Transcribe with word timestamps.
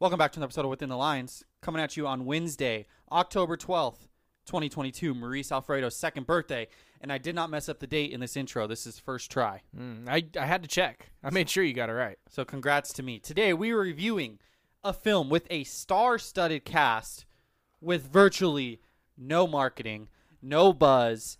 Welcome 0.00 0.18
back 0.18 0.30
to 0.32 0.38
another 0.38 0.46
episode 0.48 0.64
of 0.64 0.70
Within 0.70 0.90
the 0.90 0.96
Lines, 0.96 1.42
coming 1.60 1.82
at 1.82 1.96
you 1.96 2.06
on 2.06 2.24
Wednesday, 2.24 2.86
October 3.10 3.56
12th, 3.56 4.06
2022, 4.46 5.12
Maurice 5.12 5.50
Alfredo's 5.50 5.96
second 5.96 6.24
birthday. 6.24 6.68
And 7.00 7.12
I 7.12 7.18
did 7.18 7.34
not 7.34 7.50
mess 7.50 7.68
up 7.68 7.80
the 7.80 7.86
date 7.88 8.12
in 8.12 8.20
this 8.20 8.36
intro. 8.36 8.66
This 8.68 8.86
is 8.86 8.98
first 9.00 9.30
try. 9.30 9.62
Mm, 9.76 10.08
I, 10.08 10.24
I 10.40 10.46
had 10.46 10.62
to 10.62 10.68
check. 10.68 11.10
I 11.22 11.30
made 11.30 11.50
sure 11.50 11.64
you 11.64 11.72
got 11.74 11.90
it 11.90 11.94
right. 11.94 12.18
So 12.30 12.44
congrats 12.44 12.92
to 12.94 13.02
me. 13.02 13.18
Today 13.18 13.52
we 13.52 13.72
are 13.72 13.78
reviewing 13.78 14.38
a 14.84 14.92
film 14.92 15.28
with 15.30 15.46
a 15.50 15.64
star-studded 15.64 16.64
cast 16.64 17.26
with 17.80 18.06
virtually 18.06 18.80
no 19.16 19.48
marketing, 19.48 20.08
no 20.40 20.72
buzz, 20.72 21.38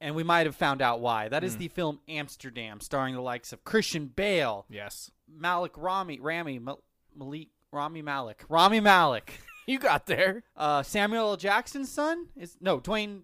and 0.00 0.14
we 0.14 0.22
might 0.22 0.46
have 0.46 0.56
found 0.56 0.80
out 0.80 1.00
why. 1.00 1.28
That 1.28 1.44
is 1.44 1.58
the 1.58 1.68
film 1.68 2.00
Amsterdam, 2.08 2.80
starring 2.80 3.14
the 3.14 3.20
likes 3.20 3.52
of 3.52 3.64
Christian 3.64 4.06
Bale, 4.06 4.64
Yes. 4.70 5.10
Malek 5.28 5.72
Rami, 5.76 6.18
Rami, 6.18 6.58
Mal- 6.58 6.82
Malek, 7.14 7.48
Rami 7.72 8.02
Malek, 8.02 8.44
Rami 8.48 8.80
Malek. 8.80 9.40
You 9.66 9.78
got 9.78 10.06
there. 10.06 10.42
Uh, 10.56 10.82
Samuel 10.82 11.28
L. 11.28 11.36
Jackson's 11.36 11.92
son 11.92 12.26
is 12.34 12.56
no 12.60 12.80
Dwayne. 12.80 13.20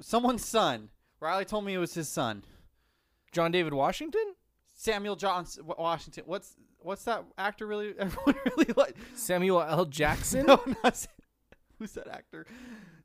Someone's 0.00 0.42
son. 0.42 0.88
Riley 1.20 1.44
told 1.44 1.66
me 1.66 1.74
it 1.74 1.78
was 1.78 1.92
his 1.92 2.08
son. 2.08 2.44
John 3.30 3.52
David 3.52 3.74
Washington? 3.74 4.36
Samuel 4.74 5.16
Johnson 5.16 5.64
Washington. 5.66 6.22
What's 6.26 6.56
what's 6.78 7.04
that 7.04 7.24
actor 7.36 7.66
really? 7.66 7.92
Everyone 7.98 8.36
really 8.56 8.72
like. 8.74 8.96
Samuel 9.16 9.60
L. 9.60 9.84
Jackson? 9.84 10.46
No, 10.46 10.62
not 10.82 10.96
Sa- 10.96 11.08
who's 11.78 11.92
that 11.92 12.08
actor? 12.08 12.46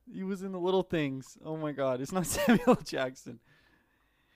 He 0.09 0.23
was 0.23 0.41
in 0.41 0.53
the 0.53 0.59
Little 0.59 0.83
Things. 0.83 1.37
Oh 1.43 1.57
my 1.57 1.73
God, 1.73 1.99
it's 1.99 2.13
not 2.13 2.25
Samuel 2.25 2.61
L. 2.69 2.75
Jackson. 2.85 3.39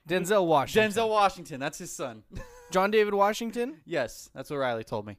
Denzel 0.09 0.45
Washington. 0.45 0.91
Denzel 0.91 1.09
Washington. 1.09 1.59
That's 1.61 1.77
his 1.77 1.91
son. 1.95 2.23
John 2.71 2.91
David 2.91 3.13
Washington? 3.13 3.77
yes, 3.85 4.29
that's 4.35 4.49
what 4.49 4.57
Riley 4.57 4.83
told 4.83 5.05
me. 5.05 5.15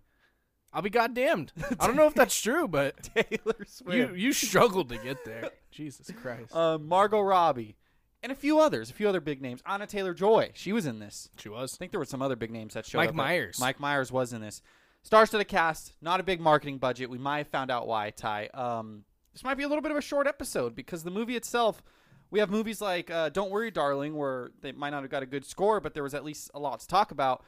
I'll 0.75 0.83
be 0.83 0.91
goddamned. 0.91 1.53
I 1.79 1.87
don't 1.87 1.97
know 1.97 2.07
if 2.09 2.15
that's 2.15 2.39
true, 2.41 2.67
but 2.67 3.03
Taylor 3.15 3.55
you 3.61 3.65
Swift. 3.67 4.17
you 4.17 4.33
struggled 4.33 4.89
to 4.91 4.99
get 4.99 5.25
there. 5.25 5.51
Jesus 5.71 6.11
Christ. 6.21 6.55
uh, 6.55 6.79
Margot 6.79 7.21
Robbie, 7.21 7.77
and 8.23 8.33
a 8.33 8.35
few 8.35 8.59
others, 8.59 8.91
a 8.91 8.93
few 8.93 9.09
other 9.09 9.21
big 9.21 9.41
names. 9.41 9.63
Anya 9.65 9.87
Taylor-Joy. 9.87 10.51
She 10.55 10.73
was 10.73 10.85
in 10.87 10.99
this. 10.99 11.31
she 11.39 11.49
was. 11.49 11.75
I 11.75 11.77
think 11.79 11.93
there 11.93 12.01
were 12.01 12.05
some 12.05 12.23
other 12.23 12.37
big 12.37 12.51
names 12.51 12.75
that 12.75 12.85
showed 12.87 12.99
up. 12.99 13.05
Mike 13.05 13.09
up. 13.11 13.15
Myers. 13.15 13.61
Mike 13.61 13.81
Myers 13.81 14.11
was 14.11 14.33
in 14.33 14.41
this. 14.41 14.61
Stars 15.03 15.31
to 15.31 15.39
the 15.39 15.45
cast, 15.45 15.93
not 16.01 16.19
a 16.19 16.23
big 16.23 16.41
marketing 16.41 16.79
budget. 16.79 17.09
We 17.11 17.19
might 17.19 17.39
have 17.39 17.49
found 17.49 17.71
out 17.71 17.87
why, 17.87 18.11
Ty. 18.11 18.49
Um, 18.55 19.05
this 19.33 19.45
might 19.45 19.57
be 19.59 19.63
a 19.63 19.69
little 19.69 19.83
bit 19.83 19.91
of 19.91 19.99
a 19.99 20.03
short 20.03 20.27
episode 20.27 20.75
because 20.75 21.05
the 21.05 21.11
movie 21.11 21.37
itself, 21.37 21.83
we 22.31 22.39
have 22.41 22.51
movies 22.51 22.81
like 22.81 23.11
uh, 23.11 23.29
Don't 23.29 23.51
Worry, 23.51 23.71
Darling, 23.71 24.17
where 24.17 24.51
they 24.63 24.73
might 24.73 24.91
not 24.91 25.03
have 25.03 25.11
got 25.11 25.23
a 25.23 25.27
good 25.27 25.45
score, 25.45 25.79
but 25.79 25.93
there 25.93 26.03
was 26.03 26.15
at 26.15 26.25
least 26.25 26.51
a 26.55 26.59
lot 26.59 26.81
to 26.81 26.89
talk 26.89 27.11
about. 27.11 27.45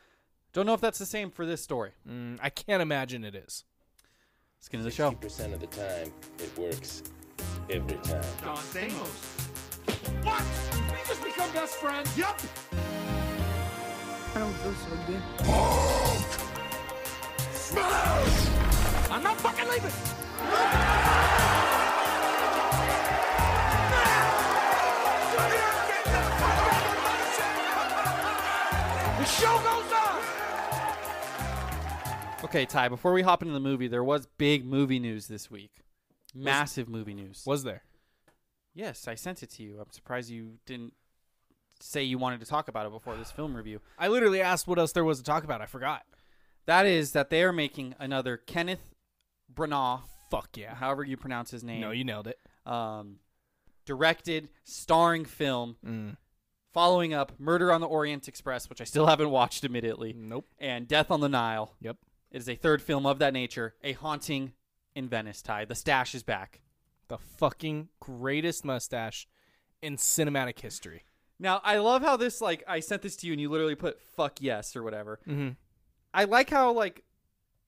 Don't 0.57 0.65
know 0.65 0.73
if 0.73 0.81
that's 0.81 0.99
the 0.99 1.05
same 1.05 1.31
for 1.31 1.45
this 1.45 1.63
story. 1.63 1.91
Mm, 2.09 2.39
I 2.41 2.49
can't 2.49 2.81
imagine 2.81 3.25
it 3.25 3.35
is. 3.35 3.65
Let's 4.57 4.71
get 4.71 4.79
into 4.79 4.89
the 4.89 4.97
show. 4.97 5.11
percent 5.13 5.53
of 5.53 5.61
the 5.61 5.67
time, 5.67 6.11
it 6.39 6.59
works 6.59 7.03
every 7.69 7.99
time. 7.99 8.25
Don 8.43 8.57
Stamos. 8.57 9.11
What? 10.25 10.43
We 10.91 10.97
just 11.07 11.23
become 11.23 11.53
best 11.53 11.75
friends? 11.75 12.17
Yup. 12.17 12.41
I 14.35 14.39
don't 14.39 14.55
feel 14.55 14.73
so 14.73 14.97
good. 15.07 15.23
Smash! 17.53 19.11
I'm 19.11 19.23
not 19.23 19.39
fucking 19.39 19.69
leaving. 19.69 19.93
The 29.19 29.25
show 29.27 29.59
goes 29.59 29.67
on. 29.67 29.76
Okay, 32.45 32.67
Ty, 32.67 32.89
before 32.89 33.13
we 33.13 33.23
hop 33.23 33.43
into 33.43 33.55
the 33.55 33.61
movie, 33.61 33.89
there 33.89 34.05
was 34.05 34.27
big 34.39 34.65
movie 34.65 34.99
news 34.99 35.27
this 35.27 35.51
week. 35.51 35.83
Massive 36.35 36.89
movie 36.89 37.15
news. 37.15 37.43
Was 37.47 37.65
there? 37.65 37.83
Yes, 38.75 39.09
I 39.09 39.15
sent 39.15 39.43
it 39.43 39.51
to 39.53 39.63
you. 39.63 39.79
I'm 39.81 39.91
surprised 39.91 40.31
you 40.31 40.59
didn't 40.67 40.93
say 41.81 42.03
you 42.03 42.19
wanted 42.19 42.41
to 42.41 42.47
talk 42.47 42.69
about 42.69 42.87
it 42.87 42.93
before 42.93 43.17
this 43.17 43.31
film 43.33 43.57
review. 43.57 43.81
I 43.99 44.09
literally 44.09 44.41
asked 44.43 44.69
what 44.69 44.79
else 44.79 44.93
there 44.93 45.05
was 45.05 45.19
to 45.19 45.25
talk 45.25 45.45
about. 45.45 45.61
I 45.63 45.67
forgot. 45.67 46.03
That 46.67 46.87
is 46.87 47.13
that 47.13 47.31
they 47.31 47.43
are 47.43 47.53
making 47.53 47.95
another 47.99 48.37
Kenneth 48.37 48.95
Branagh, 49.53 50.03
Fuck 50.31 50.57
yeah. 50.57 50.75
however 50.75 51.05
you 51.05 51.17
pronounce 51.17 51.51
his 51.51 51.63
name, 51.65 51.81
No, 51.81 51.91
you 51.91 52.05
nailed 52.05 52.27
it. 52.27 52.39
um, 52.67 53.17
directed, 53.87 54.49
starring 54.65 55.25
film 55.25 55.77
Mm. 55.87 56.17
following 56.73 57.15
up 57.15 57.33
Murder 57.39 57.71
on 57.73 57.81
the 57.81 57.87
Orient 57.87 58.27
Express, 58.29 58.69
which 58.69 58.81
I 58.81 58.85
still 58.85 59.07
haven't 59.07 59.31
watched, 59.31 59.65
admittedly, 59.65 60.13
Nope. 60.13 60.47
and 60.59 60.87
Death 60.89 61.11
on 61.11 61.21
the 61.21 61.29
Nile. 61.29 61.75
Yep. 61.81 61.97
It 62.31 62.39
is 62.39 62.49
a 62.49 62.57
third 62.57 62.83
film 62.83 63.07
of 63.07 63.19
that 63.19 63.33
nature, 63.33 63.75
A 63.83 63.93
Haunting 63.93 64.53
in 64.95 65.09
Venice. 65.09 65.43
Ty, 65.43 65.65
the 65.65 65.75
stash 65.75 66.15
is 66.15 66.23
back. 66.23 66.61
The 67.09 67.19
fucking 67.19 67.89
greatest 68.01 68.65
mustache 68.65 69.29
in 69.81 69.97
cinematic 69.97 70.59
history. 70.61 71.05
Now, 71.39 71.61
I 71.63 71.79
love 71.79 72.03
how 72.03 72.17
this 72.17 72.41
like 72.41 72.65
I 72.67 72.81
sent 72.81 73.03
this 73.03 73.17
to 73.17 73.27
you 73.27 73.33
and 73.33 73.41
you 73.41 73.49
literally 73.49 73.75
put 73.75 74.01
"fuck 74.01 74.41
yes" 74.41 74.75
or 74.75 74.83
whatever. 74.83 75.21
Mm-hmm. 75.29 75.51
I 76.15 76.25
like 76.25 76.51
how 76.51 76.73
like 76.73 77.05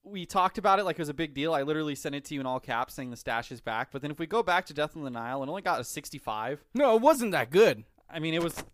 we 0.03 0.25
talked 0.25 0.59
about 0.59 0.79
it 0.79 0.85
like 0.85 0.97
it 0.97 1.03
was 1.03 1.11
a 1.11 1.15
big 1.15 1.35
deal. 1.35 1.53
I 1.53 1.63
literally 1.63 1.95
sent 1.95 2.15
it 2.15 2.25
to 2.27 2.35
you 2.35 2.41
in 2.41 2.47
all 2.47 2.61
caps 2.61 2.95
saying 2.95 3.11
the 3.11 3.17
stash 3.17 3.53
is 3.53 3.61
back. 3.61 3.91
But 3.93 4.01
then 4.01 4.11
if 4.11 4.19
we 4.19 4.27
go 4.27 4.43
back 4.43 4.65
to 4.67 4.75
Death 4.75 4.97
on 4.97 5.05
the 5.05 5.11
Nile, 5.11 5.43
it 5.43 5.49
only 5.49 5.63
got 5.63 5.81
a 5.81 5.85
65. 5.85 6.65
No, 6.75 6.97
it 6.97 7.03
wasn't 7.03 7.33
that 7.33 7.51
good. 7.51 7.85
I 8.09 8.19
mean, 8.19 8.33
it 8.33 8.43
was 8.43 8.65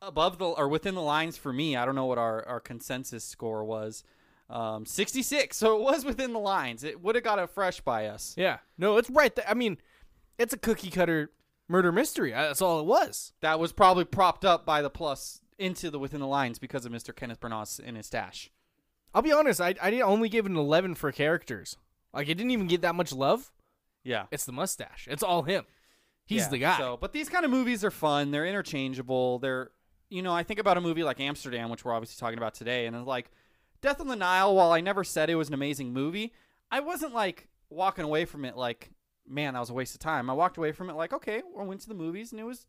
above 0.00 0.38
the 0.38 0.46
or 0.46 0.68
within 0.68 0.94
the 0.94 1.02
lines 1.02 1.36
for 1.36 1.52
me. 1.52 1.76
I 1.76 1.84
don't 1.84 1.96
know 1.96 2.06
what 2.06 2.18
our 2.18 2.46
our 2.46 2.60
consensus 2.60 3.24
score 3.24 3.64
was. 3.64 4.04
Um, 4.50 4.84
66. 4.86 5.56
So 5.56 5.76
it 5.76 5.82
was 5.82 6.04
within 6.04 6.32
the 6.32 6.38
lines. 6.38 6.84
It 6.84 7.00
would 7.02 7.14
have 7.14 7.24
got 7.24 7.38
a 7.38 7.46
fresh 7.46 7.80
by 7.80 8.06
us. 8.06 8.34
Yeah. 8.36 8.58
No, 8.78 8.96
it's 8.98 9.10
right 9.10 9.34
there. 9.34 9.46
I 9.48 9.54
mean, 9.54 9.78
it's 10.38 10.52
a 10.52 10.58
cookie 10.58 10.90
cutter 10.90 11.30
murder 11.68 11.92
mystery. 11.92 12.30
That's 12.32 12.62
all 12.62 12.80
it 12.80 12.86
was. 12.86 13.32
That 13.40 13.58
was 13.58 13.72
probably 13.72 14.04
propped 14.04 14.44
up 14.44 14.66
by 14.66 14.82
the 14.82 14.90
plus 14.90 15.40
into 15.58 15.90
the 15.90 15.98
within 15.98 16.20
the 16.20 16.26
lines 16.26 16.58
because 16.58 16.84
of 16.84 16.92
Mr. 16.92 17.14
Kenneth 17.14 17.40
Branagh 17.40 17.80
in 17.80 17.94
his 17.94 18.06
stash. 18.06 18.50
I'll 19.14 19.22
be 19.22 19.32
honest. 19.32 19.60
I 19.60 19.74
I 19.80 20.00
only 20.00 20.28
give 20.28 20.44
it 20.46 20.50
an 20.50 20.56
eleven 20.56 20.94
for 20.94 21.10
characters. 21.12 21.76
Like 22.12 22.28
it 22.28 22.34
didn't 22.34 22.50
even 22.50 22.66
get 22.66 22.82
that 22.82 22.94
much 22.94 23.12
love. 23.12 23.52
Yeah. 24.02 24.26
It's 24.30 24.44
the 24.44 24.52
mustache. 24.52 25.08
It's 25.10 25.22
all 25.22 25.42
him. 25.42 25.64
He's 26.26 26.42
Yeah, 26.42 26.48
the 26.48 26.58
guy. 26.58 26.78
So, 26.78 26.98
but 27.00 27.12
these 27.12 27.28
kind 27.28 27.44
of 27.44 27.50
movies 27.50 27.84
are 27.84 27.90
fun. 27.90 28.30
They're 28.30 28.46
interchangeable. 28.46 29.38
They're, 29.38 29.70
you 30.08 30.22
know, 30.22 30.32
I 30.32 30.42
think 30.42 30.58
about 30.58 30.76
a 30.76 30.80
movie 30.80 31.02
like 31.02 31.20
Amsterdam, 31.20 31.70
which 31.70 31.84
we're 31.84 31.92
obviously 31.92 32.18
talking 32.18 32.38
about 32.38 32.54
today, 32.54 32.86
and 32.86 32.96
it's 32.96 33.06
like 33.06 33.30
Death 33.84 34.00
on 34.00 34.08
the 34.08 34.16
Nile. 34.16 34.54
While 34.54 34.72
I 34.72 34.80
never 34.80 35.04
said 35.04 35.28
it 35.28 35.34
was 35.34 35.48
an 35.48 35.54
amazing 35.54 35.92
movie, 35.92 36.32
I 36.70 36.80
wasn't 36.80 37.12
like 37.12 37.48
walking 37.68 38.04
away 38.04 38.24
from 38.24 38.44
it 38.44 38.56
like 38.56 38.90
man, 39.26 39.54
that 39.54 39.60
was 39.60 39.70
a 39.70 39.74
waste 39.74 39.94
of 39.94 40.00
time. 40.00 40.28
I 40.28 40.32
walked 40.32 40.56
away 40.56 40.72
from 40.72 40.90
it 40.90 40.94
like, 40.94 41.12
okay, 41.12 41.42
I 41.58 41.62
went 41.62 41.80
to 41.82 41.88
the 41.88 41.94
movies 41.94 42.32
and 42.32 42.40
it 42.40 42.44
was, 42.44 42.66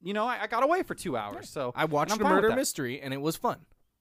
you 0.00 0.14
know, 0.14 0.26
I, 0.26 0.42
I 0.42 0.46
got 0.46 0.62
away 0.62 0.82
for 0.82 0.94
two 0.94 1.16
hours. 1.16 1.48
So 1.48 1.72
I 1.74 1.84
watched 1.84 2.12
a 2.12 2.14
I'm 2.14 2.20
fine 2.20 2.34
with 2.34 2.42
murder 2.44 2.56
mystery 2.56 3.00
and 3.00 3.12
it 3.12 3.20
was 3.20 3.36
fun. 3.36 3.58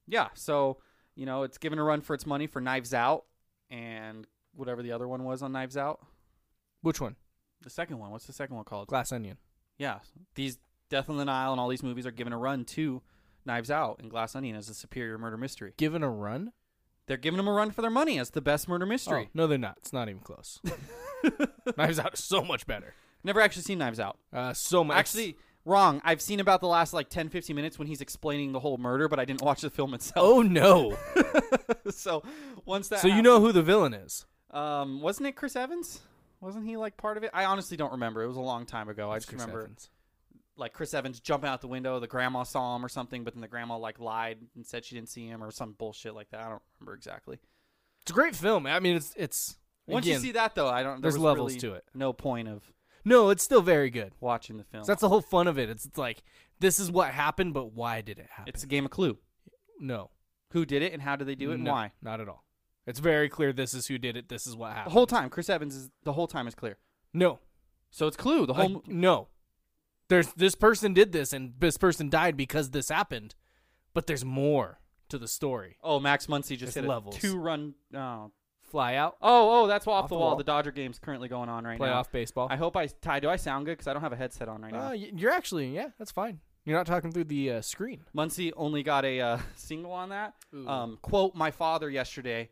Yeah, 0.08 0.28
so 0.34 0.78
you 1.16 1.26
know, 1.26 1.44
it's 1.44 1.58
given 1.58 1.80
a 1.80 1.84
run 1.84 2.02
for 2.02 2.14
its 2.14 2.26
money 2.26 2.48
for 2.48 2.62
Knives 2.62 2.94
Out 2.94 3.24
and 3.70 4.28
whatever 4.54 4.84
the 4.84 4.92
other 4.92 5.08
one 5.08 5.24
was 5.24 5.42
on 5.42 5.52
Knives 5.52 5.78
Out. 5.78 6.00
Which 6.82 7.02
one? 7.02 7.16
The 7.62 7.70
second 7.70 7.98
one. 7.98 8.12
What's 8.12 8.28
the 8.28 8.34
second 8.34 8.56
one 8.56 8.66
called? 8.66 8.88
Glass 8.88 9.12
Onion. 9.12 9.38
Yeah, 9.78 10.00
these 10.36 10.60
Death 10.90 11.10
on 11.10 11.18
the 11.18 11.26
Nile 11.26 11.52
and 11.52 11.60
all 11.60 11.68
these 11.68 11.84
movies 11.84 12.06
are 12.06 12.12
given 12.12 12.34
a 12.34 12.38
run 12.38 12.64
to 12.66 13.02
Knives 13.48 13.72
Out 13.72 14.00
and 14.00 14.12
Glass 14.12 14.36
Onion 14.36 14.56
as 14.56 14.70
a 14.70 14.74
superior 14.76 15.18
murder 15.18 15.38
mystery. 15.38 15.74
Given 15.78 16.04
a 16.04 16.10
run? 16.10 16.52
They're 17.08 17.18
giving 17.18 17.38
them 17.38 17.48
a 17.48 17.54
run 17.54 17.72
for 17.72 17.82
their 17.82 17.90
money 17.90 18.20
as 18.20 18.32
the 18.32 18.42
best 18.42 18.68
murder 18.68 18.86
mystery. 18.86 19.26
Oh, 19.28 19.32
no, 19.34 19.48
they're 19.48 19.58
not. 19.58 19.78
It's 19.78 19.94
not 19.94 20.10
even 20.10 20.22
close. 20.22 20.60
Knives 21.78 21.98
Out 22.00 22.14
is 22.14 22.24
so 22.24 22.44
much 22.44 22.68
better. 22.68 22.94
Never 23.24 23.42
actually 23.42 23.64
seen 23.64 23.80
Knives 23.80 24.00
Out. 24.00 24.18
Uh, 24.32 24.54
so 24.54 24.84
much. 24.84 24.98
Actually, 24.98 25.38
wrong. 25.66 26.02
I've 26.04 26.22
seen 26.22 26.40
about 26.40 26.60
the 26.60 26.68
last 26.68 26.94
like 26.94 27.10
10, 27.10 27.30
15 27.30 27.56
minutes 27.56 27.80
when 27.80 27.88
he's 27.88 28.02
explaining 28.02 28.52
the 28.52 28.60
whole 28.60 28.78
murder, 28.78 29.08
but 29.08 29.20
I 29.20 29.26
didn't 29.26 29.42
watch 29.42 29.62
the 29.62 29.70
film 29.70 29.94
itself. 29.94 30.18
oh 30.18 30.42
no. 30.42 30.98
so 31.90 32.24
once 32.66 32.90
that 32.90 33.00
so 33.00 33.08
you 33.08 33.22
know 33.22 33.40
who 33.40 33.52
the 33.52 33.64
villain 33.64 33.94
is? 33.94 34.26
Um, 34.52 35.02
wasn't 35.02 35.28
it 35.28 35.36
Chris 35.36 35.56
Evans? 35.56 36.02
Wasn't 36.42 36.66
he 36.66 36.78
like 36.78 36.98
part 36.98 37.18
of 37.18 37.24
it? 37.24 37.32
I 37.34 37.46
honestly 37.46 37.78
don't 37.78 37.94
remember. 37.94 38.24
It 38.24 38.28
was 38.28 38.38
a 38.38 38.42
long 38.42 38.66
time 38.66 38.90
ago. 38.90 39.10
I 39.12 39.18
just 39.18 39.30
Chris 39.30 39.42
remember 39.42 39.64
Evans. 39.64 39.90
Like 40.58 40.74
Chris 40.74 40.94
Evans 40.94 41.20
jumping 41.20 41.50
out 41.50 41.62
the 41.62 41.68
window. 41.68 42.00
The 42.00 42.08
grandma 42.08 42.44
saw 42.44 42.76
him 42.76 42.84
or 42.86 42.90
something, 42.90 43.24
but 43.24 43.34
then 43.34 43.42
the 43.42 43.48
grandma 43.48 43.78
like 43.78 44.00
lied 44.00 44.40
and 44.56 44.66
said 44.66 44.86
she 44.86 44.96
didn't 44.96 45.10
see 45.10 45.28
him 45.28 45.44
or 45.44 45.52
some 45.52 45.74
bullshit 45.74 46.16
like 46.16 46.30
that. 46.32 46.42
I 46.42 46.50
don't 46.50 46.62
remember 46.80 46.96
exactly. 46.96 47.40
It's 48.02 48.12
a 48.12 48.14
great 48.14 48.36
film. 48.36 48.66
I 48.66 48.80
mean, 48.80 48.96
it's 48.96 49.14
it's. 49.18 49.58
Once 49.88 50.06
again, 50.06 50.16
you 50.16 50.22
see 50.22 50.32
that 50.34 50.54
though, 50.56 50.68
I 50.68 50.84
don't. 50.84 51.02
there 51.02 51.12
there's 51.12 51.18
levels 51.18 51.52
really 51.52 51.60
to 51.62 51.74
it. 51.74 51.86
No 51.94 52.12
point 52.12 52.48
of 52.50 52.62
No, 53.06 53.30
it's 53.30 53.44
still 53.44 53.62
very 53.62 53.90
good. 53.90 54.12
watching 54.20 54.58
the 54.58 54.64
film. 54.66 54.84
So 54.84 54.92
that's 54.92 55.02
the 55.02 55.10
whole 55.10 55.22
fun 55.22 55.48
of 55.48 55.58
it. 55.58 55.70
It's, 55.70 55.86
it's 55.86 55.98
like 55.98 56.24
this 56.60 56.80
is 56.80 56.92
what 56.92 57.10
happened, 57.12 57.54
but 57.54 57.72
why 57.74 58.02
did 58.02 58.20
it 58.20 58.28
happen? 58.30 58.52
it's 58.54 58.64
a 58.64 58.68
game 58.68 58.84
of 58.86 58.92
Clue. 58.92 59.18
no, 59.80 60.10
Who 60.52 60.66
did 60.66 60.82
it 60.82 60.92
and 60.94 61.02
how 61.02 61.16
did 61.16 61.28
they 61.28 61.36
do 61.36 61.52
it 61.52 61.56
and 61.56 61.64
No, 61.64 61.72
why? 61.72 61.92
Not 62.02 62.20
at 62.20 62.28
all. 62.28 62.44
It's 62.86 63.00
very 63.00 63.30
clear. 63.30 63.54
This 63.54 63.74
is 63.74 63.88
who 63.88 63.98
did 63.98 64.16
it. 64.18 64.28
This 64.30 64.48
is 64.48 64.56
what 64.56 64.68
happened. 64.68 64.76
The 64.76 64.80
happened. 64.80 64.94
whole 64.94 65.08
time, 65.08 65.30
Chris 65.30 65.50
Evans 65.50 65.76
is 65.76 65.90
the 66.04 66.14
whole 66.14 66.28
time 66.28 66.48
is 66.48 66.56
clear. 66.56 66.78
no, 67.14 67.40
So 67.92 68.08
it's 68.08 68.18
Clue. 68.18 68.46
The 68.46 68.54
whole. 68.54 68.70
Like, 68.76 68.88
no. 68.88 69.28
There's 70.10 70.28
this 70.34 70.56
person 70.56 70.94
did 70.94 71.12
this, 71.12 71.34
and 71.34 71.54
this 71.60 71.78
person 71.78 72.10
died 72.10 72.38
because 72.38 72.72
this 72.72 72.90
happened, 72.90 73.36
but 73.94 74.08
there's 74.08 74.24
more 74.26 74.80
to 75.10 75.18
the 75.18 75.28
story. 75.28 75.78
oh, 75.84 76.00
Max 76.00 76.28
Muncy 76.28 76.58
just 76.58 76.64
It's 76.64 76.76
hit 76.76 76.86
levels. 76.86 77.18
a 77.18 77.20
two 77.20 77.38
run. 77.38 77.74
Oh, 77.96 78.32
Fly 78.70 78.96
out, 78.96 79.16
oh, 79.22 79.64
oh, 79.64 79.68
that's 79.68 79.88
off, 79.88 80.04
Off 80.04 80.10
the 80.10 80.16
the 80.16 80.20
wall. 80.20 80.28
wall. 80.32 80.36
The 80.36 80.44
Dodger 80.44 80.72
game's 80.72 81.00
currently 81.00 81.30
going 81.30 81.48
on 81.48 81.64
right 81.64 81.80
now. 81.80 81.86
playoff 82.04 82.12
baseball. 82.12 82.48
I 82.52 82.58
hope 82.58 82.76
I 82.76 82.88
Ty. 82.88 83.22
Do 83.22 83.30
I 83.30 83.38
sound 83.38 83.66
good? 83.66 83.72
Because 83.78 83.88
I 83.88 83.94
don't 83.94 84.02
have 84.02 84.12
a 84.12 84.18
headset 84.18 84.50
on 84.50 84.62
right 84.62 84.74
now. 84.74 84.88
Uh, 84.88 84.90
y- 84.90 85.10
you're 85.16 85.32
actually 85.32 85.74
yeah, 85.74 85.88
that's 85.98 86.12
fine. 86.12 86.42
You're 86.66 86.76
not 86.76 86.86
talking 86.86 87.14
through 87.14 87.24
the 87.26 87.52
uh, 87.52 87.62
screen. 87.62 88.02
Muncy 88.14 88.52
only 88.58 88.84
got 88.84 89.06
a 89.06 89.22
uh, 89.22 89.40
single 89.56 89.94
on 89.94 90.10
that. 90.10 90.34
Um, 90.68 91.00
quote 91.02 91.34
my 91.34 91.50
father 91.52 91.90
yesterday: 91.90 92.50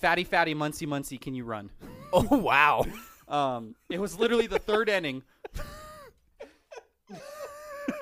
"Fatty, 0.00 0.22
fatty, 0.22 0.54
Muncy, 0.54 0.86
Muncy, 0.86 1.20
can 1.20 1.34
you 1.34 1.42
run?" 1.44 1.70
Oh 2.12 2.38
wow! 2.38 2.84
Um, 3.26 3.76
it 3.88 4.00
was 4.00 4.18
literally 4.18 4.48
the 4.48 4.58
third 4.58 4.88
inning. 4.88 5.22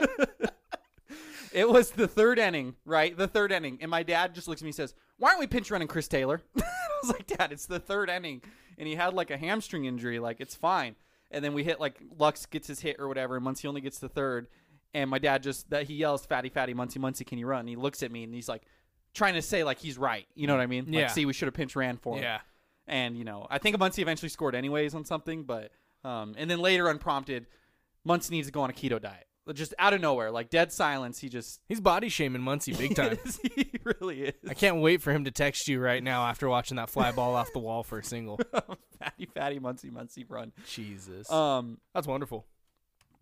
it 1.53 1.69
was 1.69 1.91
the 1.91 2.09
third 2.09 2.39
inning, 2.39 2.75
right? 2.85 3.17
The 3.17 3.29
third 3.29 3.53
inning, 3.53 3.79
and 3.81 3.91
my 3.91 4.03
dad 4.03 4.35
just 4.35 4.49
looks 4.49 4.61
at 4.61 4.65
me 4.65 4.69
and 4.69 4.77
says, 4.77 4.95
"Why 5.19 5.29
aren't 5.31 5.41
we 5.41 5.47
pinch 5.47 5.71
running 5.71 5.89
Chris 5.89 6.09
Taylor?" 6.09 6.43
I 6.57 6.63
was 7.03 7.11
like, 7.11 7.27
"Dad, 7.27 7.53
it's 7.53 7.67
the 7.67 7.81
third 7.81 8.11
inning, 8.11 8.43
and 8.77 8.89
he 8.89 8.95
had 8.95 9.15
like 9.15 9.31
a 9.31 9.37
hamstring 9.37 9.85
injury. 9.85 10.19
Like 10.19 10.41
it's 10.41 10.55
fine." 10.55 10.97
And 11.31 11.45
then 11.45 11.53
we 11.53 11.63
hit 11.65 11.79
like 11.81 12.01
Lux 12.19 12.47
gets 12.47 12.69
his 12.69 12.81
hit 12.81 12.97
or 12.99 13.09
whatever, 13.09 13.37
and 13.37 13.47
Muncy 13.47 13.67
only 13.67 13.81
gets 13.81 13.99
the 13.99 14.09
third. 14.09 14.49
And 14.95 15.11
my 15.11 15.19
dad 15.19 15.43
just 15.43 15.71
that 15.71 15.85
he 15.85 15.95
yells, 15.95 16.25
"Fatty, 16.27 16.49
fatty, 16.49 16.75
Muncy, 16.75 16.99
Muncy, 16.99 17.27
can 17.27 17.39
you 17.39 17.47
run?" 17.47 17.61
And 17.61 17.69
he 17.69 17.77
looks 17.77 18.03
at 18.03 18.11
me 18.11 18.25
and 18.25 18.33
he's 18.35 18.49
like, 18.49 18.63
trying 19.15 19.35
to 19.35 19.43
say 19.43 19.65
like 19.65 19.79
he's 19.79 19.99
right. 19.99 20.27
You 20.35 20.47
know 20.47 20.55
what 20.57 20.63
I 20.63 20.67
mean? 20.67 20.87
Yeah. 20.89 21.03
Like, 21.03 21.11
see, 21.11 21.27
we 21.27 21.33
should 21.33 21.47
have 21.47 21.55
pinch 21.55 21.77
ran 21.77 21.97
for 21.99 22.17
him. 22.17 22.23
yeah, 22.23 22.41
And 22.87 23.17
you 23.17 23.25
know, 23.25 23.47
I 23.51 23.59
think 23.59 23.77
Muncy 23.77 23.99
eventually 24.01 24.29
scored 24.31 24.55
anyways 24.55 24.95
on 24.95 25.05
something, 25.05 25.45
but 25.45 25.73
um, 26.05 26.35
and 26.39 26.51
then 26.51 26.61
later 26.61 26.89
unprompted, 26.89 27.47
Muncy 28.07 28.31
needs 28.31 28.47
to 28.49 28.53
go 28.53 28.63
on 28.63 28.71
a 28.71 28.73
keto 28.73 29.01
diet, 29.01 29.27
just 29.57 29.75
out 29.79 29.93
of 29.95 30.01
nowhere, 30.01 30.31
like 30.31 30.51
dead 30.51 30.73
silence. 30.73 31.19
He 31.19 31.29
just 31.29 31.61
he's 31.69 31.81
body 31.81 32.09
shaming 32.09 32.43
Muncy 32.43 32.77
big 32.77 32.95
time. 32.97 33.19
he 33.55 33.71
really 33.85 34.23
is. 34.25 34.35
I 34.49 34.55
can't 34.55 34.81
wait 34.81 35.03
for 35.03 35.13
him 35.13 35.25
to 35.25 35.31
text 35.31 35.69
you 35.69 35.81
right 35.81 36.03
now 36.03 36.27
after 36.27 36.49
watching 36.49 36.77
that 36.77 36.91
fly 36.91 37.13
ball 37.13 37.35
off 37.35 37.49
the 37.53 37.59
wall 37.59 37.83
for 37.83 37.99
a 37.99 38.05
single. 38.05 38.39
fatty, 38.99 39.27
fatty, 39.35 39.59
Muncy, 39.61 39.91
Muncy, 39.91 40.25
run. 40.29 40.53
Jesus, 40.67 41.31
Um, 41.31 41.79
that's 41.95 42.07
wonderful. 42.07 42.47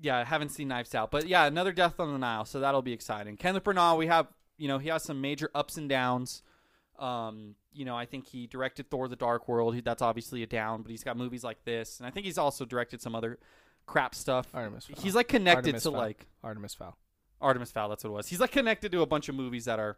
yeah, 0.00 0.18
I 0.18 0.24
haven't 0.24 0.50
seen 0.50 0.68
Knives 0.68 0.94
Out, 0.94 1.10
but 1.10 1.26
yeah, 1.28 1.46
another 1.46 1.72
Death 1.72 1.98
on 2.00 2.12
the 2.12 2.18
Nile, 2.18 2.44
so 2.44 2.60
that'll 2.60 2.82
be 2.82 2.92
exciting. 2.92 3.36
Kenneth 3.36 3.64
Branagh, 3.64 3.96
we 3.98 4.06
have, 4.08 4.26
you 4.58 4.68
know, 4.68 4.78
he 4.78 4.88
has 4.88 5.04
some 5.04 5.20
major 5.20 5.50
ups 5.54 5.76
and 5.76 5.88
downs. 5.88 6.42
Um, 6.98 7.54
you 7.74 7.84
know, 7.84 7.94
I 7.94 8.06
think 8.06 8.26
he 8.26 8.46
directed 8.46 8.90
Thor: 8.90 9.06
The 9.06 9.16
Dark 9.16 9.48
World. 9.48 9.74
He, 9.74 9.82
that's 9.82 10.00
obviously 10.00 10.42
a 10.42 10.46
down, 10.46 10.80
but 10.82 10.90
he's 10.90 11.04
got 11.04 11.16
movies 11.18 11.44
like 11.44 11.62
this, 11.64 11.98
and 11.98 12.06
I 12.06 12.10
think 12.10 12.24
he's 12.24 12.38
also 12.38 12.64
directed 12.64 13.02
some 13.02 13.14
other 13.14 13.38
crap 13.86 14.14
stuff. 14.14 14.48
Artemis 14.54 14.86
Fowl. 14.86 15.02
He's 15.02 15.14
like 15.14 15.28
connected 15.28 15.58
Artemis 15.74 15.82
to 15.84 15.90
Fowl. 15.90 15.98
like 16.00 16.26
Artemis 16.42 16.74
Fowl. 16.74 16.98
Artemis 17.40 17.72
Fowl. 17.72 17.88
That's 17.88 18.04
what 18.04 18.10
it 18.10 18.14
was. 18.14 18.28
He's 18.28 18.40
like 18.40 18.52
connected 18.52 18.92
to 18.92 19.02
a 19.02 19.06
bunch 19.06 19.28
of 19.28 19.34
movies 19.34 19.64
that 19.66 19.78
are 19.78 19.96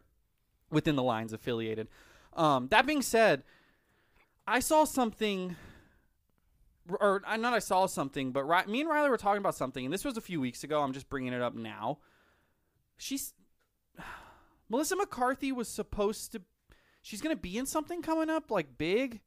within 0.69 0.95
the 0.95 1.03
lines 1.03 1.33
affiliated. 1.33 1.87
Um, 2.33 2.67
that 2.69 2.85
being 2.85 3.01
said, 3.01 3.43
I 4.47 4.59
saw 4.59 4.83
something, 4.85 5.55
or 6.99 7.21
I 7.25 7.37
not 7.37 7.53
I 7.53 7.59
saw 7.59 7.85
something, 7.85 8.31
but 8.31 8.43
Ri- 8.43 8.71
me 8.71 8.81
and 8.81 8.89
Riley 8.89 9.09
were 9.09 9.17
talking 9.17 9.39
about 9.39 9.55
something, 9.55 9.83
and 9.85 9.93
this 9.93 10.05
was 10.05 10.17
a 10.17 10.21
few 10.21 10.39
weeks 10.39 10.63
ago. 10.63 10.81
I'm 10.81 10.93
just 10.93 11.09
bringing 11.09 11.33
it 11.33 11.41
up 11.41 11.55
now. 11.55 11.99
She's 12.97 13.33
Melissa 14.69 14.95
McCarthy 14.95 15.51
was 15.51 15.67
supposed 15.67 16.31
to. 16.33 16.41
She's 17.01 17.21
gonna 17.21 17.35
be 17.35 17.57
in 17.57 17.65
something 17.65 18.01
coming 18.01 18.29
up, 18.29 18.51
like 18.51 18.77
big. 18.77 19.21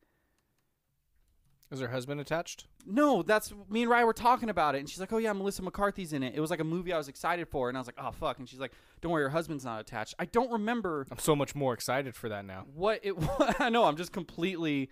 Is 1.72 1.80
her 1.80 1.88
husband 1.88 2.20
attached? 2.20 2.66
No, 2.86 3.22
that's 3.22 3.52
me 3.70 3.80
and 3.82 3.90
Ryan 3.90 4.06
were 4.06 4.12
talking 4.12 4.50
about 4.50 4.74
it, 4.74 4.80
and 4.80 4.88
she's 4.90 5.00
like, 5.00 5.10
"Oh 5.12 5.16
yeah, 5.16 5.32
Melissa 5.32 5.62
McCarthy's 5.62 6.12
in 6.12 6.22
it." 6.22 6.34
It 6.36 6.40
was 6.40 6.50
like 6.50 6.60
a 6.60 6.64
movie 6.64 6.92
I 6.92 6.98
was 6.98 7.08
excited 7.08 7.48
for, 7.48 7.70
and 7.70 7.78
I 7.78 7.80
was 7.80 7.88
like, 7.88 7.96
"Oh 7.98 8.10
fuck!" 8.10 8.38
And 8.38 8.46
she's 8.46 8.60
like, 8.60 8.72
"Don't 9.00 9.10
worry, 9.10 9.22
her 9.22 9.30
husband's 9.30 9.64
not 9.64 9.80
attached." 9.80 10.14
I 10.18 10.26
don't 10.26 10.52
remember 10.52 11.06
I'm 11.10 11.18
so 11.18 11.34
much 11.34 11.54
more 11.54 11.72
excited 11.72 12.14
for 12.14 12.28
that 12.28 12.44
now. 12.44 12.66
what 12.74 13.00
it. 13.02 13.16
was. 13.16 13.54
I 13.58 13.70
know 13.70 13.84
I'm 13.84 13.96
just 13.96 14.12
completely 14.12 14.90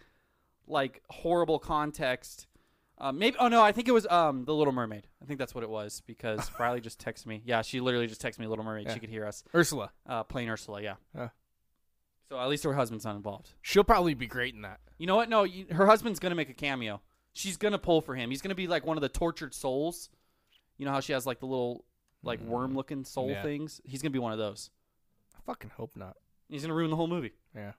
like 0.67 1.03
horrible 1.11 1.59
context. 1.59 2.47
Uh, 2.97 3.13
maybe. 3.13 3.37
Oh 3.39 3.49
no, 3.49 3.63
I 3.63 3.73
think 3.73 3.87
it 3.87 3.93
was 3.93 4.07
um 4.07 4.45
the 4.47 4.55
Little 4.55 4.73
Mermaid. 4.73 5.07
I 5.23 5.27
think 5.27 5.39
that's 5.39 5.55
what 5.55 5.65
it 5.65 5.71
was 5.71 6.03
because 6.07 6.51
Riley 6.59 6.81
just 6.81 6.99
texted 7.05 7.27
me. 7.27 7.43
Yeah, 7.45 7.61
she 7.61 7.81
literally 7.81 8.07
just 8.07 8.23
texted 8.23 8.39
me 8.39 8.47
Little 8.47 8.65
Mermaid. 8.65 8.87
Yeah. 8.87 8.95
She 8.95 9.01
could 9.01 9.11
hear 9.11 9.27
us. 9.27 9.45
Ursula. 9.55 9.91
Uh, 10.07 10.23
playing 10.23 10.49
Ursula. 10.49 10.81
Yeah. 10.83 10.95
Uh. 11.19 11.29
So 12.31 12.39
at 12.39 12.49
least 12.49 12.65
her 12.65 12.73
husband's 12.75 13.05
not 13.05 13.17
involved. 13.17 13.55
She'll 13.61 13.85
probably 13.85 14.15
be 14.15 14.27
great 14.29 14.55
in 14.55 14.63
that. 14.63 14.81
You 14.99 15.07
know 15.07 15.17
what? 15.17 15.29
No, 15.29 15.43
you, 15.43 15.67
her 15.73 15.87
husband's 15.87 16.21
gonna 16.21 16.35
make 16.37 16.49
a 16.49 16.55
cameo. 16.55 17.01
She's 17.33 17.57
gonna 17.57 17.79
pull 17.79 18.01
for 18.01 18.15
him. 18.15 18.31
He's 18.31 18.41
gonna 18.41 18.55
be 18.55 18.67
like 18.69 18.87
one 18.87 18.97
of 18.97 19.01
the 19.03 19.09
tortured 19.09 19.53
souls. 19.53 20.11
You 20.79 20.87
know 20.87 20.93
how 20.93 21.01
she 21.01 21.13
has 21.13 21.27
like 21.27 21.41
the 21.41 21.47
little 21.47 21.85
like 22.23 22.41
worm-looking 22.41 23.05
soul 23.05 23.29
Mm. 23.29 23.33
Yeah. 23.33 23.43
things. 23.43 23.81
He's 23.85 24.01
gonna 24.01 24.11
be 24.13 24.19
one 24.19 24.33
of 24.33 24.39
those. 24.39 24.71
I 25.37 25.41
fucking 25.45 25.71
hope 25.77 25.97
not. 25.97 26.17
He's 26.49 26.63
gonna 26.63 26.75
ruin 26.75 26.91
the 26.91 26.97
whole 26.97 27.07
movie. 27.09 27.33
Yeah. 27.55 27.73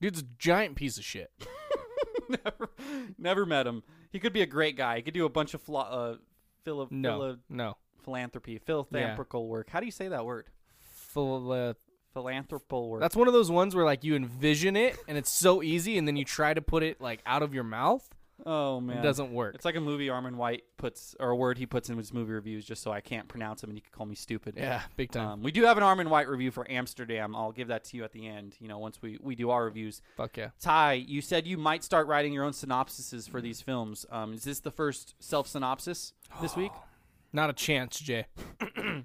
Dude's 0.00 0.20
a 0.20 0.26
giant 0.38 0.76
piece 0.76 0.96
of 0.98 1.04
shit. 1.04 1.30
never, 2.28 2.70
never 3.18 3.44
met 3.46 3.66
him. 3.66 3.82
He 4.10 4.18
could 4.20 4.32
be 4.32 4.42
a 4.42 4.46
great 4.46 4.76
guy. 4.76 4.96
He 4.96 5.02
could 5.02 5.14
do 5.14 5.26
a 5.26 5.30
bunch 5.30 5.52
of 5.54 5.60
philo- 5.62 5.80
uh, 5.80 6.16
philo- 6.64 6.88
No. 6.90 7.10
philo- 7.18 7.38
No. 7.48 7.76
philanthropy, 8.04 8.58
philanthropical 8.58 9.48
work. 9.48 9.68
How 9.70 9.80
do 9.80 9.86
you 9.86 9.92
say 9.92 10.08
that 10.08 10.24
word? 10.24 10.46
Uh, 11.16 11.72
Philanthropal 12.22 12.98
that's 13.00 13.16
one 13.16 13.28
of 13.28 13.34
those 13.34 13.50
ones 13.50 13.74
where 13.74 13.84
like 13.84 14.04
you 14.04 14.14
envision 14.16 14.76
it 14.76 14.96
and 15.08 15.16
it's 15.18 15.30
so 15.30 15.62
easy 15.62 15.98
and 15.98 16.06
then 16.08 16.16
you 16.16 16.24
try 16.24 16.52
to 16.54 16.60
put 16.62 16.82
it 16.82 17.00
like 17.00 17.20
out 17.26 17.42
of 17.42 17.54
your 17.54 17.64
mouth. 17.64 18.08
oh 18.46 18.80
man, 18.80 18.98
It 18.98 19.02
doesn't 19.02 19.32
work. 19.32 19.54
It's 19.56 19.64
like 19.64 19.74
a 19.76 19.80
movie 19.80 20.06
Armond 20.06 20.36
White 20.36 20.62
puts, 20.76 21.16
or 21.18 21.30
a 21.30 21.36
word 21.36 21.58
he 21.58 21.66
puts 21.66 21.90
in 21.90 21.98
his 21.98 22.12
movie 22.12 22.32
reviews, 22.32 22.64
just 22.64 22.82
so 22.82 22.92
I 22.92 23.00
can't 23.00 23.26
pronounce 23.26 23.62
him 23.64 23.70
and 23.70 23.76
he 23.76 23.80
can 23.80 23.90
call 23.92 24.06
me 24.06 24.14
stupid. 24.14 24.54
yeah, 24.56 24.82
big 24.96 25.10
time. 25.10 25.26
Um, 25.28 25.42
we 25.42 25.50
do 25.50 25.64
have 25.64 25.76
an 25.76 25.82
Armond 25.82 26.08
White 26.08 26.28
review 26.28 26.50
for 26.52 26.64
Amsterdam. 26.70 27.34
I'll 27.34 27.50
give 27.52 27.68
that 27.68 27.82
to 27.86 27.96
you 27.96 28.04
at 28.04 28.12
the 28.12 28.26
end. 28.28 28.54
You 28.60 28.68
know, 28.68 28.78
once 28.78 29.02
we, 29.02 29.18
we 29.20 29.34
do 29.34 29.50
our 29.50 29.64
reviews. 29.64 30.00
Fuck 30.16 30.36
yeah. 30.36 30.50
Ty, 30.60 30.92
you 31.06 31.20
said 31.20 31.46
you 31.48 31.56
might 31.58 31.82
start 31.82 32.06
writing 32.06 32.32
your 32.32 32.44
own 32.44 32.52
synopsises 32.52 33.28
for 33.28 33.40
these 33.40 33.60
films. 33.60 34.06
Um, 34.10 34.32
is 34.32 34.44
this 34.44 34.60
the 34.60 34.70
first 34.70 35.14
self 35.18 35.48
synopsis 35.48 36.12
this 36.40 36.54
week? 36.62 36.72
Not 37.32 37.50
a 37.50 37.52
chance, 37.52 37.98
Jay. 38.00 38.26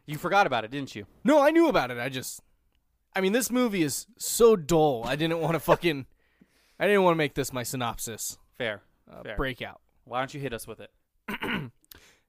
You 0.06 0.18
forgot 0.18 0.48
about 0.48 0.64
it, 0.64 0.72
didn't 0.72 0.96
you? 0.96 1.06
No, 1.26 1.42
I 1.42 1.50
knew 1.50 1.68
about 1.68 1.92
it. 1.92 1.98
I 1.98 2.08
just 2.08 2.42
I 3.16 3.22
mean 3.22 3.32
this 3.34 3.52
movie 3.52 3.84
is 3.84 4.08
so 4.18 4.56
dull. 4.56 5.04
I 5.06 5.16
didn't 5.16 5.40
want 5.40 5.54
to 5.54 5.60
fucking 5.60 6.06
I 6.80 6.88
didn't 6.88 7.04
want 7.04 7.14
to 7.14 7.18
make 7.20 7.36
this 7.36 7.54
my 7.54 7.64
synopsis. 7.64 8.38
Fair. 8.58 8.82
Uh, 9.12 9.24
Fair. 9.24 9.36
breakout. 9.36 9.82
Why 10.06 10.20
don't 10.20 10.34
you 10.34 10.40
hit 10.40 10.54
us 10.54 10.68
with 10.68 10.80
it? 10.80 10.92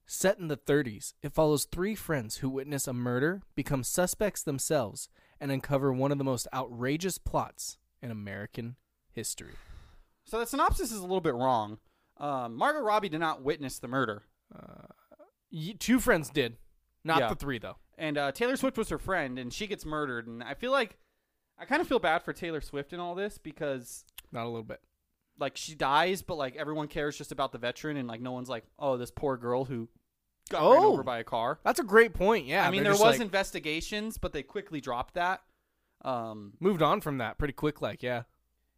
Set 0.05 0.37
in 0.37 0.49
the 0.49 0.57
30s, 0.57 1.13
it 1.23 1.33
follows 1.33 1.65
three 1.65 1.95
friends 1.95 2.37
who 2.37 2.49
witness 2.49 2.87
a 2.87 2.93
murder, 2.93 3.41
become 3.55 3.83
suspects 3.83 4.43
themselves, 4.43 5.09
and 5.41 5.51
uncover 5.51 5.91
one 5.91 6.11
of 6.11 6.19
the 6.19 6.23
most 6.23 6.47
outrageous 6.53 7.17
plots 7.17 7.77
in 8.03 8.11
American 8.11 8.75
history. 9.11 9.53
So 10.23 10.37
that 10.37 10.47
synopsis 10.49 10.91
is 10.91 10.99
a 10.99 11.03
little 11.03 11.21
bit 11.21 11.33
wrong. 11.33 11.79
Um, 12.17 12.55
Margot 12.55 12.81
Robbie 12.81 13.09
did 13.09 13.19
not 13.19 13.41
witness 13.41 13.79
the 13.79 13.87
murder, 13.87 14.23
Y- 15.51 15.75
two 15.79 15.99
friends 15.99 16.29
did, 16.29 16.57
not 17.03 17.19
Yeah. 17.19 17.29
the 17.29 17.35
three 17.35 17.57
though. 17.57 17.77
And 17.97 18.17
uh, 18.17 18.31
Taylor 18.31 18.55
Swift 18.57 18.77
was 18.77 18.89
her 18.89 18.97
friend, 18.97 19.37
and 19.39 19.51
she 19.53 19.67
gets 19.67 19.85
murdered. 19.85 20.27
And 20.27 20.43
I 20.43 20.53
feel 20.53 20.71
like 20.71 20.97
I 21.57 21.65
kind 21.65 21.81
of 21.81 21.87
feel 21.87 21.99
bad 21.99 22.23
for 22.23 22.33
Taylor 22.33 22.61
Swift 22.61 22.93
in 22.93 22.99
all 22.99 23.15
this 23.15 23.37
because 23.37 24.03
Not 24.31 24.43
a 24.43 24.49
little 24.49 24.63
bit. 24.63 24.81
like 25.39 25.55
she 25.57 25.75
dies, 25.75 26.21
but 26.21 26.35
like 26.35 26.55
everyone 26.55 26.87
cares 26.87 27.17
just 27.17 27.31
about 27.31 27.51
the 27.51 27.57
veteran, 27.57 27.97
and 27.97 28.07
like 28.07 28.21
no 28.21 28.31
one's 28.31 28.49
like, 28.49 28.65
oh, 28.79 28.97
this 28.97 29.11
poor 29.11 29.37
girl 29.37 29.65
who 29.65 29.87
got 30.49 30.59
ran 30.61 30.81
Oh. 30.83 30.93
over 30.93 31.03
by 31.03 31.19
a 31.19 31.23
car. 31.23 31.59
That's 31.63 31.79
a 31.79 31.83
great 31.83 32.13
point. 32.13 32.45
Yeah, 32.45 32.67
I 32.67 32.71
mean, 32.71 32.83
there 32.83 32.91
was 32.91 33.01
like, 33.01 33.19
investigations, 33.21 34.17
but 34.17 34.33
they 34.33 34.43
quickly 34.43 34.81
dropped 34.81 35.13
that. 35.15 35.41
Um, 36.03 36.53
moved 36.59 36.81
on 36.81 37.01
from 37.01 37.17
that 37.19 37.37
pretty 37.37 37.53
quick. 37.53 37.81
Like, 37.81 38.03
yeah, 38.03 38.23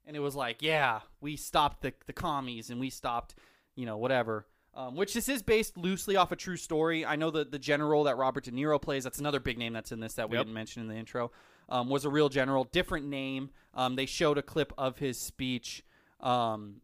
and 0.05 0.15
it 0.15 0.19
was 0.19 0.35
like, 0.35 0.61
yeah, 0.61 1.01
we 1.19 1.35
stopped 1.35 1.81
the 1.81 1.93
the 2.05 2.13
commies 2.13 2.69
and 2.69 2.79
we 2.79 2.89
stopped, 2.89 3.35
you 3.75 3.85
know, 3.85 3.97
whatever. 3.97 4.45
Um, 4.77 4.95
which 4.95 5.15
this 5.15 5.27
is 5.27 5.41
based 5.41 5.75
loosely 5.75 6.15
off 6.17 6.31
a 6.31 6.35
true 6.35 6.55
story. 6.55 7.03
I 7.03 7.15
know 7.15 7.31
that 7.31 7.51
the 7.51 7.57
general 7.57 8.03
that 8.03 8.15
Robert 8.15 8.43
De 8.43 8.51
Niro 8.51 8.79
plays, 8.79 9.03
that's 9.03 9.17
another 9.17 9.39
big 9.39 9.57
name 9.57 9.73
that's 9.73 9.91
in 9.91 9.99
this 9.99 10.13
that 10.13 10.29
we 10.29 10.37
Yep. 10.37 10.45
didn't 10.45 10.53
mention 10.53 10.83
in 10.83 10.87
the 10.87 10.93
intro, 10.95 11.31
um, 11.67 11.89
was 11.89 12.05
a 12.05 12.11
real 12.11 12.29
general, 12.29 12.63
different 12.65 13.07
name. 13.07 13.49
Um, 13.73 13.95
they 13.95 14.05
showed 14.05 14.37
a 14.37 14.43
clip 14.43 14.71
of 14.77 14.99
his 14.99 15.19
speech, 15.19 15.83
um, 16.19 16.81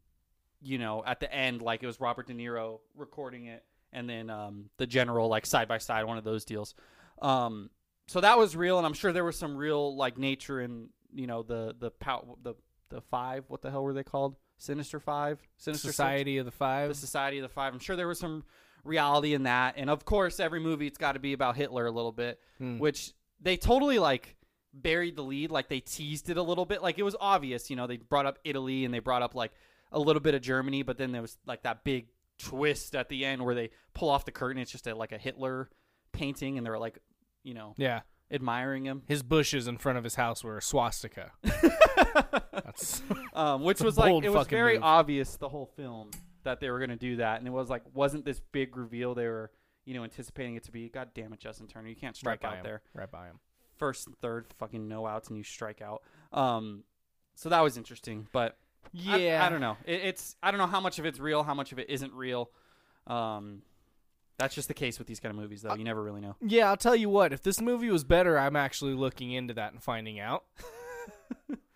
you 0.59 0.79
know, 0.79 1.03
at 1.05 1.19
the 1.19 1.31
end, 1.31 1.61
like 1.61 1.83
it 1.83 1.85
was 1.85 1.99
Robert 1.99 2.25
De 2.25 2.33
Niro 2.33 2.79
recording 2.95 3.45
it, 3.45 3.63
and 3.91 4.09
then 4.09 4.31
um, 4.31 4.71
the 4.77 4.87
general, 4.87 5.27
like 5.27 5.45
side 5.45 5.67
by 5.67 5.77
side, 5.77 6.05
one 6.05 6.17
of 6.17 6.23
those 6.23 6.45
deals. 6.45 6.73
Um, 7.21 7.69
so 8.07 8.21
that 8.21 8.39
was 8.39 8.55
real, 8.55 8.79
and 8.79 8.87
I'm 8.87 8.93
sure 8.93 9.13
there 9.13 9.23
was 9.23 9.37
some 9.37 9.55
real 9.55 9.95
like 9.95 10.17
nature 10.17 10.59
in 10.61 10.89
you 11.13 11.27
know 11.27 11.43
the 11.43 11.75
the 11.77 11.91
pow- 11.91 12.39
the 12.41 12.55
the 12.89 13.01
five. 13.01 13.45
What 13.49 13.61
the 13.61 13.69
hell 13.69 13.83
were 13.83 13.93
they 13.93 14.03
called? 14.03 14.35
Sinister 14.57 14.99
Five, 14.99 15.39
Sinister 15.57 15.87
Six? 15.87 15.95
Society 15.95 16.37
of 16.37 16.45
the 16.45 16.51
Five. 16.51 16.89
the 16.89 16.95
Society 16.95 17.37
of 17.39 17.43
the 17.43 17.49
Five. 17.49 17.73
I'm 17.73 17.79
sure 17.79 17.95
there 17.95 18.07
was 18.07 18.19
some 18.19 18.43
reality 18.83 19.33
in 19.33 19.43
that, 19.43 19.75
and 19.77 19.89
of 19.89 20.05
course, 20.05 20.39
every 20.39 20.59
movie 20.59 20.87
it's 20.87 20.97
got 20.97 21.13
to 21.13 21.19
be 21.19 21.33
about 21.33 21.55
Hitler 21.55 21.85
a 21.85 21.91
little 21.91 22.11
bit, 22.11 22.39
Hmm. 22.57 22.79
which 22.79 23.11
they 23.41 23.57
totally 23.57 23.99
like 23.99 24.35
buried 24.73 25.15
the 25.15 25.21
lead, 25.23 25.51
like 25.51 25.69
they 25.69 25.79
teased 25.79 26.29
it 26.29 26.37
a 26.37 26.41
little 26.43 26.65
bit, 26.65 26.81
like 26.81 26.97
it 26.97 27.03
was 27.03 27.15
obvious. 27.19 27.69
You 27.69 27.75
know, 27.75 27.87
they 27.87 27.97
brought 27.97 28.25
up 28.25 28.39
Italy 28.43 28.85
and 28.85 28.93
they 28.93 28.99
brought 28.99 29.21
up 29.21 29.35
like 29.35 29.51
a 29.91 29.99
little 29.99 30.21
bit 30.21 30.33
of 30.33 30.41
Germany, 30.41 30.81
but 30.83 30.97
then 30.97 31.11
there 31.11 31.21
was 31.21 31.37
like 31.45 31.63
that 31.63 31.83
big 31.83 32.07
twist 32.39 32.95
at 32.95 33.09
the 33.09 33.23
end 33.25 33.43
where 33.45 33.53
they 33.55 33.69
pull 33.93 34.09
off 34.09 34.25
the 34.25 34.31
curtain. 34.31 34.61
It's 34.61 34.71
just 34.71 34.87
a, 34.87 34.95
like 34.95 35.11
a 35.11 35.17
Hitler 35.17 35.69
painting, 36.11 36.57
and 36.57 36.65
they're 36.65 36.79
like, 36.79 36.97
you 37.43 37.53
know, 37.53 37.73
yeah, 37.77 38.01
admiring 38.33 38.85
him. 38.85 39.03
his 39.07 39.23
bushes 39.23 39.67
in 39.67 39.77
front 39.77 39.97
of 39.97 40.03
his 40.03 40.15
house 40.15 40.43
were 40.43 40.57
a 40.57 40.61
swastika. 40.61 41.31
That's 42.51 43.01
um, 43.33 43.63
which 43.63 43.81
was 43.81 43.97
like 43.97 44.09
bold 44.09 44.25
it 44.25 44.29
was 44.29 44.39
fucking 44.45 44.57
very 44.57 44.73
move. 44.75 44.83
obvious 44.83 45.35
the 45.37 45.49
whole 45.49 45.67
film 45.75 46.11
that 46.43 46.59
they 46.59 46.69
were 46.69 46.79
going 46.79 46.89
to 46.89 46.95
do 46.95 47.17
that, 47.17 47.39
and 47.39 47.47
it 47.47 47.51
was 47.51 47.69
like 47.69 47.83
wasn't 47.93 48.25
this 48.25 48.41
big 48.51 48.75
reveal 48.75 49.13
they 49.15 49.27
were 49.27 49.51
you 49.85 49.93
know 49.93 50.03
anticipating 50.03 50.55
it 50.55 50.63
to 50.63 50.71
be. 50.71 50.89
God 50.89 51.09
damn 51.13 51.33
it, 51.33 51.39
Justin 51.39 51.67
Turner, 51.67 51.89
you 51.89 51.95
can't 51.95 52.15
strike 52.15 52.43
right 52.43 52.51
out 52.51 52.57
him. 52.57 52.63
there. 52.63 52.81
Right 52.93 53.11
by 53.11 53.27
him. 53.27 53.39
First 53.77 54.07
and 54.07 54.17
third, 54.19 54.45
fucking 54.57 54.87
no 54.87 55.05
outs, 55.05 55.29
and 55.29 55.37
you 55.37 55.43
strike 55.43 55.81
out. 55.81 56.03
Um, 56.31 56.83
so 57.35 57.49
that 57.49 57.61
was 57.61 57.77
interesting, 57.77 58.27
but 58.31 58.57
I- 59.07 59.17
Yeah, 59.17 59.45
I, 59.45 59.49
don't 59.49 59.61
know. 59.61 59.77
It, 59.85 60.01
it's 60.03 60.35
I 60.43 60.51
don't 60.51 60.59
know 60.59 60.67
how 60.67 60.79
much 60.79 60.99
of 60.99 61.05
it's 61.05 61.19
real, 61.19 61.43
how 61.43 61.53
much 61.53 61.71
of 61.71 61.79
it 61.79 61.89
isn't 61.89 62.13
real. 62.13 62.49
Um, 63.07 63.61
that's 64.37 64.55
just 64.55 64.67
the 64.67 64.73
case 64.73 64.99
with 64.99 65.07
these 65.07 65.19
kind 65.19 65.31
of 65.31 65.41
movies, 65.41 65.61
though. 65.61 65.75
You 65.75 65.83
never 65.83 66.01
really 66.01 66.21
know. 66.21 66.35
Yeah, 66.41 66.69
I'll 66.69 66.77
tell 66.77 66.95
you 66.95 67.09
what. 67.09 67.33
If 67.33 67.43
this 67.43 67.61
movie 67.61 67.89
was 67.89 68.03
better, 68.03 68.37
I'm 68.37 68.55
actually 68.55 68.93
looking 68.93 69.31
into 69.31 69.53
that 69.55 69.73
and 69.73 69.81
finding 69.81 70.19
out. 70.19 70.43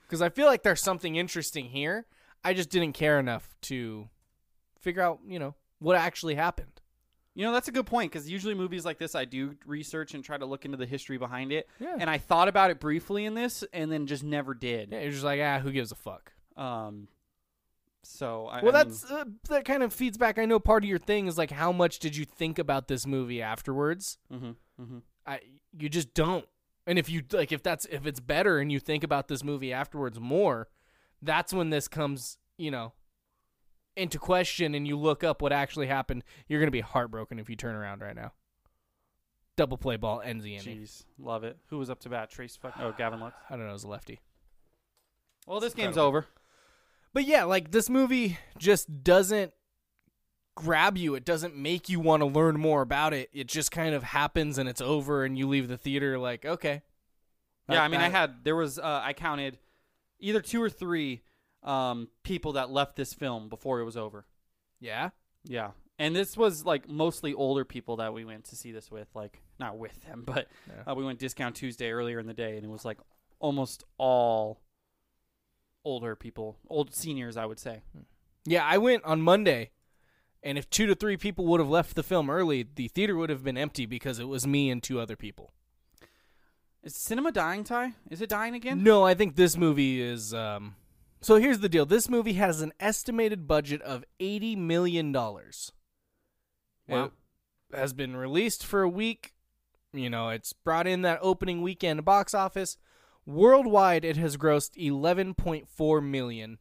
Because 0.07 0.21
I 0.21 0.29
feel 0.29 0.47
like 0.47 0.63
there's 0.63 0.81
something 0.81 1.17
interesting 1.17 1.65
here. 1.65 2.05
I 2.43 2.53
just 2.53 2.69
didn't 2.69 2.93
care 2.93 3.19
enough 3.19 3.55
to 3.63 4.07
figure 4.79 5.01
out, 5.01 5.19
you 5.27 5.37
know, 5.37 5.55
what 5.79 5.97
actually 5.97 6.35
happened. 6.35 6.81
You 7.35 7.43
know, 7.43 7.51
that's 7.51 7.67
a 7.67 7.71
good 7.71 7.85
point 7.85 8.11
because 8.11 8.29
usually 8.29 8.55
movies 8.55 8.85
like 8.85 8.97
this, 8.97 9.15
I 9.15 9.25
do 9.25 9.55
research 9.65 10.13
and 10.13 10.23
try 10.23 10.37
to 10.37 10.45
look 10.45 10.65
into 10.65 10.77
the 10.77 10.85
history 10.85 11.17
behind 11.17 11.51
it. 11.51 11.67
Yeah. 11.79 11.97
And 11.99 12.09
I 12.09 12.17
thought 12.17 12.47
about 12.47 12.71
it 12.71 12.79
briefly 12.79 13.25
in 13.25 13.35
this, 13.35 13.63
and 13.73 13.91
then 13.91 14.07
just 14.07 14.23
never 14.23 14.53
did. 14.53 14.91
Yeah, 14.91 15.01
you're 15.01 15.11
just 15.11 15.23
like, 15.23 15.41
ah, 15.43 15.59
who 15.59 15.71
gives 15.71 15.91
a 15.91 15.95
fuck? 15.95 16.31
Um, 16.55 17.09
so 18.09 18.47
I, 18.47 18.61
Well, 18.63 18.75
I 18.75 18.83
mean, 18.83 18.89
that's 18.89 19.11
uh, 19.11 19.25
that 19.49 19.65
kind 19.65 19.83
of 19.83 19.93
feeds 19.93 20.17
back. 20.17 20.39
I 20.39 20.45
know 20.45 20.59
part 20.59 20.83
of 20.83 20.89
your 20.89 20.97
thing 20.99 21.27
is 21.27 21.37
like, 21.37 21.51
how 21.51 21.71
much 21.71 21.99
did 21.99 22.15
you 22.15 22.25
think 22.25 22.57
about 22.59 22.87
this 22.87 23.05
movie 23.05 23.41
afterwards? 23.41 24.17
mhm, 24.31 24.55
mhm. 24.79 25.01
I 25.25 25.41
you 25.77 25.89
just 25.89 26.13
don't. 26.13 26.45
And 26.85 26.97
if 26.97 27.09
you 27.09 27.23
like, 27.31 27.51
if 27.51 27.61
that's 27.61 27.85
if 27.85 28.05
it's 28.07 28.19
better 28.21 28.59
and 28.59 28.71
you 28.71 28.79
think 28.79 29.03
about 29.03 29.27
this 29.27 29.43
movie 29.43 29.73
afterwards 29.73 30.19
more, 30.19 30.69
that's 31.21 31.51
when 31.53 31.69
this 31.69 31.87
comes, 31.89 32.37
you 32.57 32.71
know, 32.71 32.93
into 33.97 34.17
question. 34.19 34.73
And 34.73 34.87
you 34.87 34.97
look 34.97 35.23
up 35.23 35.41
what 35.41 35.51
actually 35.51 35.87
happened. 35.87 36.23
You're 36.47 36.61
gonna 36.61 36.71
be 36.71 36.79
heartbroken 36.81 37.39
if 37.39 37.49
you 37.49 37.55
turn 37.57 37.75
around 37.75 38.01
right 38.01 38.15
now. 38.15 38.31
Double 39.57 39.77
play 39.77 39.97
ball 39.97 40.21
ends 40.21 40.43
the 40.45 40.55
inning. 40.55 40.77
Jeez, 40.81 41.03
love 41.19 41.43
it. 41.43 41.57
Who 41.71 41.79
was 41.79 41.89
up 41.89 41.99
to 42.01 42.09
bat? 42.09 42.29
Trace 42.29 42.55
fuck. 42.55 42.73
Oh, 42.79 42.93
Gavin 42.97 43.19
Lux. 43.19 43.35
I 43.49 43.55
don't 43.55 43.63
know, 43.65 43.69
it 43.71 43.73
was 43.73 43.83
a 43.83 43.87
lefty. 43.89 44.19
Well, 45.47 45.59
this 45.59 45.73
game's 45.73 45.97
incredible. 45.97 46.07
over. 46.19 46.27
But 47.17 47.25
yeah, 47.25 47.45
like 47.45 47.71
this 47.71 47.89
movie 47.89 48.38
just 48.59 49.03
doesn't 49.03 49.51
grab 50.55 51.00
you. 51.00 51.15
It 51.15 51.25
doesn't 51.25 51.55
make 51.57 51.89
you 51.89 52.00
want 52.00 52.21
to 52.21 52.27
learn 52.27 52.59
more 52.59 52.83
about 52.83 53.12
it. 53.12 53.31
It 53.33 53.47
just 53.47 53.71
kind 53.71 53.95
of 53.95 54.03
happens 54.03 54.59
and 54.59 54.69
it's 54.69 54.81
over, 54.81 55.25
and 55.25 55.36
you 55.36 55.47
leave 55.47 55.67
the 55.67 55.79
theater 55.79 56.19
like, 56.19 56.45
okay. 56.45 56.83
Yeah, 57.67 57.81
I 57.81 57.88
mean, 57.88 58.01
I 58.01 58.09
had 58.09 58.43
there 58.43 58.55
was 58.55 58.77
uh, 58.77 59.01
I 59.03 59.13
counted 59.13 59.57
either 60.19 60.41
two 60.41 60.62
or 60.62 60.69
three 60.69 61.24
um, 61.63 62.07
people 62.21 62.51
that 62.53 62.69
left 62.69 62.95
this 62.95 63.15
film 63.15 63.50
before 63.50 63.79
it 63.79 63.83
was 63.83 63.97
over. 63.97 64.27
Yeah. 64.79 65.09
Yeah. 65.43 65.71
And 65.97 66.15
this 66.15 66.38
was 66.38 66.65
like 66.65 66.88
mostly 66.88 67.33
older 67.33 67.65
people 67.65 67.95
that 67.95 68.13
we 68.13 68.25
went 68.25 68.43
to 68.50 68.55
see 68.55 68.71
this 68.71 68.91
with, 68.91 69.07
like 69.15 69.41
not 69.59 69.79
with 69.79 70.00
them, 70.05 70.21
but 70.27 70.50
Yeah. 70.67 70.91
uh, 70.91 70.93
we 70.93 71.03
went 71.03 71.17
discount 71.17 71.55
Tuesday 71.55 71.89
earlier 71.89 72.19
in 72.19 72.27
the 72.27 72.36
day, 72.36 72.57
and 72.57 72.63
it 72.63 72.69
was 72.69 72.86
like 72.86 73.00
almost 73.39 73.86
all 73.97 74.62
older 75.88 76.15
people, 76.15 76.58
old 76.70 76.94
seniors, 76.94 77.38
I 77.38 77.46
would 77.46 77.60
say. 77.60 77.82
Yeah, 78.46 78.65
I 78.65 78.77
went 78.77 79.06
on 79.06 79.22
Monday, 79.22 79.72
and 80.44 80.58
if 80.58 80.70
two 80.70 80.86
to 80.86 80.96
three 80.96 81.17
people 81.17 81.46
would 81.48 81.62
have 81.62 81.70
left 81.70 81.96
the 81.96 82.03
film 82.03 82.29
early, 82.29 82.67
the 82.75 82.89
theater 82.89 83.15
would 83.15 83.29
have 83.29 83.44
been 83.44 83.58
empty 83.58 83.86
because 83.86 84.20
it 84.20 84.27
was 84.27 84.46
me 84.46 84.70
and 84.70 84.84
two 84.84 85.00
other 85.00 85.15
people. 85.15 85.53
Is 86.84 86.96
cinema 86.96 87.32
dying, 87.32 87.63
Ty? 87.63 87.94
Is 88.10 88.22
it 88.22 88.29
dying 88.29 88.53
again? 88.53 88.84
No, 88.84 89.06
I 89.06 89.13
think 89.13 89.36
this 89.36 89.58
movie 89.58 90.01
is. 90.01 90.34
Um, 90.34 90.75
so 91.22 91.36
here's 91.36 91.60
the 91.60 91.70
deal: 91.70 91.86
this 91.86 92.10
movie 92.10 92.34
has 92.34 92.62
an 92.62 92.74
estimated 92.79 93.48
budget 93.48 93.82
of 93.82 94.03
eighty 94.20 94.56
million 94.56 95.12
dollars. 95.12 95.72
Wow. 96.88 97.12
It 97.72 97.77
has 97.77 97.94
been 97.94 98.15
released 98.15 98.65
for 98.65 98.82
a 98.82 98.89
week. 98.89 99.34
You 99.94 100.10
know, 100.10 100.29
it's 100.29 100.53
brought 100.53 100.88
in 100.88 101.01
that 101.01 101.20
opening 101.22 101.62
weekend 101.62 102.06
box 102.06 102.34
office. 102.34 102.77
Worldwide, 103.27 104.05
it 104.05 104.15
has 104.15 104.38
grossed 104.38 104.77
eleven 104.77 105.34
point 105.34 105.67
four 105.67 106.00
million, 106.00 106.60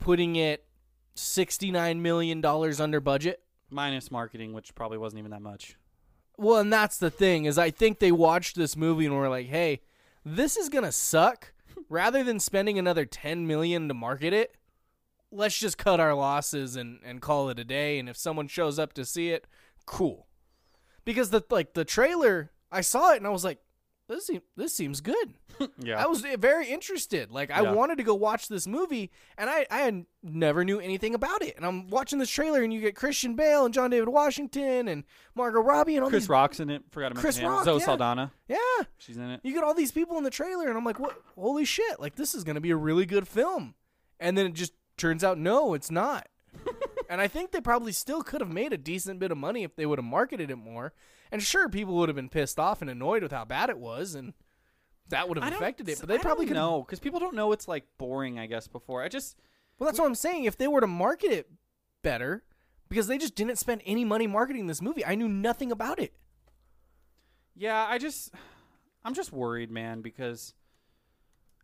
putting 0.00 0.34
it 0.34 0.66
sixty-nine 1.14 2.02
million 2.02 2.40
dollars 2.40 2.80
under 2.80 2.98
budget. 2.98 3.40
Minus 3.70 4.10
marketing, 4.10 4.52
which 4.52 4.74
probably 4.74 4.98
wasn't 4.98 5.20
even 5.20 5.30
that 5.30 5.40
much. 5.40 5.76
Well, 6.36 6.58
and 6.58 6.72
that's 6.72 6.98
the 6.98 7.12
thing 7.12 7.44
is 7.44 7.58
I 7.58 7.70
think 7.70 8.00
they 8.00 8.10
watched 8.10 8.56
this 8.56 8.76
movie 8.76 9.06
and 9.06 9.14
were 9.14 9.28
like, 9.28 9.46
"Hey, 9.46 9.82
this 10.24 10.56
is 10.56 10.68
going 10.68 10.82
to 10.82 10.90
suck. 10.90 11.52
Rather 11.88 12.24
than 12.24 12.40
spending 12.40 12.76
another 12.76 13.04
10 13.04 13.46
million 13.46 13.86
to 13.86 13.94
market 13.94 14.32
it, 14.32 14.56
let's 15.30 15.58
just 15.58 15.78
cut 15.78 16.00
our 16.00 16.14
losses 16.14 16.74
and 16.74 16.98
and 17.04 17.22
call 17.22 17.50
it 17.50 17.58
a 17.60 17.64
day 17.64 18.00
and 18.00 18.08
if 18.08 18.16
someone 18.16 18.48
shows 18.48 18.80
up 18.80 18.94
to 18.94 19.04
see 19.04 19.30
it, 19.30 19.46
cool." 19.86 20.26
Because 21.04 21.30
the 21.30 21.42
like 21.50 21.74
the 21.74 21.84
trailer, 21.84 22.50
I 22.72 22.80
saw 22.80 23.12
it 23.12 23.18
and 23.18 23.28
I 23.28 23.30
was 23.30 23.44
like, 23.44 23.60
"This 24.08 24.26
seem, 24.26 24.42
this 24.56 24.74
seems 24.74 25.00
good." 25.00 25.34
Yeah. 25.78 26.02
I 26.02 26.06
was 26.08 26.24
eh, 26.24 26.34
very 26.36 26.66
interested. 26.68 27.30
Like 27.30 27.52
I 27.52 27.62
Yeah. 27.62 27.72
wanted 27.72 27.98
to 27.98 28.02
go 28.02 28.14
watch 28.14 28.48
this 28.48 28.66
movie, 28.66 29.12
and 29.38 29.48
I 29.48 29.66
I 29.70 29.78
had 29.80 30.04
never 30.22 30.64
knew 30.64 30.80
anything 30.80 31.14
about 31.14 31.42
it. 31.42 31.56
And 31.56 31.64
I'm 31.64 31.88
watching 31.90 32.18
this 32.18 32.28
trailer, 32.30 32.62
and 32.62 32.72
you 32.72 32.80
get 32.80 32.96
Christian 32.96 33.36
Bale 33.36 33.64
and 33.64 33.72
John 33.72 33.90
David 33.90 34.08
Washington 34.08 34.88
and 34.88 35.04
Margot 35.36 35.60
Robbie 35.60 35.94
and 35.94 36.02
all 36.04 36.10
Chris 36.10 36.24
these. 36.24 36.28
Rock's 36.28 36.58
in 36.58 36.70
it. 36.70 36.82
Forgot 36.90 37.10
to 37.10 37.14
mention 37.14 37.22
Chris 37.22 37.36
him. 37.36 37.50
Rock, 37.50 37.64
Zoe 37.64 37.78
yeah. 37.78 37.84
Saldana. 37.84 38.32
Yeah, 38.48 38.56
She's 38.98 39.16
in 39.16 39.30
it. 39.30 39.40
you 39.44 39.52
get 39.54 39.62
all 39.62 39.74
these 39.74 39.92
people 39.92 40.18
in 40.18 40.24
the 40.24 40.30
trailer, 40.30 40.66
and 40.68 40.76
I'm 40.76 40.84
like, 40.84 40.98
what? 40.98 41.16
Holy 41.36 41.64
shit! 41.64 42.00
Like 42.00 42.16
this 42.16 42.34
is 42.34 42.42
gonna 42.42 42.60
be 42.60 42.72
a 42.72 42.76
really 42.76 43.06
good 43.06 43.28
film. 43.28 43.74
And 44.18 44.36
then 44.36 44.46
it 44.46 44.54
just 44.54 44.72
turns 44.96 45.22
out, 45.22 45.38
no, 45.38 45.74
it's 45.74 45.90
not. 45.92 46.26
and 47.14 47.20
I 47.20 47.28
think 47.28 47.52
they 47.52 47.60
probably 47.60 47.92
still 47.92 48.22
could 48.22 48.40
have 48.40 48.50
made 48.50 48.72
a 48.72 48.76
decent 48.76 49.20
bit 49.20 49.30
of 49.30 49.38
money 49.38 49.62
if 49.62 49.76
they 49.76 49.86
would 49.86 50.00
have 50.00 50.04
marketed 50.04 50.50
it 50.50 50.56
more. 50.56 50.92
And 51.30 51.40
sure, 51.40 51.68
people 51.68 51.94
would 51.94 52.08
have 52.08 52.16
been 52.16 52.28
pissed 52.28 52.58
off 52.58 52.80
and 52.82 52.90
annoyed 52.90 53.22
with 53.22 53.30
how 53.30 53.44
bad 53.44 53.70
it 53.70 53.78
was, 53.78 54.16
and 54.16 54.32
that 55.10 55.28
would 55.28 55.38
have 55.38 55.52
affected 55.52 55.88
it. 55.88 56.00
But 56.00 56.10
I 56.10 56.16
they 56.16 56.18
probably 56.20 56.46
don't 56.46 56.54
could 56.54 56.60
know 56.60 56.82
because 56.82 56.98
people 56.98 57.20
don't 57.20 57.36
know 57.36 57.52
it's 57.52 57.68
like 57.68 57.84
boring. 57.98 58.40
I 58.40 58.46
guess 58.46 58.66
before 58.66 59.00
I 59.00 59.06
just 59.06 59.36
Well, 59.78 59.86
that's 59.86 60.00
what 60.00 60.06
I'm 60.06 60.16
saying. 60.16 60.42
If 60.42 60.56
they 60.56 60.66
were 60.66 60.80
to 60.80 60.88
market 60.88 61.30
it 61.30 61.50
better, 62.02 62.42
because 62.88 63.06
they 63.06 63.16
just 63.16 63.36
didn't 63.36 63.60
spend 63.60 63.82
any 63.86 64.04
money 64.04 64.26
marketing 64.26 64.66
this 64.66 64.82
movie, 64.82 65.06
I 65.06 65.14
knew 65.14 65.28
nothing 65.28 65.70
about 65.70 66.00
it. 66.00 66.14
Yeah, 67.54 67.86
I 67.88 67.98
just, 67.98 68.34
I'm 69.04 69.14
just 69.14 69.32
worried, 69.32 69.70
man, 69.70 70.00
because 70.00 70.52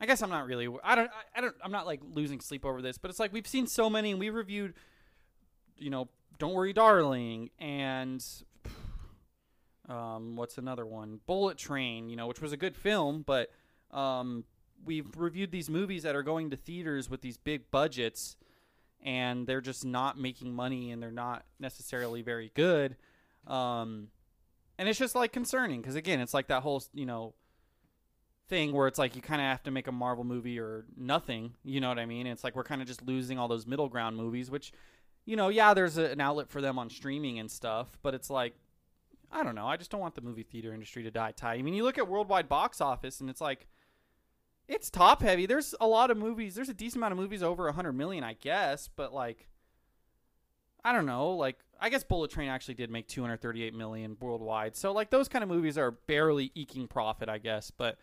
I 0.00 0.06
guess 0.06 0.22
I'm 0.22 0.30
not 0.30 0.46
really. 0.46 0.68
I 0.84 0.94
don't. 0.94 1.10
I, 1.10 1.38
I 1.38 1.40
don't. 1.40 1.56
I'm 1.64 1.72
not 1.72 1.86
like 1.86 2.02
losing 2.08 2.40
sleep 2.40 2.64
over 2.64 2.80
this, 2.80 2.98
but 2.98 3.10
it's 3.10 3.18
like 3.18 3.32
we've 3.32 3.48
seen 3.48 3.66
so 3.66 3.90
many, 3.90 4.12
and 4.12 4.20
we 4.20 4.30
reviewed 4.30 4.74
you 5.80 5.90
know, 5.90 6.08
Don't 6.38 6.54
Worry, 6.54 6.72
Darling, 6.72 7.50
and 7.58 8.24
um, 9.88 10.36
what's 10.36 10.58
another 10.58 10.86
one? 10.86 11.20
Bullet 11.26 11.58
Train, 11.58 12.08
you 12.08 12.16
know, 12.16 12.26
which 12.26 12.40
was 12.40 12.52
a 12.52 12.56
good 12.56 12.76
film, 12.76 13.24
but 13.26 13.50
um, 13.90 14.44
we've 14.84 15.08
reviewed 15.16 15.50
these 15.50 15.68
movies 15.68 16.02
that 16.04 16.14
are 16.14 16.22
going 16.22 16.50
to 16.50 16.56
theaters 16.56 17.10
with 17.10 17.22
these 17.22 17.36
big 17.36 17.70
budgets, 17.70 18.36
and 19.02 19.46
they're 19.46 19.60
just 19.60 19.84
not 19.84 20.18
making 20.18 20.54
money, 20.54 20.92
and 20.92 21.02
they're 21.02 21.10
not 21.10 21.44
necessarily 21.58 22.22
very 22.22 22.52
good. 22.54 22.96
Um, 23.46 24.08
and 24.78 24.88
it's 24.88 24.98
just 24.98 25.14
like 25.14 25.32
concerning 25.32 25.80
because 25.80 25.96
again, 25.96 26.20
it's 26.20 26.34
like 26.34 26.48
that 26.48 26.62
whole 26.62 26.82
you 26.94 27.06
know 27.06 27.34
thing 28.48 28.72
where 28.72 28.88
it's 28.88 28.98
like 28.98 29.14
you 29.16 29.22
kind 29.22 29.40
of 29.40 29.46
have 29.46 29.62
to 29.62 29.70
make 29.70 29.86
a 29.86 29.92
Marvel 29.92 30.24
movie 30.24 30.58
or 30.58 30.84
nothing. 30.96 31.54
You 31.64 31.80
know 31.80 31.88
what 31.88 31.98
I 31.98 32.04
mean? 32.06 32.26
it's 32.26 32.44
like 32.44 32.56
we're 32.56 32.64
kind 32.64 32.82
of 32.82 32.88
just 32.88 33.02
losing 33.02 33.38
all 33.38 33.48
those 33.48 33.66
middle 33.66 33.88
ground 33.88 34.16
movies, 34.16 34.50
which, 34.50 34.72
you 35.30 35.36
know, 35.36 35.48
yeah, 35.48 35.74
there's 35.74 35.96
a, 35.96 36.06
an 36.06 36.20
outlet 36.20 36.48
for 36.48 36.60
them 36.60 36.76
on 36.76 36.90
streaming 36.90 37.38
and 37.38 37.48
stuff, 37.48 37.86
but 38.02 38.14
it's 38.14 38.30
like, 38.30 38.54
I 39.30 39.44
don't 39.44 39.54
know. 39.54 39.68
I 39.68 39.76
just 39.76 39.88
don't 39.88 40.00
want 40.00 40.16
the 40.16 40.20
movie 40.20 40.42
theater 40.42 40.74
industry 40.74 41.04
to 41.04 41.10
die. 41.12 41.30
Ty, 41.30 41.54
I 41.54 41.62
mean, 41.62 41.74
you 41.74 41.84
look 41.84 41.98
at 41.98 42.08
worldwide 42.08 42.48
box 42.48 42.80
office 42.80 43.20
and 43.20 43.30
it's 43.30 43.40
like, 43.40 43.68
it's 44.66 44.90
top 44.90 45.22
heavy. 45.22 45.46
There's 45.46 45.72
a 45.80 45.86
lot 45.86 46.10
of 46.10 46.16
movies. 46.16 46.56
There's 46.56 46.68
a 46.68 46.74
decent 46.74 46.96
amount 46.96 47.12
of 47.12 47.18
movies 47.18 47.44
over 47.44 47.68
a 47.68 47.72
hundred 47.72 47.92
million, 47.92 48.24
I 48.24 48.32
guess, 48.32 48.88
but 48.88 49.14
like, 49.14 49.46
I 50.84 50.92
don't 50.92 51.06
know. 51.06 51.30
Like, 51.30 51.58
I 51.80 51.90
guess 51.90 52.02
Bullet 52.02 52.32
Train 52.32 52.48
actually 52.48 52.74
did 52.74 52.90
make 52.90 53.06
238 53.06 53.72
million 53.72 54.16
worldwide. 54.20 54.74
So 54.74 54.90
like 54.90 55.10
those 55.10 55.28
kind 55.28 55.44
of 55.44 55.48
movies 55.48 55.78
are 55.78 55.92
barely 55.92 56.50
eking 56.56 56.88
profit, 56.88 57.28
I 57.28 57.38
guess. 57.38 57.70
But 57.70 57.98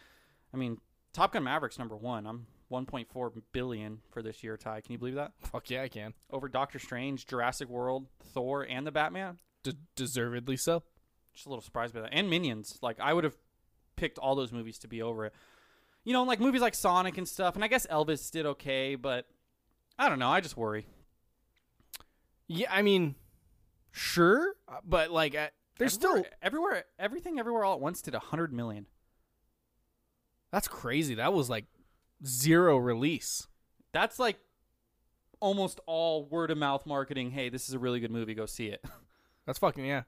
I 0.54 0.58
mean, 0.58 0.78
Top 1.12 1.34
Gun 1.34 1.44
Maverick's 1.44 1.78
number 1.78 1.98
one. 1.98 2.26
I'm 2.26 2.48
1.4 2.72 3.32
billion 3.52 4.00
for 4.10 4.22
this 4.22 4.44
year, 4.44 4.58
Ty. 4.58 4.82
Can 4.82 4.92
you 4.92 4.98
believe 4.98 5.16
that? 5.16 5.32
Fuck 5.40 5.70
yeah, 5.70 5.84
I 5.84 5.88
can. 5.88 6.14
Over 6.30 6.50
Doctor 6.50 6.80
Strange, 6.80 7.26
Jurassic 7.26 7.70
World, 7.70 8.08
Thor, 8.34 8.64
and 8.64 8.86
the 8.86 8.92
Batman. 8.92 9.40
D- 9.64 9.74
deservedly 9.96 10.58
so. 10.58 10.84
Just 11.34 11.46
a 11.46 11.50
little 11.50 11.62
surprised 11.62 11.94
by 11.94 12.02
that. 12.02 12.14
And 12.14 12.30
Minions. 12.30 12.78
Like 12.82 13.00
I 13.00 13.14
would 13.14 13.24
have 13.24 13.38
picked 13.96 14.18
all 14.18 14.36
those 14.36 14.52
movies 14.52 14.78
to 14.80 14.88
be 14.88 15.02
over 15.02 15.26
it. 15.26 15.34
You 16.04 16.14
know, 16.14 16.24
like 16.24 16.40
movies 16.40 16.62
like 16.62 16.76
Sonic 16.76 17.18
and 17.18 17.28
stuff. 17.28 17.56
And 17.56 17.64
I 17.64 17.68
guess 17.68 17.86
Elvis 17.88 18.32
did 18.32 18.46
okay, 18.46 18.96
but 18.96 19.26
I 20.00 20.10
don't 20.10 20.20
know. 20.20 20.30
I 20.30 20.42
just 20.42 20.58
worry. 20.58 20.88
Yeah, 22.48 22.68
I 22.72 22.82
mean, 22.82 23.16
sure, 23.92 24.56
but 24.86 25.12
like, 25.12 25.34
there's 25.78 25.98
everywhere, 25.98 26.20
still 26.20 26.26
everywhere, 26.42 26.86
everything, 26.98 27.40
everywhere, 27.40 27.66
all 27.66 27.74
at 27.74 27.82
once 27.82 28.02
did 28.02 28.14
a 28.14 28.20
100 28.20 28.54
million. 28.54 28.86
that's 30.52 30.68
crazy. 30.70 31.16
That 31.16 31.34
was 31.34 31.50
like 31.50 31.66
zero 32.26 32.78
release. 32.78 33.48
That's 33.94 34.20
like 34.20 34.38
almost 35.40 35.80
all 35.86 36.26
word 36.26 36.52
of 36.52 36.58
mouth 36.58 36.86
marketing. 36.86 37.32
Hey, 37.32 37.50
this 37.50 37.68
is 37.68 37.76
a 37.76 37.80
really 37.80 38.00
good 38.00 38.12
movie. 38.12 38.34
Go 38.34 38.46
see 38.46 38.68
it. 38.68 38.84
That's 39.46 39.60
fucking 39.60 39.86
yeah. 39.86 40.04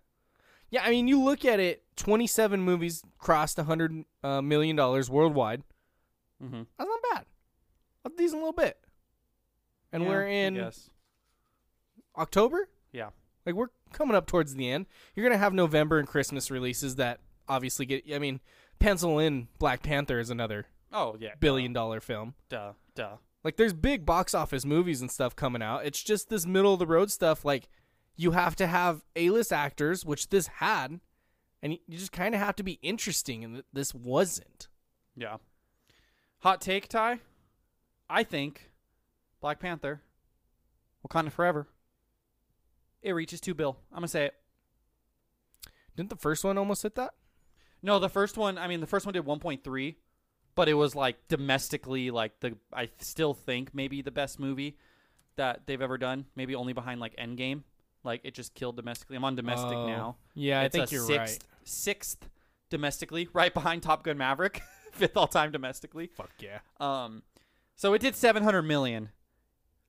Yeah, 0.72 0.84
I 0.84 0.90
mean, 0.92 1.08
you 1.08 1.20
look 1.22 1.46
at 1.46 1.60
it. 1.60 1.84
Twenty-seven 1.96 2.62
movies 2.62 3.04
crossed 3.18 3.58
a 3.58 3.64
hundred 3.64 4.04
uh, 4.24 4.42
million 4.42 4.76
dollars 4.76 5.10
worldwide. 5.10 5.64
mm-hmm. 6.44 6.64
That's 6.78 6.88
not 6.90 7.00
bad. 7.14 7.26
A 8.06 8.10
decent 8.16 8.40
little 8.42 8.54
bit. 8.54 8.78
And 9.92 10.08
we're 10.08 10.28
in 10.28 10.56
Yes. 10.56 10.90
October. 12.18 12.70
Yeah. 12.92 13.10
Like 13.46 13.56
we're 13.56 13.70
coming 13.94 14.16
up 14.16 14.28
towards 14.28 14.56
the 14.56 14.70
end. 14.70 14.86
You're 15.16 15.26
gonna 15.26 15.38
have 15.40 15.54
November 15.54 15.98
and 16.00 16.08
Christmas 16.08 16.52
releases 16.52 16.96
that 16.98 17.20
obviously 17.48 17.86
get. 17.86 18.04
I 18.14 18.20
mean, 18.20 18.40
pencil 18.78 19.18
in 19.20 19.48
Black 19.58 19.82
Panther 19.82 20.20
is 20.20 20.30
another 20.30 20.68
Oh 20.92 21.16
yeah. 21.20 21.36
billion 21.40 21.74
dollar 21.74 22.00
film. 22.00 22.34
Duh. 22.50 22.74
Duh. 22.96 23.18
Like 23.44 23.58
there's 23.58 23.74
big 23.74 24.06
box 24.06 24.34
office 24.34 24.66
movies 24.66 25.02
and 25.02 25.12
stuff 25.12 25.36
coming 25.36 25.62
out. 25.62 25.86
It's 25.86 26.02
just 26.04 26.30
this 26.30 26.46
middle 26.46 26.74
of 26.74 26.80
the 26.80 26.88
road 26.88 27.12
stuff. 27.12 27.46
Like 27.46 27.70
you 28.16 28.32
have 28.32 28.56
to 28.58 28.68
have 28.68 29.02
A 29.16 29.30
list 29.30 29.54
actors, 29.54 30.06
which 30.06 30.30
this 30.30 30.48
had, 30.48 31.00
and 31.62 31.74
you 31.74 31.98
just 31.98 32.12
kind 32.12 32.36
of 32.36 32.42
have 32.42 32.56
to 32.58 32.64
be 32.64 32.80
interesting, 32.82 33.44
and 33.44 33.64
this 33.72 33.94
wasn't. 33.94 34.68
Yeah. 35.16 35.38
Hot 36.40 36.60
take, 36.60 36.88
Ty. 36.90 37.20
I 38.10 38.24
think 38.24 38.72
Black 39.40 39.60
Panther, 39.60 40.02
Wakanda 41.08 41.32
Forever. 41.32 41.68
It 43.02 43.14
reaches 43.14 43.40
two 43.40 43.54
bill. 43.54 43.78
I'm 43.92 43.98
gonna 44.00 44.08
say 44.10 44.26
it. 44.26 44.34
Didn't 45.96 46.10
the 46.10 46.16
first 46.16 46.44
one 46.44 46.58
almost 46.58 46.84
hit 46.84 46.96
that? 46.96 47.14
No, 47.82 48.00
the 48.00 48.10
first 48.10 48.38
one. 48.38 48.58
I 48.58 48.68
mean, 48.68 48.82
the 48.82 48.88
first 48.88 49.06
one 49.06 49.14
did 49.14 49.26
1.3, 49.26 49.96
but 50.60 50.68
it 50.68 50.74
was 50.74 50.94
like 50.94 51.16
domestically, 51.30 52.12
like 52.12 52.38
the. 52.42 52.58
I 52.74 52.90
still 53.00 53.34
think 53.34 53.74
maybe 53.74 54.02
the 54.02 54.12
best 54.12 54.42
movie 54.42 54.76
that 55.38 55.62
they've 55.66 55.82
ever 55.82 55.98
done. 55.98 56.26
Maybe 56.36 56.54
only 56.54 56.74
behind 56.74 57.00
like 57.00 57.16
Endgame. 57.16 57.64
Like 58.04 58.20
it 58.26 58.34
just 58.34 58.54
killed 58.56 58.76
domestically. 58.76 59.16
I'm 59.16 59.24
on 59.24 59.38
domestic 59.38 59.72
Oh, 59.78 59.88
now. 59.88 60.18
yeah, 60.36 60.60
I 60.60 60.66
It's 60.66 60.76
think 60.76 60.92
a 60.92 60.96
you're 60.96 61.06
sixth, 61.06 61.48
Sixth 61.64 62.30
domestically, 62.70 63.30
right 63.32 63.54
behind 63.54 63.84
Top 63.84 64.04
Gun 64.04 64.18
Maverick, 64.18 64.62
fifth 64.92 65.16
all 65.16 65.28
time 65.28 65.54
domestically. 65.54 66.08
Fuck 66.08 66.32
yeah. 66.40 66.60
Um, 66.82 67.24
so 67.78 67.94
it 67.94 68.00
did 68.02 68.18
700 68.18 68.62
million. 68.64 69.12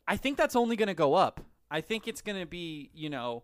I 0.07 0.17
think 0.17 0.39
that's 0.39 0.55
only 0.55 0.77
going 0.77 0.87
to 0.87 0.95
go 0.95 1.15
up. 1.15 1.41
I 1.69 1.81
think 1.81 2.07
it's 2.07 2.23
going 2.23 2.39
to 2.39 2.47
be, 2.47 2.91
you 2.95 3.11
know, 3.11 3.43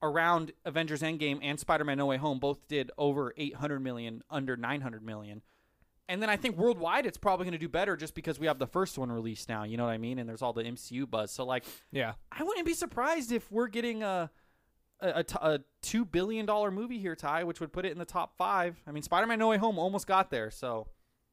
around 0.00 0.52
Avengers 0.64 1.02
Endgame 1.02 1.40
and 1.42 1.58
Spider-Man 1.58 1.98
No 1.98 2.06
Way 2.06 2.18
Home 2.18 2.38
both 2.38 2.68
did 2.68 2.92
over 2.96 3.34
800 3.36 3.80
million, 3.80 4.22
under 4.30 4.56
900 4.56 5.02
million. 5.02 5.42
And 6.10 6.20
then 6.20 6.28
I 6.28 6.36
think 6.36 6.56
worldwide 6.56 7.06
it's 7.06 7.16
probably 7.16 7.44
going 7.44 7.52
to 7.52 7.58
do 7.58 7.68
better 7.68 7.96
just 7.96 8.14
because 8.14 8.38
we 8.38 8.46
have 8.46 8.58
the 8.58 8.66
first 8.66 8.98
one 8.98 9.10
released 9.12 9.48
now, 9.48 9.62
you 9.62 9.76
know 9.76 9.84
what 9.84 9.92
I 9.92 9.98
mean? 9.98 10.18
And 10.18 10.28
there's 10.28 10.42
all 10.42 10.52
the 10.52 10.64
MCU 10.64 11.08
buzz. 11.08 11.30
So 11.30 11.44
like 11.44 11.64
Yeah. 11.92 12.14
I 12.32 12.42
wouldn't 12.42 12.66
be 12.66 12.74
surprised 12.74 13.32
if 13.32 13.50
we're 13.50 13.68
getting 13.68 14.02
a 14.02 14.30
a 15.02 15.60
two 15.80 16.04
billion 16.04 16.44
dollar 16.44 16.70
movie 16.70 16.98
here, 16.98 17.16
Ty, 17.16 17.44
which 17.44 17.60
would 17.60 17.72
put 17.72 17.86
it 17.86 17.92
in 17.92 17.98
the 17.98 18.04
top 18.04 18.36
five. 18.36 18.76
I 18.86 18.92
mean, 18.92 19.02
Spider-Man: 19.02 19.38
No 19.38 19.48
Way 19.48 19.56
Home 19.56 19.78
almost 19.78 20.06
got 20.06 20.30
there, 20.30 20.50
so 20.50 20.88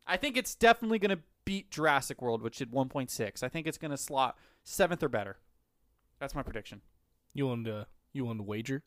I 0.06 0.16
think 0.16 0.38
it's 0.38 0.56
definitely 0.56 1.00
going 1.00 1.18
to 1.18 1.22
beat 1.44 1.70
Jurassic 1.70 2.22
World, 2.22 2.42
which 2.42 2.58
did 2.58 2.72
1.6. 2.72 3.44
I 3.44 3.50
think 3.50 3.68
it's 3.68 3.78
going 3.78 3.92
to 3.92 3.98
slot 3.98 4.38
seventh 4.64 5.04
or 5.04 5.10
better. 5.10 5.38
That's 6.20 6.34
my 6.34 6.44
prediction. 6.44 6.82
You 7.34 7.48
want 7.48 7.66
to 7.66 7.88
you 8.14 8.26
want 8.26 8.40
to 8.40 8.44
wager? 8.44 8.84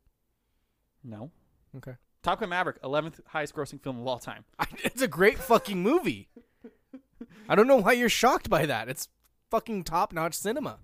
No, 1.05 1.31
Okay. 1.77 1.97
Top 2.23 2.41
Gun 2.41 2.49
Maverick, 2.51 2.83
11th 2.83 3.21
highest 3.29 3.55
grossing 3.55 3.81
film 3.83 4.01
of 4.01 4.07
all 4.07 4.19
time. 4.19 4.45
it's 4.85 5.01
a 5.03 5.09
great 5.09 5.39
fucking 5.39 5.83
movie. 5.83 6.29
I 7.49 7.55
don't 7.55 7.67
know 7.67 7.77
why 7.77 7.93
you're 7.93 8.09
shocked 8.09 8.51
by 8.51 8.67
that. 8.67 8.89
It's 8.89 9.09
fucking 9.51 9.85
top 9.85 10.13
notch 10.13 10.35
cinema. 10.35 10.79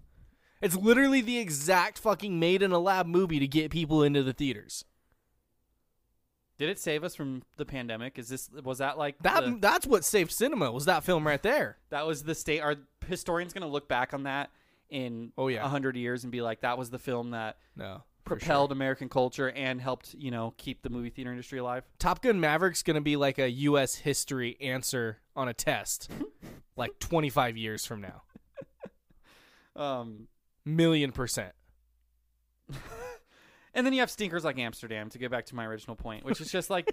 It's 0.63 0.75
literally 0.75 1.21
the 1.21 1.39
exact 1.39 1.99
fucking 1.99 2.41
made 2.41 2.63
in 2.63 2.73
a 2.73 2.79
lab 2.79 3.07
movie 3.07 3.39
to 3.39 3.47
get 3.47 3.71
people 3.71 4.03
into 4.03 4.23
the 4.23 4.33
theaters. 4.33 4.85
Did 6.59 6.71
it 6.71 6.79
save 6.79 7.05
us 7.05 7.15
from 7.15 7.43
the 7.59 7.67
pandemic? 7.67 8.19
Is 8.19 8.29
this 8.31 8.49
was 8.65 8.79
that 8.79 8.97
like 8.97 9.19
That 9.23 9.45
the- 9.45 9.59
that's 9.61 9.87
what 9.87 10.05
saved 10.05 10.33
cinema 10.33 10.73
was 10.73 10.87
that 10.87 11.05
film 11.05 11.27
right 11.27 11.43
there. 11.43 11.77
that 11.91 12.07
was 12.07 12.23
the 12.23 12.35
state? 12.35 12.61
Are 12.61 12.77
historians 13.07 13.53
going 13.53 13.63
to 13.63 13.69
look 13.69 13.89
back 13.89 14.15
on 14.15 14.23
that 14.23 14.51
in 14.89 15.33
Oh, 15.37 15.49
yeah. 15.49 15.65
a 15.65 15.69
hundred 15.69 15.97
years 15.97 16.23
and 16.25 16.33
be 16.33 16.41
like, 16.41 16.63
that 16.63 16.79
was 16.79 16.89
the 16.89 16.99
film 16.99 17.33
that 17.33 17.59
No. 17.77 18.03
Propelled 18.27 18.73
American 18.73 19.09
culture 19.09 19.51
and 19.51 19.81
helped 19.81 20.15
you 20.19 20.31
know 20.31 20.53
keep 20.59 20.83
the 20.83 20.91
movie 20.91 21.09
theater 21.09 21.31
industry 21.31 21.59
alive. 21.59 21.85
Top 21.99 22.21
Gun 22.21 22.39
Maverick's 22.39 22.83
going 22.83 22.97
to 22.97 23.01
be 23.01 23.17
like 23.17 23.39
a 23.39 23.49
US 23.49 23.95
history 23.95 24.59
answer 24.61 25.21
on 25.35 25.49
a 25.49 25.55
test 25.55 26.11
like 26.77 26.99
25 26.99 27.57
years 27.57 27.87
from 27.87 28.03
now. 28.03 28.23
Um, 29.75 30.29
Million 30.65 31.13
percent. 31.13 31.53
and 33.75 33.87
then 33.87 33.93
you 33.93 34.01
have 34.01 34.11
stinkers 34.11 34.43
like 34.43 34.59
Amsterdam 34.59 35.11
to 35.11 35.19
get 35.19 35.31
back 35.31 35.45
to 35.47 35.55
my 35.55 35.67
original 35.67 35.97
point, 35.97 36.25
which 36.25 36.41
is 36.41 36.51
just 36.51 36.71
like 36.71 36.91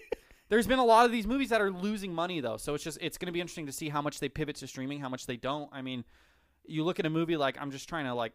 there's 0.50 0.68
been 0.68 0.80
a 0.80 0.84
lot 0.86 1.06
of 1.06 1.14
these 1.14 1.26
movies 1.26 1.48
that 1.48 1.62
are 1.62 1.72
losing 1.72 2.14
money 2.14 2.42
though, 2.42 2.58
so 2.58 2.74
it's 2.74 2.84
just 2.84 2.98
it's 3.00 3.18
going 3.18 3.28
to 3.28 3.32
be 3.32 3.40
interesting 3.40 3.68
to 3.68 3.72
see 3.72 3.88
how 3.88 4.02
much 4.02 4.20
they 4.20 4.28
pivot 4.28 4.58
to 4.58 4.68
streaming, 4.68 5.00
how 5.00 5.08
much 5.08 5.28
they 5.28 5.38
don't. 5.38 5.70
I 5.72 5.82
mean, 5.82 6.04
you 6.66 6.84
look 6.84 7.00
at 7.00 7.06
a 7.06 7.10
movie 7.10 7.38
like 7.38 7.56
I'm 7.58 7.72
just 7.72 7.88
trying 7.88 8.04
to 8.04 8.14
like 8.14 8.34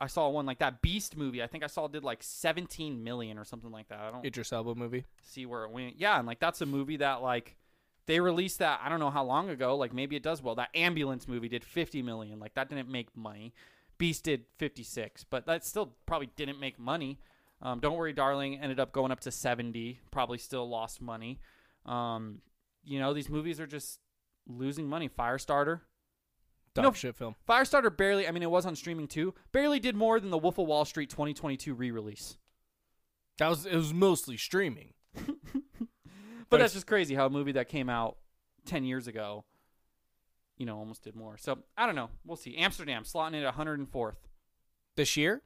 I 0.00 0.06
saw 0.06 0.28
one 0.28 0.46
like 0.46 0.58
that 0.60 0.80
Beast 0.80 1.16
movie. 1.16 1.42
I 1.42 1.46
think 1.46 1.62
I 1.62 1.66
saw 1.66 1.84
it 1.84 1.92
did 1.92 2.04
like 2.04 2.22
17 2.22 3.04
million 3.04 3.38
or 3.38 3.44
something 3.44 3.70
like 3.70 3.88
that. 3.88 3.98
I 3.98 4.10
don't 4.10 4.24
Idris 4.24 4.52
Elba 4.52 4.74
movie. 4.74 5.04
see 5.22 5.44
where 5.46 5.64
it 5.64 5.70
went. 5.70 5.96
Yeah, 5.98 6.18
and 6.18 6.26
like 6.26 6.40
that's 6.40 6.60
a 6.60 6.66
movie 6.66 6.96
that 6.98 7.22
like 7.22 7.56
they 8.06 8.18
released 8.20 8.60
that 8.60 8.80
I 8.82 8.88
don't 8.88 9.00
know 9.00 9.10
how 9.10 9.24
long 9.24 9.50
ago. 9.50 9.76
Like 9.76 9.92
maybe 9.92 10.16
it 10.16 10.22
does 10.22 10.42
well. 10.42 10.54
That 10.54 10.70
ambulance 10.74 11.28
movie 11.28 11.48
did 11.48 11.64
50 11.64 12.02
million. 12.02 12.40
Like 12.40 12.54
that 12.54 12.68
didn't 12.68 12.88
make 12.88 13.14
money. 13.16 13.52
Beast 13.98 14.24
did 14.24 14.44
56, 14.56 15.24
but 15.24 15.44
that 15.46 15.64
still 15.64 15.92
probably 16.06 16.30
didn't 16.36 16.58
make 16.58 16.78
money. 16.78 17.18
Um, 17.60 17.80
don't 17.80 17.96
worry, 17.96 18.14
darling. 18.14 18.58
Ended 18.58 18.80
up 18.80 18.92
going 18.92 19.12
up 19.12 19.20
to 19.20 19.30
70. 19.30 20.00
Probably 20.10 20.38
still 20.38 20.66
lost 20.66 21.02
money. 21.02 21.38
Um, 21.84 22.40
you 22.82 22.98
know 22.98 23.12
these 23.12 23.28
movies 23.28 23.60
are 23.60 23.66
just 23.66 24.00
losing 24.48 24.88
money. 24.88 25.08
Firestarter. 25.08 25.80
Dog 26.74 26.84
know- 26.84 26.92
shit 26.92 27.16
film. 27.16 27.34
Firestarter 27.48 27.94
barely. 27.96 28.28
I 28.28 28.30
mean, 28.30 28.42
it 28.42 28.50
was 28.50 28.64
on 28.66 28.76
streaming 28.76 29.08
too. 29.08 29.34
Barely 29.52 29.80
did 29.80 29.96
more 29.96 30.20
than 30.20 30.30
the 30.30 30.38
Wolf 30.38 30.58
of 30.58 30.66
Wall 30.66 30.84
Street 30.84 31.10
2022 31.10 31.74
re-release. 31.74 32.36
That 33.38 33.48
was 33.48 33.66
it 33.66 33.74
was 33.74 33.92
mostly 33.94 34.36
streaming. 34.36 34.92
But 35.14 35.34
But 36.50 36.58
that's 36.60 36.74
just 36.74 36.86
crazy 36.86 37.14
how 37.14 37.26
a 37.26 37.30
movie 37.30 37.52
that 37.52 37.68
came 37.68 37.88
out 37.88 38.16
10 38.66 38.84
years 38.84 39.06
ago, 39.06 39.44
you 40.58 40.66
know, 40.66 40.76
almost 40.78 41.02
did 41.04 41.14
more. 41.16 41.38
So 41.38 41.58
I 41.76 41.86
don't 41.86 41.94
know. 41.94 42.10
We'll 42.26 42.36
see. 42.36 42.56
Amsterdam 42.56 43.04
slotting 43.04 43.34
it 43.34 43.44
at 43.44 43.54
104th. 43.56 44.16
This 44.96 45.16
year? 45.16 45.42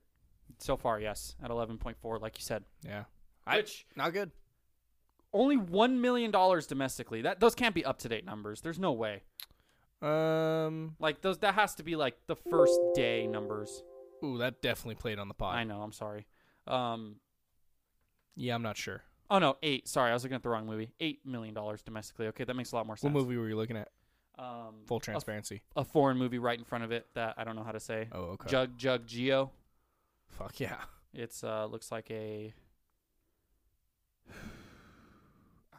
So 0.58 0.76
far, 0.76 0.98
yes, 1.00 1.36
at 1.42 1.50
11.4, 1.50 2.20
like 2.20 2.38
you 2.38 2.42
said. 2.42 2.64
Yeah. 2.84 3.04
Which 3.50 3.86
not 3.96 4.12
good. 4.12 4.30
only 5.32 5.56
one 5.56 6.00
million 6.00 6.30
dollars 6.30 6.66
domestically. 6.66 7.22
That 7.22 7.40
those 7.40 7.54
can't 7.54 7.74
be 7.74 7.84
up 7.84 7.98
to 8.00 8.08
date 8.08 8.24
numbers. 8.24 8.60
There's 8.62 8.78
no 8.78 8.92
way. 8.92 9.22
Um. 10.04 10.96
Like 10.98 11.20
those, 11.22 11.38
that 11.38 11.54
has 11.54 11.74
to 11.76 11.82
be 11.82 11.96
like 11.96 12.16
the 12.26 12.36
first 12.36 12.78
day 12.94 13.26
numbers. 13.26 13.82
Ooh, 14.22 14.38
that 14.38 14.62
definitely 14.62 14.96
played 14.96 15.18
on 15.18 15.28
the 15.28 15.34
pod. 15.34 15.56
I 15.56 15.64
know. 15.64 15.80
I'm 15.80 15.92
sorry. 15.92 16.26
Um. 16.66 17.16
Yeah, 18.36 18.54
I'm 18.54 18.62
not 18.62 18.76
sure. 18.76 19.02
Oh 19.30 19.38
no, 19.38 19.56
eight. 19.62 19.88
Sorry, 19.88 20.10
I 20.10 20.14
was 20.14 20.22
looking 20.22 20.36
at 20.36 20.42
the 20.42 20.48
wrong 20.48 20.66
movie. 20.66 20.92
Eight 21.00 21.20
million 21.24 21.54
dollars 21.54 21.82
domestically. 21.82 22.26
Okay, 22.28 22.44
that 22.44 22.54
makes 22.54 22.72
a 22.72 22.76
lot 22.76 22.86
more 22.86 22.96
sense. 22.96 23.12
What 23.12 23.18
movie 23.20 23.36
were 23.36 23.48
you 23.48 23.56
looking 23.56 23.76
at? 23.76 23.88
Um, 24.38 24.74
Full 24.86 24.96
a- 24.98 25.00
transparency. 25.00 25.62
A, 25.76 25.84
foreign 25.84 26.18
movie 26.18 26.38
right 26.38 26.58
in 26.58 26.64
front 26.64 26.84
of 26.84 26.90
it 26.92 27.06
that 27.14 27.34
I 27.36 27.44
don't 27.44 27.54
know 27.56 27.62
how 27.62 27.72
to 27.72 27.80
say. 27.80 28.08
Oh, 28.12 28.22
okay. 28.32 28.50
Jug 28.50 28.76
Jugg 28.76 29.06
Jeeyo. 29.06 29.50
Fuck 30.28 30.58
yeah. 30.60 30.76
It's 31.14 31.44
uh 31.44 31.66
looks 31.66 31.92
like 31.92 32.10
a. 32.10 32.52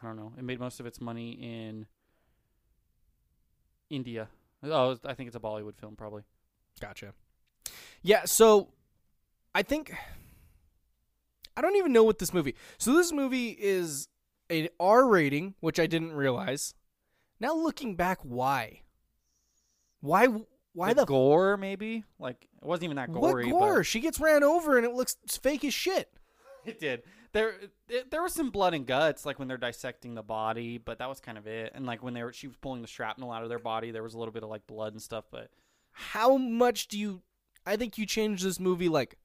I 0.02 0.08
don't 0.08 0.16
know. 0.18 0.34
It 0.38 0.44
made 0.44 0.60
most 0.60 0.80
of 0.80 0.86
its 0.86 1.02
money 1.02 1.32
in 1.32 1.88
India. 3.90 4.30
Oh, 4.64 4.98
I 5.06 5.14
think 5.14 5.28
it's 5.28 5.36
a 5.36 5.40
Bollywood 5.40 5.76
film, 5.76 5.96
probably. 5.96 6.24
Gotcha. 6.80 7.14
Yeah, 8.02 8.26
so 8.26 8.70
I 9.54 9.64
think 9.64 9.96
I 11.58 11.62
don't 11.62 11.76
even 11.76 11.94
know 11.94 12.04
what 12.04 12.20
this 12.20 12.34
movie. 12.34 12.56
So 12.78 12.94
this 12.94 13.12
movie 13.12 13.50
is 13.50 14.08
a 14.52 14.70
R 14.80 15.08
rating, 15.08 15.56
which 15.60 15.80
I 15.80 15.88
didn't 15.88 16.14
realize. 16.14 16.74
Now 17.40 17.56
looking 17.56 17.96
back, 17.96 18.20
why? 18.24 18.82
Why? 20.02 20.28
Why 20.74 20.94
the, 20.94 21.06
gore? 21.06 21.58
Maybe 21.58 22.04
like 22.20 22.48
it 22.62 22.66
wasn't 22.66 22.86
even 22.86 22.98
that 22.98 23.10
what 23.10 23.32
gory. 23.32 23.50
gore? 23.50 23.78
But 23.78 23.86
She 23.86 24.02
gets 24.02 24.20
ran 24.20 24.44
over 24.44 24.78
and 24.78 24.86
it 24.86 24.94
looks 24.94 25.16
fake 25.42 25.64
as 25.64 25.74
shit. 25.74 26.10
it 26.66 26.80
did. 26.80 27.04
There, 27.36 27.54
it, 27.90 28.10
there 28.12 28.24
was 28.24 28.34
some 28.34 28.50
blood 28.50 28.74
and 28.74 28.88
guts, 28.88 29.26
like 29.26 29.38
when 29.40 29.48
they're 29.48 29.58
dissecting 29.58 30.16
the 30.16 30.24
body, 30.24 30.78
but 30.78 31.00
that 31.00 31.10
was 31.10 31.20
kind 31.20 31.38
of 31.38 31.46
it. 31.48 31.74
And 31.76 31.86
like 31.86 32.02
when 32.02 32.14
they 32.14 32.24
were, 32.24 32.32
she 32.34 32.48
was 32.48 32.56
pulling 32.56 32.82
the 32.82 32.88
shrapnel 32.88 33.30
out 33.32 33.44
of 33.44 33.50
their 33.50 33.60
body, 33.60 33.92
there 33.92 34.04
was 34.04 34.14
a 34.14 34.18
little 34.18 34.32
bit 34.32 34.42
of 34.44 34.50
like 34.50 34.66
blood 34.68 34.94
and 34.94 35.02
stuff. 35.02 35.26
But 35.30 35.50
How 35.92 36.38
much 36.38 36.88
do 36.88 36.98
you? 36.98 37.22
I 37.66 37.76
think 37.76 37.98
you 37.98 38.06
change 38.06 38.42
this 38.42 38.58
movie 38.60 38.88
like 38.90 39.18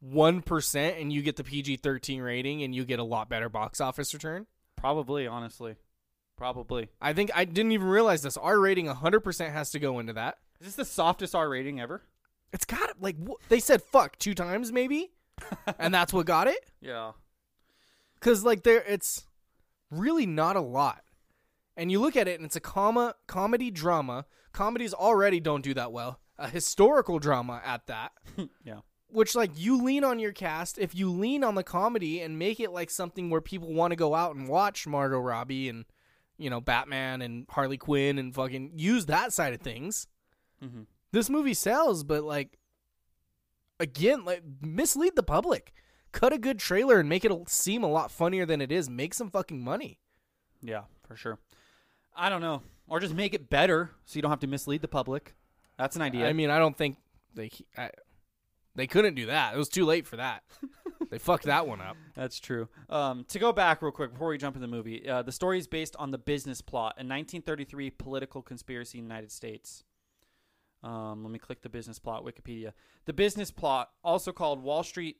one 0.00 0.42
percent, 0.42 0.98
and 0.98 1.12
you 1.12 1.22
get 1.22 1.36
the 1.36 1.44
PG 1.44 1.76
thirteen 1.76 2.20
rating, 2.20 2.62
and 2.62 2.74
you 2.74 2.84
get 2.84 2.98
a 2.98 3.04
lot 3.04 3.28
better 3.30 3.48
box 3.48 3.80
office 3.80 4.12
return. 4.12 4.46
probably, 4.76 5.26
honestly, 5.26 5.76
probably. 6.36 6.88
I 7.00 7.12
think 7.12 7.30
I 7.34 7.44
didn't 7.44 7.72
even 7.72 7.86
realize 7.86 8.22
this. 8.22 8.36
R 8.36 8.58
rating 8.58 8.86
100% 8.86 9.52
has 9.52 9.70
to 9.70 9.78
go 9.78 9.98
into 10.00 10.12
that. 10.14 10.38
Is 10.60 10.66
this 10.66 10.74
the 10.76 10.84
softest 10.84 11.34
R 11.34 11.48
rating 11.48 11.80
ever? 11.80 12.02
It's 12.52 12.64
got 12.64 13.00
like 13.00 13.16
wh- 13.26 13.40
they 13.48 13.60
said 13.60 13.82
fuck 13.82 14.18
two 14.18 14.34
times 14.34 14.72
maybe, 14.72 15.12
and 15.78 15.94
that's 15.94 16.12
what 16.12 16.26
got 16.26 16.46
it. 16.48 16.64
Yeah. 16.80 17.12
Cause 18.20 18.44
like 18.44 18.62
there, 18.62 18.82
it's 18.86 19.26
really 19.90 20.26
not 20.26 20.56
a 20.56 20.60
lot. 20.60 21.02
And 21.76 21.92
you 21.92 22.00
look 22.00 22.16
at 22.16 22.26
it, 22.26 22.38
and 22.40 22.46
it's 22.46 22.56
a 22.56 22.60
comma 22.60 23.14
comedy 23.26 23.70
drama. 23.70 24.24
Comedies 24.52 24.94
already 24.94 25.40
don't 25.40 25.62
do 25.62 25.74
that 25.74 25.92
well. 25.92 26.20
A 26.38 26.48
historical 26.48 27.18
drama 27.18 27.60
at 27.64 27.86
that. 27.86 28.12
Yeah. 28.64 28.80
Which 29.08 29.34
like 29.36 29.52
you 29.54 29.82
lean 29.82 30.02
on 30.02 30.18
your 30.18 30.32
cast. 30.32 30.78
If 30.78 30.94
you 30.94 31.10
lean 31.10 31.44
on 31.44 31.54
the 31.54 31.62
comedy 31.62 32.20
and 32.20 32.38
make 32.38 32.58
it 32.58 32.72
like 32.72 32.90
something 32.90 33.30
where 33.30 33.40
people 33.40 33.72
want 33.72 33.92
to 33.92 33.96
go 33.96 34.14
out 34.14 34.34
and 34.34 34.48
watch 34.48 34.86
Margot 34.86 35.20
Robbie 35.20 35.68
and 35.68 35.84
you 36.38 36.50
know 36.50 36.60
Batman 36.60 37.22
and 37.22 37.46
Harley 37.48 37.76
Quinn 37.76 38.18
and 38.18 38.34
fucking 38.34 38.72
use 38.74 39.06
that 39.06 39.32
side 39.32 39.54
of 39.54 39.60
things. 39.60 40.08
Mm-hmm. 40.62 40.82
this 41.12 41.30
movie 41.30 41.54
sells, 41.54 42.02
but 42.02 42.24
like 42.24 42.58
again, 43.78 44.24
like 44.24 44.42
mislead 44.60 45.14
the 45.16 45.22
public. 45.22 45.72
Cut 46.12 46.32
a 46.32 46.38
good 46.38 46.58
trailer 46.58 46.98
and 46.98 47.08
make 47.08 47.24
it 47.24 47.32
seem 47.48 47.82
a 47.82 47.88
lot 47.88 48.10
funnier 48.10 48.46
than 48.46 48.60
it 48.60 48.72
is. 48.72 48.88
Make 48.88 49.14
some 49.14 49.30
fucking 49.30 49.62
money. 49.62 49.98
Yeah, 50.62 50.82
for 51.06 51.16
sure. 51.16 51.38
I 52.16 52.28
don't 52.28 52.40
know, 52.40 52.62
or 52.88 53.00
just 53.00 53.14
make 53.14 53.34
it 53.34 53.50
better 53.50 53.90
so 54.06 54.16
you 54.16 54.22
don't 54.22 54.30
have 54.30 54.40
to 54.40 54.46
mislead 54.46 54.80
the 54.80 54.88
public. 54.88 55.34
That's 55.76 55.96
an 55.96 56.02
idea. 56.02 56.26
I 56.26 56.32
mean, 56.32 56.48
I 56.48 56.58
don't 56.58 56.76
think 56.76 56.96
they 57.34 57.50
I, 57.76 57.90
they 58.74 58.86
couldn't 58.86 59.14
do 59.14 59.26
that. 59.26 59.54
It 59.54 59.58
was 59.58 59.68
too 59.68 59.84
late 59.84 60.06
for 60.06 60.16
that. 60.16 60.42
they 61.10 61.18
fucked 61.18 61.44
that 61.44 61.66
one 61.66 61.80
up. 61.80 61.96
That's 62.14 62.40
true. 62.40 62.68
Um, 62.88 63.24
to 63.28 63.38
go 63.38 63.52
back 63.52 63.82
real 63.82 63.92
quick 63.92 64.12
before 64.12 64.28
we 64.28 64.38
jump 64.38 64.56
into 64.56 64.66
the 64.66 64.74
movie, 64.74 65.08
uh, 65.08 65.22
the 65.22 65.32
story 65.32 65.58
is 65.58 65.66
based 65.66 65.96
on 65.96 66.10
the 66.10 66.18
business 66.18 66.60
plot, 66.60 66.94
a 66.96 67.04
1933 67.04 67.90
political 67.90 68.42
conspiracy 68.42 68.98
in 68.98 69.04
the 69.04 69.08
United 69.08 69.32
States. 69.32 69.84
Um, 70.82 71.22
let 71.22 71.32
me 71.32 71.38
click 71.38 71.62
the 71.62 71.68
business 71.68 71.98
plot 71.98 72.24
Wikipedia. 72.24 72.72
The 73.06 73.12
business 73.12 73.50
plot, 73.50 73.90
also 74.04 74.32
called 74.32 74.62
Wall 74.62 74.82
Street 74.82 75.16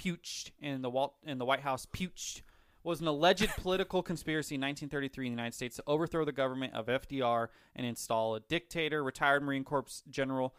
Putsch 0.00 0.50
and 0.62 0.82
the 0.82 0.90
Walt 0.90 1.14
and 1.24 1.40
the 1.40 1.44
White 1.44 1.60
House 1.60 1.86
Putsch, 1.86 2.40
was 2.82 3.00
an 3.00 3.06
alleged 3.06 3.48
political 3.58 4.02
conspiracy 4.02 4.54
in 4.54 4.60
1933 4.60 5.26
in 5.26 5.32
the 5.32 5.36
United 5.36 5.54
States 5.54 5.76
to 5.76 5.82
overthrow 5.86 6.24
the 6.24 6.32
government 6.32 6.74
of 6.74 6.86
FDR 6.86 7.48
and 7.76 7.86
install 7.86 8.34
a 8.34 8.40
dictator. 8.40 9.04
Retired 9.04 9.42
Marine 9.42 9.64
Corps 9.64 10.02
General 10.08 10.54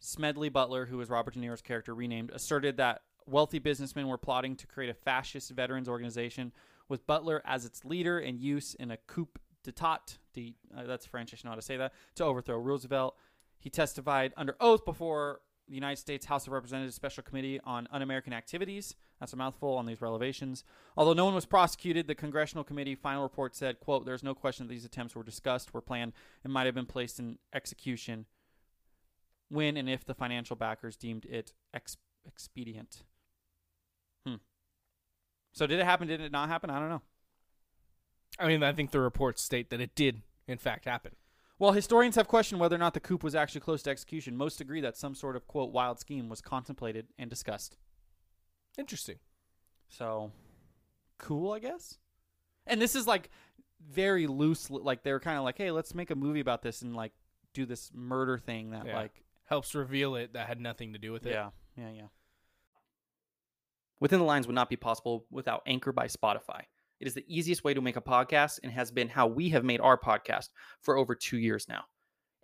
Smedley 0.00 0.50
Butler, 0.50 0.86
who 0.86 0.98
was 0.98 1.08
Robert 1.08 1.34
De 1.34 1.40
Niro's 1.40 1.62
character 1.62 1.94
renamed, 1.94 2.30
asserted 2.30 2.76
that 2.76 3.02
wealthy 3.26 3.58
businessmen 3.58 4.06
were 4.06 4.18
plotting 4.18 4.56
to 4.56 4.66
create 4.66 4.90
a 4.90 4.94
fascist 4.94 5.50
veterans 5.50 5.88
organization 5.88 6.52
with 6.88 7.06
Butler 7.06 7.40
as 7.46 7.64
its 7.64 7.84
leader 7.84 8.18
and 8.18 8.38
use 8.38 8.74
in 8.74 8.90
a 8.90 8.98
coup 8.98 9.28
d'etat. 9.62 10.18
De, 10.34 10.54
uh, 10.76 10.84
that's 10.84 11.06
French, 11.06 11.32
I 11.32 11.36
should 11.36 11.46
know 11.46 11.52
how 11.52 11.56
to 11.56 11.62
say 11.62 11.78
that, 11.78 11.92
to 12.16 12.24
overthrow 12.24 12.58
Roosevelt. 12.58 13.16
He 13.58 13.70
testified 13.70 14.34
under 14.36 14.56
oath 14.60 14.84
before 14.84 15.40
the 15.68 15.74
United 15.74 15.96
States 15.96 16.26
House 16.26 16.46
of 16.46 16.52
Representatives 16.52 16.94
Special 16.94 17.22
Committee 17.22 17.60
on 17.64 17.88
Un-American 17.90 18.32
Activities. 18.32 18.94
That's 19.20 19.32
a 19.32 19.36
mouthful 19.36 19.76
on 19.76 19.86
these 19.86 20.02
revelations. 20.02 20.64
Although 20.96 21.14
no 21.14 21.24
one 21.24 21.34
was 21.34 21.46
prosecuted, 21.46 22.06
the 22.06 22.14
Congressional 22.14 22.64
Committee 22.64 22.94
final 22.94 23.22
report 23.22 23.54
said, 23.54 23.80
quote, 23.80 24.04
there's 24.04 24.22
no 24.22 24.34
question 24.34 24.66
that 24.66 24.72
these 24.72 24.84
attempts 24.84 25.14
were 25.14 25.22
discussed, 25.22 25.72
were 25.72 25.80
planned, 25.80 26.12
and 26.42 26.52
might 26.52 26.66
have 26.66 26.74
been 26.74 26.86
placed 26.86 27.18
in 27.18 27.38
execution 27.54 28.26
when 29.48 29.76
and 29.76 29.88
if 29.88 30.04
the 30.04 30.14
financial 30.14 30.56
backers 30.56 30.96
deemed 30.96 31.24
it 31.26 31.52
ex- 31.72 31.96
expedient. 32.26 33.02
Hmm. 34.26 34.36
So 35.52 35.66
did 35.66 35.78
it 35.78 35.84
happen? 35.84 36.08
Did 36.08 36.20
it 36.20 36.32
not 36.32 36.48
happen? 36.48 36.70
I 36.70 36.78
don't 36.78 36.88
know. 36.90 37.02
I 38.38 38.48
mean, 38.48 38.62
I 38.62 38.72
think 38.72 38.90
the 38.90 39.00
reports 39.00 39.42
state 39.42 39.70
that 39.70 39.80
it 39.80 39.94
did 39.94 40.22
in 40.48 40.58
fact 40.58 40.84
happen. 40.86 41.12
Well, 41.64 41.72
historians 41.72 42.16
have 42.16 42.28
questioned 42.28 42.60
whether 42.60 42.76
or 42.76 42.78
not 42.78 42.92
the 42.92 43.00
coup 43.00 43.18
was 43.22 43.34
actually 43.34 43.62
close 43.62 43.82
to 43.84 43.90
execution. 43.90 44.36
Most 44.36 44.60
agree 44.60 44.82
that 44.82 44.98
some 44.98 45.14
sort 45.14 45.34
of 45.34 45.46
quote 45.46 45.72
wild 45.72 45.98
scheme 45.98 46.28
was 46.28 46.42
contemplated 46.42 47.06
and 47.18 47.30
discussed. 47.30 47.78
Interesting. 48.76 49.16
So 49.88 50.30
cool, 51.16 51.52
I 51.54 51.60
guess. 51.60 51.96
And 52.66 52.82
this 52.82 52.94
is 52.94 53.06
like 53.06 53.30
very 53.80 54.26
loose. 54.26 54.68
Like 54.68 55.04
they 55.04 55.12
were 55.12 55.20
kind 55.20 55.38
of 55.38 55.44
like, 55.44 55.56
hey, 55.56 55.70
let's 55.70 55.94
make 55.94 56.10
a 56.10 56.14
movie 56.14 56.40
about 56.40 56.60
this 56.60 56.82
and 56.82 56.94
like 56.94 57.12
do 57.54 57.64
this 57.64 57.90
murder 57.94 58.36
thing 58.36 58.72
that 58.72 58.84
Yeah. 58.84 58.96
like 58.98 59.22
Helps 59.46 59.74
reveal 59.74 60.16
it 60.16 60.34
that 60.34 60.46
had 60.46 60.60
nothing 60.60 60.92
to 60.92 60.98
do 60.98 61.12
with 61.12 61.24
it. 61.24 61.30
Yeah, 61.32 61.48
yeah, 61.78 61.88
yeah. 61.90 62.06
Within 64.00 64.18
the 64.18 64.26
Lines 64.26 64.46
would 64.46 64.54
not 64.54 64.68
be 64.68 64.76
possible 64.76 65.24
without 65.30 65.62
Anchor 65.64 65.92
by 65.92 66.08
Spotify. 66.08 66.64
It 67.04 67.08
is 67.08 67.14
the 67.14 67.26
easiest 67.28 67.64
way 67.64 67.74
to 67.74 67.82
make 67.82 67.96
a 67.96 68.00
podcast 68.00 68.60
and 68.62 68.72
has 68.72 68.90
been 68.90 69.10
how 69.10 69.26
we 69.26 69.50
have 69.50 69.62
made 69.62 69.82
our 69.82 69.98
podcast 69.98 70.48
for 70.80 70.96
over 70.96 71.14
two 71.14 71.36
years 71.36 71.66
now. 71.68 71.82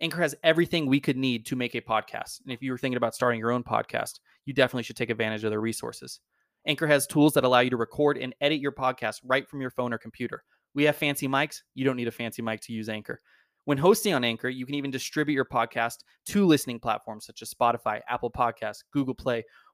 Anchor 0.01 0.21
has 0.21 0.35
everything 0.43 0.85
we 0.85 0.99
could 0.99 1.17
need 1.17 1.47
to 1.47 1.55
make 1.55 1.73
a 1.73 1.81
podcast. 1.81 2.41
And 2.43 2.53
if 2.53 2.61
you 2.61 2.69
were 2.69 2.77
thinking 2.77 2.97
about 2.97 3.15
starting 3.15 3.39
your 3.39 3.49
own 3.49 3.63
podcast, 3.63 4.19
you 4.45 4.53
definitely 4.53 4.83
should 4.83 4.97
take 4.97 5.09
advantage 5.09 5.43
of 5.43 5.49
their 5.49 5.59
resources. 5.59 6.19
Anchor 6.67 6.85
has 6.85 7.07
tools 7.07 7.33
that 7.33 7.43
allow 7.43 7.61
you 7.61 7.71
to 7.71 7.77
record 7.77 8.19
and 8.19 8.35
edit 8.39 8.59
your 8.59 8.71
podcast 8.71 9.21
right 9.23 9.49
from 9.49 9.61
your 9.61 9.71
phone 9.71 9.93
or 9.93 9.97
computer. 9.97 10.43
We 10.75 10.83
have 10.83 10.95
fancy 10.95 11.27
mics. 11.27 11.61
You 11.73 11.83
don't 11.83 11.97
need 11.97 12.07
a 12.07 12.11
fancy 12.11 12.43
mic 12.43 12.61
to 12.61 12.71
use 12.71 12.87
Anchor. 12.87 13.19
When 13.65 13.79
hosting 13.79 14.13
on 14.13 14.23
Anchor, 14.23 14.49
you 14.49 14.67
can 14.67 14.75
even 14.75 14.91
distribute 14.91 15.33
your 15.33 15.45
podcast 15.45 16.03
to 16.27 16.45
listening 16.45 16.79
platforms 16.79 17.25
such 17.25 17.41
as 17.41 17.51
Spotify, 17.51 18.01
Apple 18.07 18.29
Podcasts, 18.29 18.83
Google 18.93 19.15
Play, 19.15 19.43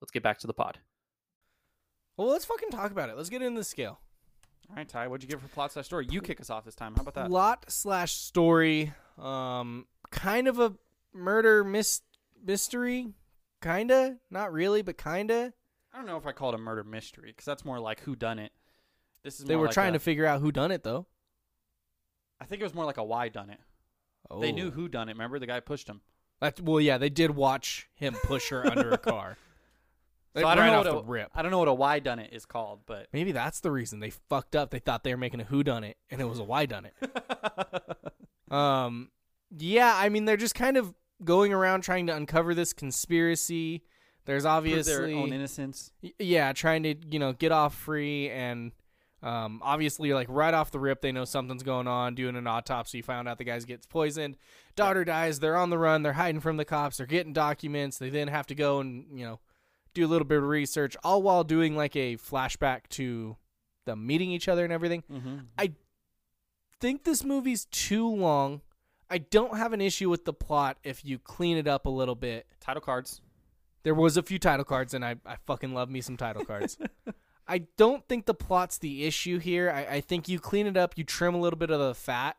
Let's 0.00 0.10
get 0.10 0.22
back 0.22 0.38
to 0.40 0.46
the 0.46 0.54
pod. 0.54 0.78
Well, 2.16 2.28
let's 2.28 2.44
fucking 2.44 2.70
talk 2.70 2.90
about 2.90 3.08
it. 3.10 3.16
Let's 3.16 3.30
get 3.30 3.42
into 3.42 3.58
the 3.60 3.64
scale. 3.64 3.98
All 4.68 4.76
right, 4.76 4.88
Ty, 4.88 5.08
what'd 5.08 5.22
you 5.22 5.28
give 5.28 5.40
for 5.40 5.48
plot 5.48 5.72
slash 5.72 5.86
story? 5.86 6.06
You 6.10 6.20
kick 6.20 6.40
us 6.40 6.50
off 6.50 6.64
this 6.64 6.74
time. 6.74 6.94
How 6.94 7.02
about 7.02 7.14
that? 7.14 7.28
Plot 7.28 7.64
slash 7.68 8.12
story. 8.12 8.92
Um, 9.18 9.86
kind 10.10 10.46
of 10.48 10.58
a 10.58 10.74
murder 11.12 11.64
mis- 11.64 12.02
mystery. 12.44 13.08
Kinda, 13.62 14.16
not 14.30 14.52
really, 14.52 14.80
but 14.82 14.96
kinda. 14.96 15.52
I 15.92 15.96
don't 15.96 16.06
know 16.06 16.16
if 16.16 16.26
I 16.26 16.32
call 16.32 16.50
it 16.50 16.54
a 16.54 16.58
murder 16.58 16.84
mystery 16.84 17.28
because 17.30 17.44
that's 17.44 17.64
more 17.64 17.80
like 17.80 18.00
who 18.00 18.14
done 18.16 18.38
it. 18.38 18.52
This 19.22 19.38
is 19.40 19.44
They 19.46 19.56
were 19.56 19.66
like 19.66 19.74
trying 19.74 19.90
a- 19.90 19.94
to 19.94 19.98
figure 19.98 20.24
out 20.24 20.40
who 20.40 20.50
done 20.52 20.70
it 20.70 20.82
though. 20.82 21.06
I 22.40 22.46
think 22.46 22.60
it 22.60 22.64
was 22.64 22.74
more 22.74 22.86
like 22.86 22.96
a 22.96 23.04
why 23.04 23.28
done 23.28 23.50
it. 23.50 23.60
Oh. 24.30 24.40
They 24.40 24.52
knew 24.52 24.70
who 24.70 24.88
done 24.88 25.08
it. 25.08 25.12
Remember 25.12 25.38
the 25.38 25.46
guy 25.46 25.60
pushed 25.60 25.88
him. 25.88 26.00
That, 26.40 26.58
well, 26.60 26.80
yeah, 26.80 26.96
they 26.96 27.10
did 27.10 27.32
watch 27.32 27.90
him 27.94 28.14
push 28.24 28.48
her 28.48 28.64
under 28.66 28.90
a 28.92 28.98
car. 28.98 29.36
So 30.36 30.46
I 30.46 30.54
don't 30.54 30.64
right 30.64 30.70
know 30.70 30.78
off 30.78 30.84
what 30.86 30.92
the 30.92 30.98
a, 30.98 31.02
rip. 31.02 31.30
I 31.34 31.42
don't 31.42 31.50
know 31.50 31.58
what 31.58 31.68
a 31.68 31.74
why 31.74 31.98
done 31.98 32.20
it 32.20 32.32
is 32.32 32.46
called, 32.46 32.80
but 32.86 33.08
Maybe 33.12 33.32
that's 33.32 33.60
the 33.60 33.70
reason 33.70 33.98
they 33.98 34.10
fucked 34.10 34.54
up. 34.54 34.70
They 34.70 34.78
thought 34.78 35.02
they 35.02 35.12
were 35.12 35.18
making 35.18 35.40
a 35.40 35.44
who 35.44 35.64
done 35.64 35.82
it, 35.82 35.96
and 36.10 36.20
it 36.20 36.24
was 36.24 36.38
a 36.38 36.44
why 36.44 36.66
done 36.66 36.86
it. 36.86 38.52
um, 38.52 39.10
yeah, 39.56 39.94
I 39.96 40.08
mean 40.08 40.26
they're 40.26 40.36
just 40.36 40.54
kind 40.54 40.76
of 40.76 40.94
going 41.24 41.52
around 41.52 41.82
trying 41.82 42.06
to 42.06 42.14
uncover 42.14 42.54
this 42.54 42.72
conspiracy. 42.72 43.82
There's 44.24 44.44
prove 44.44 44.52
obviously 44.52 44.92
their 44.92 45.18
own 45.20 45.32
innocence. 45.32 45.92
Yeah, 46.18 46.52
trying 46.52 46.84
to 46.84 46.94
you 47.10 47.18
know 47.18 47.32
get 47.32 47.50
off 47.50 47.74
free 47.74 48.30
and 48.30 48.70
um, 49.22 49.60
obviously 49.62 50.14
like 50.14 50.28
right 50.30 50.54
off 50.54 50.70
the 50.70 50.78
rip 50.78 51.02
they 51.02 51.12
know 51.12 51.24
something's 51.24 51.62
going 51.62 51.88
on. 51.88 52.14
Doing 52.14 52.36
an 52.36 52.46
autopsy, 52.46 53.02
found 53.02 53.28
out 53.28 53.38
the 53.38 53.44
guy 53.44 53.58
gets 53.60 53.86
poisoned. 53.86 54.36
Daughter 54.76 55.04
dies. 55.04 55.40
They're 55.40 55.56
on 55.56 55.70
the 55.70 55.78
run. 55.78 56.02
They're 56.02 56.12
hiding 56.12 56.40
from 56.40 56.56
the 56.56 56.64
cops. 56.64 56.98
They're 56.98 57.06
getting 57.06 57.32
documents. 57.32 57.98
They 57.98 58.10
then 58.10 58.28
have 58.28 58.46
to 58.46 58.54
go 58.54 58.80
and 58.80 59.06
you 59.18 59.24
know 59.24 59.40
do 59.94 60.04
a 60.04 60.08
little 60.08 60.26
bit 60.26 60.38
of 60.38 60.44
research, 60.44 60.96
all 61.02 61.22
while 61.22 61.44
doing 61.44 61.76
like 61.76 61.96
a 61.96 62.16
flashback 62.16 62.88
to 62.90 63.36
them 63.86 64.06
meeting 64.06 64.30
each 64.30 64.48
other 64.48 64.64
and 64.64 64.72
everything. 64.72 65.02
Mm-hmm. 65.10 65.38
I 65.58 65.72
think 66.80 67.04
this 67.04 67.24
movie's 67.24 67.66
too 67.66 68.08
long. 68.08 68.62
I 69.10 69.18
don't 69.18 69.56
have 69.56 69.72
an 69.72 69.80
issue 69.80 70.08
with 70.08 70.24
the 70.24 70.32
plot 70.32 70.78
if 70.84 71.04
you 71.04 71.18
clean 71.18 71.56
it 71.56 71.66
up 71.66 71.86
a 71.86 71.90
little 71.90 72.14
bit. 72.14 72.46
Title 72.60 72.80
cards. 72.80 73.20
There 73.82 73.94
was 73.94 74.16
a 74.16 74.22
few 74.22 74.38
title 74.38 74.64
cards, 74.64 74.94
and 74.94 75.04
I, 75.04 75.16
I 75.26 75.36
fucking 75.46 75.74
love 75.74 75.90
me 75.90 76.00
some 76.00 76.16
title 76.16 76.44
cards. 76.44 76.78
I 77.48 77.62
don't 77.76 78.06
think 78.06 78.26
the 78.26 78.34
plot's 78.34 78.78
the 78.78 79.04
issue 79.04 79.38
here. 79.38 79.70
I, 79.70 79.96
I 79.96 80.00
think 80.00 80.28
you 80.28 80.38
clean 80.38 80.66
it 80.68 80.76
up, 80.76 80.96
you 80.96 81.02
trim 81.02 81.34
a 81.34 81.40
little 81.40 81.58
bit 81.58 81.70
of 81.70 81.80
the 81.80 81.94
fat. 81.94 82.36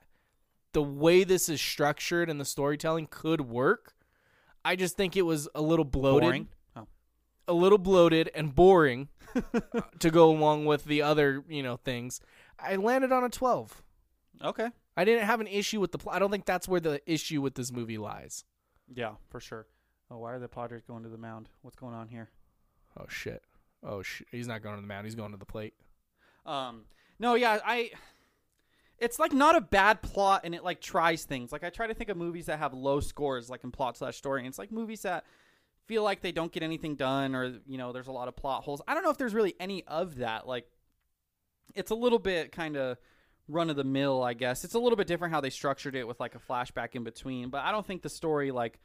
The 0.73 0.81
way 0.81 1.25
this 1.25 1.49
is 1.49 1.59
structured 1.59 2.29
and 2.29 2.39
the 2.39 2.45
storytelling 2.45 3.07
could 3.11 3.41
work. 3.41 3.93
I 4.63 4.77
just 4.77 4.95
think 4.95 5.17
it 5.17 5.23
was 5.23 5.49
a 5.53 5.61
little 5.61 5.83
bloated, 5.83 6.21
Boring. 6.21 6.47
A 7.47 7.53
little 7.53 7.77
bloated 7.77 8.29
and 8.35 8.53
boring 8.53 9.09
uh, 9.35 9.81
to 9.99 10.11
go 10.11 10.29
along 10.29 10.65
with 10.65 10.85
the 10.85 11.01
other, 11.01 11.43
you 11.49 11.63
know, 11.63 11.77
things. 11.77 12.21
I 12.59 12.75
landed 12.75 13.11
on 13.11 13.23
a 13.23 13.29
12. 13.29 13.83
Okay. 14.43 14.69
I 14.97 15.05
didn't 15.05 15.25
have 15.25 15.39
an 15.41 15.47
issue 15.47 15.79
with 15.79 15.91
the 15.91 15.97
plot. 15.97 16.15
I 16.15 16.19
don't 16.19 16.31
think 16.31 16.45
that's 16.45 16.67
where 16.67 16.79
the 16.79 17.01
issue 17.11 17.41
with 17.41 17.55
this 17.55 17.71
movie 17.71 17.97
lies. 17.97 18.43
Yeah, 18.93 19.13
for 19.29 19.39
sure. 19.39 19.67
Oh, 20.09 20.17
why 20.17 20.33
are 20.33 20.39
the 20.39 20.49
Padres 20.49 20.83
going 20.83 21.03
to 21.03 21.09
the 21.09 21.17
mound? 21.17 21.49
What's 21.61 21.77
going 21.77 21.93
on 21.93 22.09
here? 22.09 22.29
Oh 22.99 23.05
shit. 23.07 23.41
Oh 23.83 24.01
shit. 24.01 24.27
He's 24.31 24.47
not 24.47 24.61
going 24.61 24.75
to 24.75 24.81
the 24.81 24.87
mound. 24.87 25.05
He's 25.05 25.15
going 25.15 25.31
to 25.31 25.37
the 25.37 25.45
plate. 25.45 25.73
Um, 26.45 26.83
no, 27.19 27.35
yeah, 27.35 27.59
I. 27.65 27.91
It's 28.97 29.17
like 29.17 29.33
not 29.33 29.55
a 29.55 29.61
bad 29.61 30.01
plot, 30.01 30.41
and 30.43 30.53
it 30.53 30.63
like 30.63 30.81
tries 30.81 31.23
things. 31.23 31.51
Like 31.51 31.63
I 31.63 31.69
try 31.69 31.87
to 31.87 31.93
think 31.93 32.09
of 32.09 32.17
movies 32.17 32.47
that 32.47 32.59
have 32.59 32.73
low 32.73 32.99
scores, 32.99 33.49
like 33.49 33.63
in 33.63 33.71
plot 33.71 33.97
slash 33.97 34.17
story, 34.17 34.41
and 34.41 34.47
it's 34.47 34.59
like 34.59 34.71
movies 34.71 35.01
that 35.03 35.25
feel 35.91 36.03
like 36.03 36.21
they 36.21 36.31
don't 36.31 36.53
get 36.53 36.63
anything 36.63 36.95
done, 36.95 37.35
or 37.35 37.59
you 37.67 37.77
know, 37.77 37.91
there's 37.91 38.07
a 38.07 38.13
lot 38.13 38.29
of 38.29 38.35
plot 38.37 38.63
holes. 38.63 38.81
I 38.87 38.93
don't 38.93 39.03
know 39.03 39.09
if 39.09 39.17
there's 39.17 39.33
really 39.33 39.55
any 39.59 39.83
of 39.87 40.15
that. 40.19 40.47
Like, 40.47 40.65
it's 41.75 41.91
a 41.91 41.95
little 41.95 42.17
bit 42.17 42.53
kind 42.53 42.77
of 42.77 42.97
run 43.49 43.69
of 43.69 43.75
the 43.75 43.83
mill, 43.83 44.23
I 44.23 44.33
guess. 44.33 44.63
It's 44.63 44.73
a 44.73 44.79
little 44.79 44.95
bit 44.95 45.05
different 45.07 45.33
how 45.33 45.41
they 45.41 45.49
structured 45.49 45.93
it 45.97 46.07
with 46.07 46.17
like 46.21 46.33
a 46.33 46.39
flashback 46.39 46.95
in 46.95 47.03
between, 47.03 47.49
but 47.49 47.65
I 47.65 47.71
don't 47.73 47.85
think 47.85 48.03
the 48.03 48.09
story 48.09 48.51
like 48.51 48.79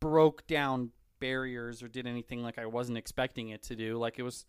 broke 0.00 0.46
down 0.46 0.90
barriers 1.18 1.82
or 1.82 1.88
did 1.88 2.06
anything 2.06 2.42
like 2.42 2.58
I 2.58 2.66
wasn't 2.66 2.98
expecting 2.98 3.48
it 3.48 3.62
to 3.64 3.76
do. 3.76 3.96
Like 3.96 4.18
it 4.18 4.22
was 4.22 4.44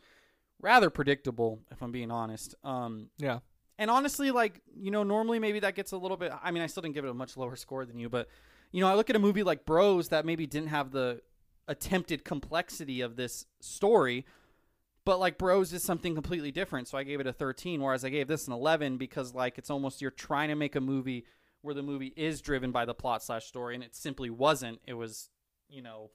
rather 0.61 0.89
predictable, 0.89 1.59
if 1.71 1.81
I'm 1.81 1.91
being 1.93 2.11
honest. 2.11 2.55
Um, 2.63 3.07
Yeah. 3.19 3.39
and 3.77 3.89
honestly, 3.89 4.31
like 4.31 4.59
you 4.75 4.91
know, 4.91 5.03
normally 5.03 5.39
maybe 5.39 5.59
that 5.61 5.75
gets 5.75 5.93
a 5.93 5.97
little 5.97 6.17
bit. 6.17 6.33
I 6.43 6.51
mean, 6.51 6.63
I 6.63 6.67
still 6.67 6.81
didn't 6.81 6.95
give 6.95 7.05
it 7.05 7.11
a 7.11 7.13
much 7.13 7.37
lower 7.37 7.55
score 7.55 7.85
than 7.85 7.99
you, 7.99 8.09
but 8.09 8.27
you 8.73 8.81
know, 8.81 8.87
I 8.87 8.95
look 8.95 9.09
at 9.09 9.15
a 9.15 9.19
movie 9.19 9.43
like 9.43 9.65
Bros 9.65 10.09
that 10.09 10.25
maybe 10.25 10.45
didn't 10.47 10.69
have 10.69 10.91
the 10.91 11.21
attempted 11.67 12.23
complexity 12.25 13.01
of 13.01 13.15
this 13.15 13.45
story, 13.59 14.25
but 15.05 15.19
like 15.19 15.37
Bros 15.37 15.73
is 15.73 15.83
something 15.83 16.13
completely 16.13 16.51
different. 16.51 16.87
So 16.87 16.97
I 16.97 17.03
gave 17.03 17.19
it 17.19 17.27
a 17.27 17.33
13, 17.33 17.81
whereas 17.81 18.03
I 18.05 18.09
gave 18.09 18.27
this 18.27 18.47
an 18.47 18.53
11 18.53 18.97
because 18.97 19.33
like 19.33 19.57
it's 19.57 19.69
almost 19.69 20.01
you're 20.01 20.11
trying 20.11 20.49
to 20.49 20.55
make 20.55 20.75
a 20.75 20.81
movie 20.81 21.25
where 21.61 21.73
the 21.73 21.83
movie 21.83 22.13
is 22.17 22.41
driven 22.41 22.71
by 22.71 22.83
the 22.85 22.93
plot 22.93 23.23
slash 23.23 23.45
story, 23.45 23.73
and 23.75 23.83
it 23.83 23.95
simply 23.95 24.29
wasn't. 24.29 24.79
It 24.85 24.93
was, 24.95 25.29
you 25.69 25.81
know, 25.81 26.09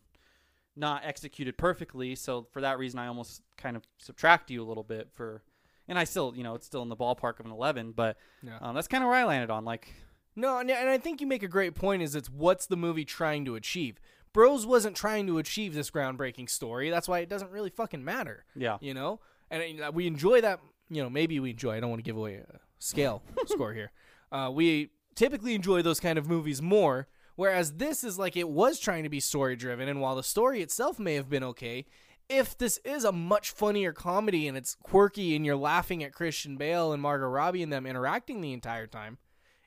not 0.77 1.03
executed 1.05 1.57
perfectly. 1.57 2.15
So 2.15 2.47
for 2.53 2.61
that 2.61 2.79
reason, 2.79 2.99
I 3.01 3.07
almost 3.07 3.43
kind 3.57 3.77
of 3.77 3.83
subtract 3.99 4.51
you 4.51 4.63
a 4.63 4.67
little 4.69 4.85
bit 4.85 5.09
for. 5.13 5.43
And 5.89 5.99
I 5.99 6.05
still, 6.05 6.35
you 6.37 6.45
know, 6.45 6.55
it's 6.55 6.67
still 6.67 6.83
in 6.83 6.91
the 6.91 6.97
ballpark 6.97 7.41
of 7.41 7.47
an 7.47 7.53
11, 7.53 7.93
but 7.93 8.19
Yeah. 8.43 8.59
um, 8.61 8.75
that's 8.75 8.89
kind 8.89 9.03
of 9.03 9.09
where 9.09 9.17
I 9.19 9.25
landed 9.25 9.49
on. 9.51 9.65
Like, 9.65 9.89
No, 10.37 10.59
and, 10.59 10.71
and 10.71 10.91
I 10.91 10.99
think 10.99 11.23
you 11.23 11.27
make 11.27 11.43
a 11.43 11.49
great 11.49 11.75
point. 11.75 12.03
Is 12.03 12.15
it's 12.15 12.29
what's 12.29 12.67
the 12.67 12.77
movie 12.77 13.07
trying 13.07 13.47
to 13.47 13.55
achieve? 13.55 13.99
Bros 14.33 14.67
wasn't 14.67 14.97
trying 14.97 15.27
to 15.27 15.39
achieve 15.39 15.75
this 15.75 15.91
groundbreaking 15.91 16.49
story. 16.51 16.91
That's 16.91 17.09
why 17.09 17.21
it 17.21 17.29
doesn't 17.29 17.51
really 17.51 17.71
fucking 17.71 18.05
matter. 18.05 18.45
yeah, 18.55 18.79
You 18.81 18.95
know, 18.95 19.21
and 19.51 19.81
uh, 19.81 19.91
we 19.93 20.07
enjoy 20.07 20.41
that. 20.41 20.61
You 20.91 21.03
know, 21.03 21.11
maybe 21.11 21.39
we 21.41 21.51
enjoy. 21.51 21.77
I 21.77 21.81
don't 21.81 21.91
want 21.91 22.01
to 22.01 22.05
give 22.09 22.17
away 22.17 22.37
a 22.37 22.61
scale 22.79 23.23
score 23.47 23.73
here. 23.75 23.91
Uh, 24.33 24.51
we 24.53 24.91
typically 25.15 25.55
enjoy 25.55 25.83
those 25.83 26.01
kind 26.01 26.19
of 26.19 26.29
movies 26.29 26.63
more. 26.63 27.09
Whereas 27.37 27.75
this 27.75 28.03
is 28.03 28.19
like 28.19 28.37
it 28.37 28.49
was 28.49 28.81
trying 28.81 29.05
to 29.05 29.09
be 29.09 29.21
story 29.21 29.55
driven, 29.55 29.89
and 29.89 30.01
while 30.01 30.17
the 30.17 30.25
story 30.25 30.61
itself 30.61 30.99
may 30.99 31.15
have 31.15 31.31
been 31.31 31.45
okay, 31.45 31.87
if 32.29 32.59
this 32.59 32.79
is 32.85 33.05
a 33.05 33.13
much 33.13 33.51
funnier 33.51 33.93
comedy 33.93 34.49
and 34.49 34.57
it's 34.57 34.75
quirky 34.75 35.37
and 35.37 35.47
you're 35.47 35.57
laughing 35.57 36.03
at 36.03 36.13
Christian 36.13 36.57
Bale 36.57 36.93
and 36.93 37.01
Margot 37.01 37.29
Robbie 37.29 37.63
and 37.63 37.73
them 37.73 37.87
interacting 37.87 38.41
the 38.41 38.53
entire 38.53 38.89
time, 38.89 39.19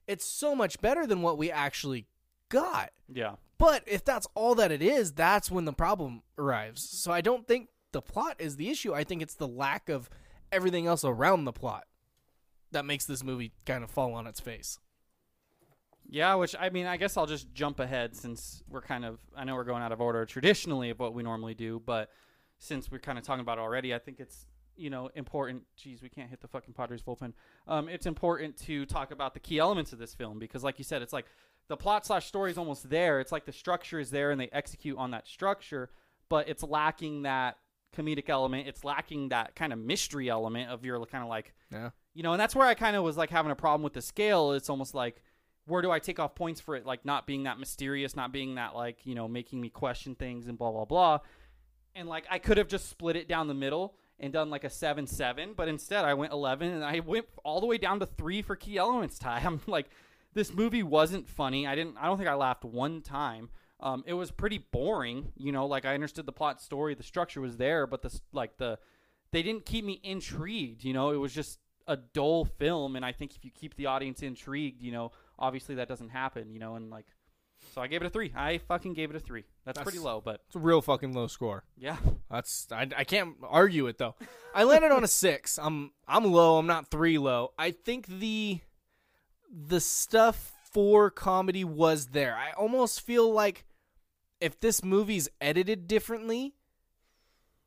it's 0.06 0.26
so 0.26 0.54
much 0.54 0.82
better 0.82 1.08
than 1.08 1.22
what 1.22 1.38
we 1.38 1.50
actually 1.50 2.08
got. 2.50 2.92
yeah. 3.12 3.36
But 3.62 3.84
if 3.86 4.04
that's 4.04 4.28
all 4.34 4.56
that 4.56 4.72
it 4.72 4.82
is, 4.82 5.12
that's 5.12 5.52
when 5.52 5.66
the 5.66 5.72
problem 5.72 6.24
arrives. 6.36 6.82
So 6.82 7.12
I 7.12 7.22
don't 7.22 7.48
think 7.48 7.70
the 7.92 8.02
plot 8.02 8.38
is 8.40 8.56
the 8.56 8.72
issue. 8.72 8.92
I 8.92 9.04
think 9.04 9.22
it's 9.22 9.36
the 9.36 9.48
lack 9.48 9.88
of 9.88 10.10
everything 10.52 10.88
else 10.88 11.06
around 11.06 11.46
the 11.46 11.52
plot 11.52 11.84
that 12.72 12.86
makes 12.86 13.06
this 13.06 13.24
movie 13.24 13.52
kind 13.68 13.84
of 13.84 13.92
fall 13.92 14.16
on 14.16 14.26
its 14.26 14.40
face. 14.40 14.80
Yeah, 16.10 16.34
which 16.36 16.56
I 16.60 16.72
mean, 16.72 16.88
I 16.88 16.98
guess 16.98 17.18
I'll 17.18 17.28
just 17.28 17.54
jump 17.54 17.80
ahead 17.80 18.16
since 18.16 18.64
we're 18.68 18.82
kind 18.82 19.06
of, 19.06 19.20
I 19.38 19.44
know 19.44 19.54
we're 19.54 19.64
going 19.64 19.84
out 19.84 19.92
of 19.92 20.02
order 20.02 20.26
traditionally 20.26 20.90
of 20.90 21.00
what 21.00 21.14
we 21.14 21.22
normally 21.22 21.54
do, 21.54 21.84
but 21.86 22.10
since 22.58 22.90
we're 22.90 22.98
kind 22.98 23.20
of 23.20 23.24
talking 23.24 23.42
about 23.42 23.60
already, 23.60 23.94
I 23.94 24.00
think 24.00 24.20
it's, 24.20 24.48
you 24.76 24.90
know, 24.90 25.12
important. 25.14 25.66
Geez, 25.78 26.02
we 26.02 26.10
can't 26.10 26.32
hit 26.32 26.42
the 26.42 26.48
fucking 26.48 26.74
Padres 26.74 27.04
bullpen. 27.04 27.34
Um, 27.68 27.90
it's 27.90 28.08
important 28.08 28.58
to 28.64 28.88
talk 28.88 29.12
about 29.12 29.36
the 29.36 29.40
key 29.40 29.60
elements 29.60 29.94
of 29.94 30.00
this 30.00 30.16
film 30.16 30.40
because, 30.40 30.64
like 30.64 30.80
you 30.80 30.84
said, 30.84 31.04
it's 31.04 31.14
like 31.14 31.28
the 31.68 31.78
plot 31.78 32.06
slash 32.06 32.26
story 32.26 32.52
is 32.52 32.58
almost 32.58 32.90
there. 32.90 33.20
It's 33.20 33.32
like 33.32 33.46
the 33.46 33.52
structure 33.54 34.00
is 34.00 34.12
there 34.12 34.32
and 34.32 34.40
they 34.42 34.50
execute 34.52 34.98
on 34.98 35.12
that 35.12 35.28
structure, 35.28 35.90
but 36.30 36.50
it's 36.50 36.64
lacking 36.64 37.24
that 37.24 37.58
comedic 37.96 38.30
element. 38.30 38.68
It's 38.68 38.84
lacking 38.84 39.30
that 39.30 39.56
kind 39.56 39.72
of 39.74 39.80
mystery 39.80 40.30
element 40.30 40.70
of 40.70 40.84
your 40.86 41.04
kind 41.06 41.24
of 41.24 41.30
like, 41.30 41.54
Yeah. 41.72 41.92
you 42.14 42.24
know, 42.24 42.34
and 42.34 42.40
that's 42.40 42.56
where 42.56 42.68
I 42.68 42.74
kind 42.74 42.96
of 42.96 43.04
was 43.04 43.18
like 43.18 43.30
having 43.30 43.52
a 43.52 43.56
problem 43.56 43.84
with 43.84 43.94
the 43.94 44.02
scale. 44.02 44.52
It's 44.54 44.70
almost 44.70 44.94
like, 44.94 45.22
where 45.66 45.82
do 45.82 45.92
I 45.92 46.00
take 46.00 46.20
off 46.20 46.36
points 46.36 46.60
for 46.60 46.76
it, 46.76 46.86
like 46.86 47.06
not 47.06 47.28
being 47.28 47.44
that 47.44 47.60
mysterious, 47.60 48.16
not 48.16 48.32
being 48.34 48.56
that 48.56 48.76
like 48.76 49.06
you 49.06 49.14
know 49.16 49.28
making 49.28 49.62
me 49.62 49.70
question 49.70 50.16
things 50.16 50.48
and 50.48 50.58
blah 50.58 50.72
blah 50.72 50.86
blah, 50.86 51.20
and 51.96 52.10
like 52.10 52.26
I 52.30 52.40
could 52.40 52.58
have 52.58 52.68
just 52.68 52.90
split 52.90 53.16
it 53.16 53.28
down 53.28 53.48
the 53.48 53.54
middle 53.54 53.96
and 54.20 54.34
done 54.34 54.50
like 54.50 54.64
a 54.64 54.70
seven 54.70 55.06
seven, 55.06 55.54
but 55.56 55.68
instead 55.68 56.04
I 56.04 56.16
went 56.16 56.34
eleven 56.34 56.72
and 56.72 56.84
I 56.84 57.00
went 57.00 57.28
all 57.46 57.62
the 57.62 57.68
way 57.68 57.78
down 57.78 58.00
to 58.00 58.06
three 58.08 58.42
for 58.42 58.56
key 58.56 58.78
elements. 58.78 59.20
Ty, 59.20 59.42
I'm 59.46 59.62
like, 59.68 59.88
this 60.34 60.54
movie 60.54 60.84
wasn't 60.84 61.28
funny. 61.28 61.68
I 61.68 61.76
didn't. 61.76 61.98
I 62.00 62.06
don't 62.08 62.18
think 62.18 62.30
I 62.30 62.34
laughed 62.36 62.64
one 62.66 63.02
time. 63.02 63.50
Um, 63.80 64.04
it 64.06 64.14
was 64.14 64.30
pretty 64.32 64.60
boring. 64.72 65.32
You 65.38 65.52
know, 65.52 65.66
like 65.66 65.86
I 65.86 65.94
understood 65.94 66.26
the 66.26 66.32
plot 66.32 66.62
story, 66.62 66.94
the 66.96 67.04
structure 67.04 67.42
was 67.42 67.58
there, 67.58 67.88
but 67.88 68.02
the 68.02 68.20
like 68.32 68.58
the 68.58 68.78
they 69.32 69.42
didn't 69.44 69.66
keep 69.66 69.84
me 69.86 70.00
intrigued. 70.04 70.84
You 70.84 70.94
know, 70.94 71.12
it 71.12 71.18
was 71.18 71.34
just 71.34 71.60
a 71.88 71.98
dull 71.98 72.46
film, 72.46 72.96
and 72.96 73.04
I 73.06 73.12
think 73.12 73.36
if 73.36 73.44
you 73.44 73.52
keep 73.52 73.76
the 73.76 73.88
audience 73.88 74.22
intrigued, 74.22 74.82
you 74.84 74.92
know, 74.92 75.12
obviously 75.40 75.76
that 75.76 75.88
doesn't 75.88 76.10
happen. 76.10 76.52
You 76.52 76.60
know, 76.60 76.76
and 76.76 76.90
like, 76.92 77.08
so 77.74 77.82
I 77.82 77.88
gave 77.88 78.02
it 78.04 78.06
a 78.06 78.10
three. 78.10 78.32
I 78.36 78.60
fucking 78.60 78.94
gave 78.94 79.10
it 79.10 79.16
a 79.16 79.20
three. 79.20 79.46
That's, 79.66 79.78
That's- 79.78 79.84
pretty 79.92 80.04
low, 80.06 80.22
but 80.24 80.42
It's 80.48 80.56
a 80.56 80.60
real 80.60 80.82
fucking 80.82 81.14
low 81.14 81.28
score. 81.28 81.64
yeah, 81.78 81.98
That's 82.30 82.68
I, 82.72 82.88
I 82.96 83.04
can't 83.04 83.36
argue 83.44 83.88
it 83.88 83.98
though. 83.98 84.16
I 84.54 84.64
landed 84.64 84.92
on 84.92 85.04
a 85.04 85.08
six. 85.08 85.58
I'm 85.58 85.92
I'm 86.08 86.24
low. 86.26 86.58
I'm 86.60 86.68
not 86.68 86.90
three 86.92 87.18
low. 87.18 87.54
I 87.58 87.72
think 87.72 88.06
the 88.08 88.60
the 89.52 89.80
stuff 89.80 90.54
for 90.72 91.10
comedy 91.10 91.64
was 91.64 92.08
there. 92.08 92.36
I 92.36 92.52
almost 92.52 93.02
feel 93.02 93.32
like 93.32 93.66
if 94.40 94.60
this 94.60 94.84
movie's 94.84 95.30
edited 95.40 95.88
differently 95.88 96.56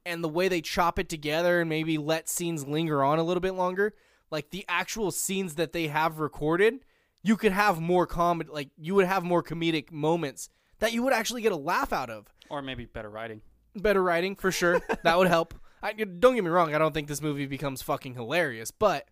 and 0.07 0.25
the 0.25 0.29
way 0.29 0.49
they 0.49 0.61
chop 0.61 0.99
it 0.99 1.09
together 1.09 1.61
and 1.61 1.69
maybe 1.69 1.99
let 1.99 2.29
scenes 2.29 2.67
linger 2.67 3.05
on 3.05 3.19
a 3.19 3.23
little 3.23 3.41
bit 3.41 3.55
longer, 3.55 3.95
like 4.31 4.51
the 4.51 4.65
actual 4.69 5.11
scenes 5.11 5.55
that 5.57 5.73
they 5.73 5.89
have 5.89 6.19
recorded, 6.19 6.81
you 7.23 7.37
could 7.37 7.53
have 7.53 7.81
more 7.81 8.07
comedy 8.07 8.51
like 8.53 8.71
you 8.77 8.95
would 8.95 9.07
have 9.07 9.23
more 9.23 9.43
comedic 9.43 9.91
moments 9.93 10.49
that 10.81 10.93
you 10.93 11.03
would 11.03 11.13
actually 11.13 11.43
get 11.43 11.53
a 11.53 11.57
laugh 11.57 11.93
out 11.93 12.11
of 12.11 12.27
or 12.51 12.61
maybe 12.61 12.85
better 12.85 13.09
writing. 13.09 13.41
better 13.75 14.03
writing 14.03 14.35
for 14.37 14.51
sure. 14.51 14.83
that 15.05 15.19
would 15.19 15.29
help. 15.29 15.55
I 15.83 15.93
don't 15.93 16.35
get 16.35 16.45
me 16.45 16.51
wrong. 16.51 16.75
I 16.75 16.79
don't 16.79 16.93
think 16.95 17.09
this 17.09 17.23
movie 17.23 17.47
becomes 17.47 17.83
fucking 17.83 18.15
hilarious, 18.15 18.71
but 18.71 19.09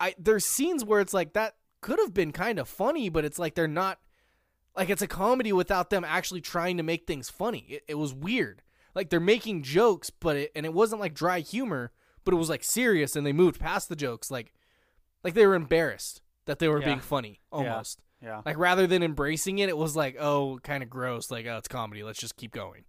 I 0.00 0.14
there's 0.18 0.44
scenes 0.44 0.84
where 0.84 1.00
it's 1.00 1.14
like 1.14 1.32
that 1.34 1.54
could 1.80 1.98
have 1.98 2.12
been 2.14 2.32
kind 2.32 2.58
of 2.58 2.68
funny, 2.68 3.08
but 3.08 3.24
it's 3.24 3.38
like 3.38 3.54
they're 3.54 3.68
not. 3.68 3.98
Like 4.76 4.90
it's 4.90 5.02
a 5.02 5.08
comedy 5.08 5.52
without 5.52 5.90
them 5.90 6.04
actually 6.04 6.40
trying 6.40 6.76
to 6.76 6.82
make 6.84 7.06
things 7.06 7.28
funny. 7.28 7.66
It, 7.68 7.82
it 7.88 7.94
was 7.96 8.14
weird. 8.14 8.62
Like 8.94 9.10
they're 9.10 9.18
making 9.20 9.62
jokes, 9.64 10.08
but 10.10 10.36
it, 10.36 10.52
and 10.54 10.64
it 10.64 10.72
wasn't 10.72 11.00
like 11.00 11.14
dry 11.14 11.40
humor, 11.40 11.90
but 12.24 12.32
it 12.32 12.36
was 12.36 12.48
like 12.48 12.62
serious, 12.62 13.16
and 13.16 13.26
they 13.26 13.32
moved 13.32 13.58
past 13.60 13.88
the 13.88 13.96
jokes. 13.96 14.30
Like, 14.30 14.52
like 15.24 15.34
they 15.34 15.46
were 15.46 15.54
embarrassed 15.56 16.20
that 16.46 16.58
they 16.60 16.68
were 16.68 16.78
Yeah. 16.80 16.86
being 16.86 17.00
funny 17.00 17.40
almost. 17.50 18.02
Yeah. 18.22 18.42
Like 18.46 18.56
rather 18.58 18.86
than 18.86 19.02
embracing 19.02 19.58
it, 19.58 19.68
it 19.68 19.76
was 19.76 19.94
like, 19.96 20.16
oh, 20.20 20.58
kind 20.62 20.82
of 20.82 20.90
gross. 20.90 21.30
Like, 21.30 21.46
oh, 21.46 21.56
it's 21.58 21.68
comedy. 21.68 22.02
Let's 22.04 22.18
just 22.20 22.36
keep 22.36 22.52
going. 22.52 22.84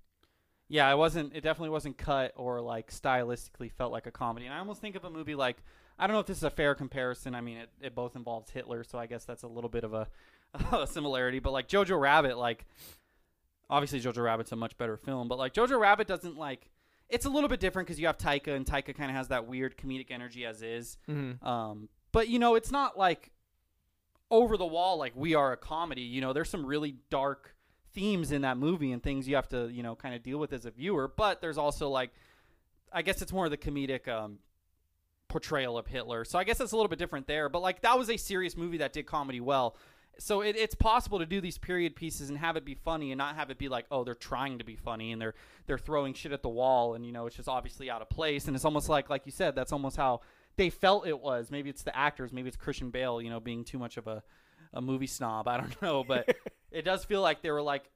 Yeah, 0.67 0.91
it 0.91 0.97
wasn't. 0.97 1.36
It 1.36 1.41
definitely 1.41 1.69
wasn't 1.71 1.97
cut 1.97 2.34
or 2.36 2.62
like 2.62 2.91
stylistically 2.91 3.71
felt 3.71 3.91
like 3.91 4.06
a 4.06 4.12
comedy. 4.12 4.45
And 4.45 4.54
I 4.54 4.60
almost 4.60 4.80
think 4.82 4.95
of 4.95 5.04
a 5.06 5.10
movie 5.10 5.34
like 5.36 5.58
I 6.00 6.08
don't 6.08 6.14
know 6.14 6.22
if 6.22 6.28
this 6.28 6.38
is 6.38 6.44
a 6.44 6.50
fair 6.50 6.74
comparison. 6.76 7.36
I 7.36 7.42
mean, 7.42 7.58
it, 7.58 7.70
it 7.82 7.96
both 7.96 8.16
involves 8.16 8.50
Hitler, 8.50 8.84
so 8.86 8.98
I 8.98 9.06
guess 9.06 9.26
that's 9.26 9.44
a 9.44 9.48
little 9.48 9.70
bit 9.70 9.84
of 9.84 9.94
a, 9.94 10.08
a 10.72 10.88
similarity. 10.88 11.40
But 11.40 11.52
like 11.52 11.68
Jojo 11.68 12.00
Rabbit, 12.00 12.38
like 12.38 12.66
obviously 13.70 14.00
Jojo 14.00 14.24
Rabbit's 14.24 14.52
a 14.54 14.56
much 14.56 14.78
better 14.78 14.96
film, 14.98 15.28
but 15.28 15.38
like 15.38 15.54
Jojo 15.54 15.80
Rabbit 15.80 16.08
doesn't 16.08 16.38
like. 16.38 16.70
It's 17.10 17.26
a 17.26 17.30
little 17.30 17.50
bit 17.50 17.60
different 17.60 17.88
because 17.88 18.00
you 18.00 18.06
have 18.06 18.18
Taika, 18.20 18.56
and 18.56 18.66
Taika 18.66 18.96
kind 18.96 19.10
of 19.10 19.18
has 19.18 19.30
that 19.30 19.48
weird 19.48 19.78
comedic 19.78 20.12
energy 20.12 20.46
as 20.46 20.62
is. 20.62 20.98
Mm-hmm. 21.10 21.46
Um, 21.46 21.90
but 22.12 22.30
you 22.30 22.40
know, 22.40 22.56
it's 22.56 22.72
not 22.72 22.98
like 22.98 23.32
over 24.32 24.58
the 24.58 24.66
wall 24.66 24.98
like 24.98 25.14
we 25.16 25.36
are 25.36 25.52
a 25.52 25.58
comedy. 25.58 26.02
You 26.02 26.22
know, 26.22 26.34
there's 26.34 26.50
some 26.50 26.66
really 26.66 26.96
dark 27.10 27.56
themes 27.94 28.32
in 28.32 28.44
that 28.44 28.58
movie 28.58 28.92
and 28.92 29.02
things 29.02 29.28
you 29.28 29.36
have 29.36 29.48
to 29.50 29.68
you 29.70 29.82
know 29.82 29.96
kind 29.96 30.14
of 30.14 30.24
deal 30.24 30.38
with 30.38 30.54
as 30.54 30.66
a 30.66 30.72
viewer. 30.72 31.12
But 31.14 31.42
there's 31.42 31.58
also 31.58 31.90
like, 31.90 32.12
I 32.94 33.02
guess 33.02 33.22
it's 33.22 33.34
more 33.34 33.46
of 33.46 33.52
the 33.52 33.58
comedic 33.58 34.08
um, 34.08 34.38
portrayal 35.30 35.78
of 35.78 35.88
Hitler. 35.88 36.26
So 36.26 36.38
I 36.38 36.44
guess 36.44 36.58
that's 36.58 36.74
a 36.74 36.76
little 36.76 36.89
bit 36.89 37.00
different 37.00 37.28
there. 37.28 37.48
But 37.48 37.62
like 37.62 37.82
that 37.82 37.98
was 37.98 38.10
a 38.10 38.18
serious 38.18 38.58
movie 38.58 38.78
that 38.78 38.92
did 38.92 39.06
comedy 39.06 39.39
well. 39.39 39.78
So 40.18 40.42
it, 40.42 40.58
it's 40.58 40.76
possible 40.76 41.20
to 41.20 41.26
do 41.26 41.39
these 41.39 41.58
period 41.58 41.96
pieces 41.96 42.28
and 42.28 42.38
have 42.38 42.58
it 42.58 42.65
be 42.65 42.76
funny 42.76 43.12
and 43.12 43.18
not 43.18 43.36
have 43.36 43.50
it 43.52 43.58
be 43.58 43.70
like, 43.70 43.86
oh, 43.89 44.04
they're 44.04 44.15
trying 44.15 44.58
to 44.58 44.65
be 44.65 44.76
funny 44.76 45.13
and 45.13 45.22
they're 45.22 45.36
they're 45.65 45.78
throwing 45.78 46.13
shit 46.13 46.34
at 46.34 46.42
the 46.42 46.50
wall 46.50 46.96
and 46.96 47.06
you 47.06 47.13
know 47.13 47.26
it's 47.26 47.38
just 47.38 47.48
obviously 47.48 47.89
out 47.89 48.02
of 48.02 48.10
place 48.10 48.48
and 48.48 48.56
it's 48.56 48.65
almost 48.65 48.89
like 48.89 49.10
like 49.10 49.26
you 49.26 49.32
said 49.32 49.56
that's 49.56 49.72
almost 49.72 49.96
how 49.96 50.20
they 50.58 50.70
felt 50.70 51.08
it 51.08 51.20
was. 51.20 51.50
Maybe 51.52 51.70
it's 51.70 51.84
the 51.84 51.96
actors, 51.96 52.34
maybe 52.34 52.50
it's 52.50 52.58
Christian 52.58 52.89
Bale, 52.89 53.22
you 53.22 53.30
know, 53.30 53.39
being 53.39 53.63
too 53.63 53.80
much 53.80 53.96
of 53.96 54.08
a 54.08 54.22
a 54.74 54.82
movie 54.82 55.08
snob. 55.08 55.48
I 55.48 55.58
don't 55.58 55.82
know, 55.82 56.04
but 56.04 56.36
it 56.72 56.84
does 56.84 57.06
feel 57.06 57.22
like 57.22 57.42
they 57.42 57.52
were 57.52 57.62
like, 57.62 57.89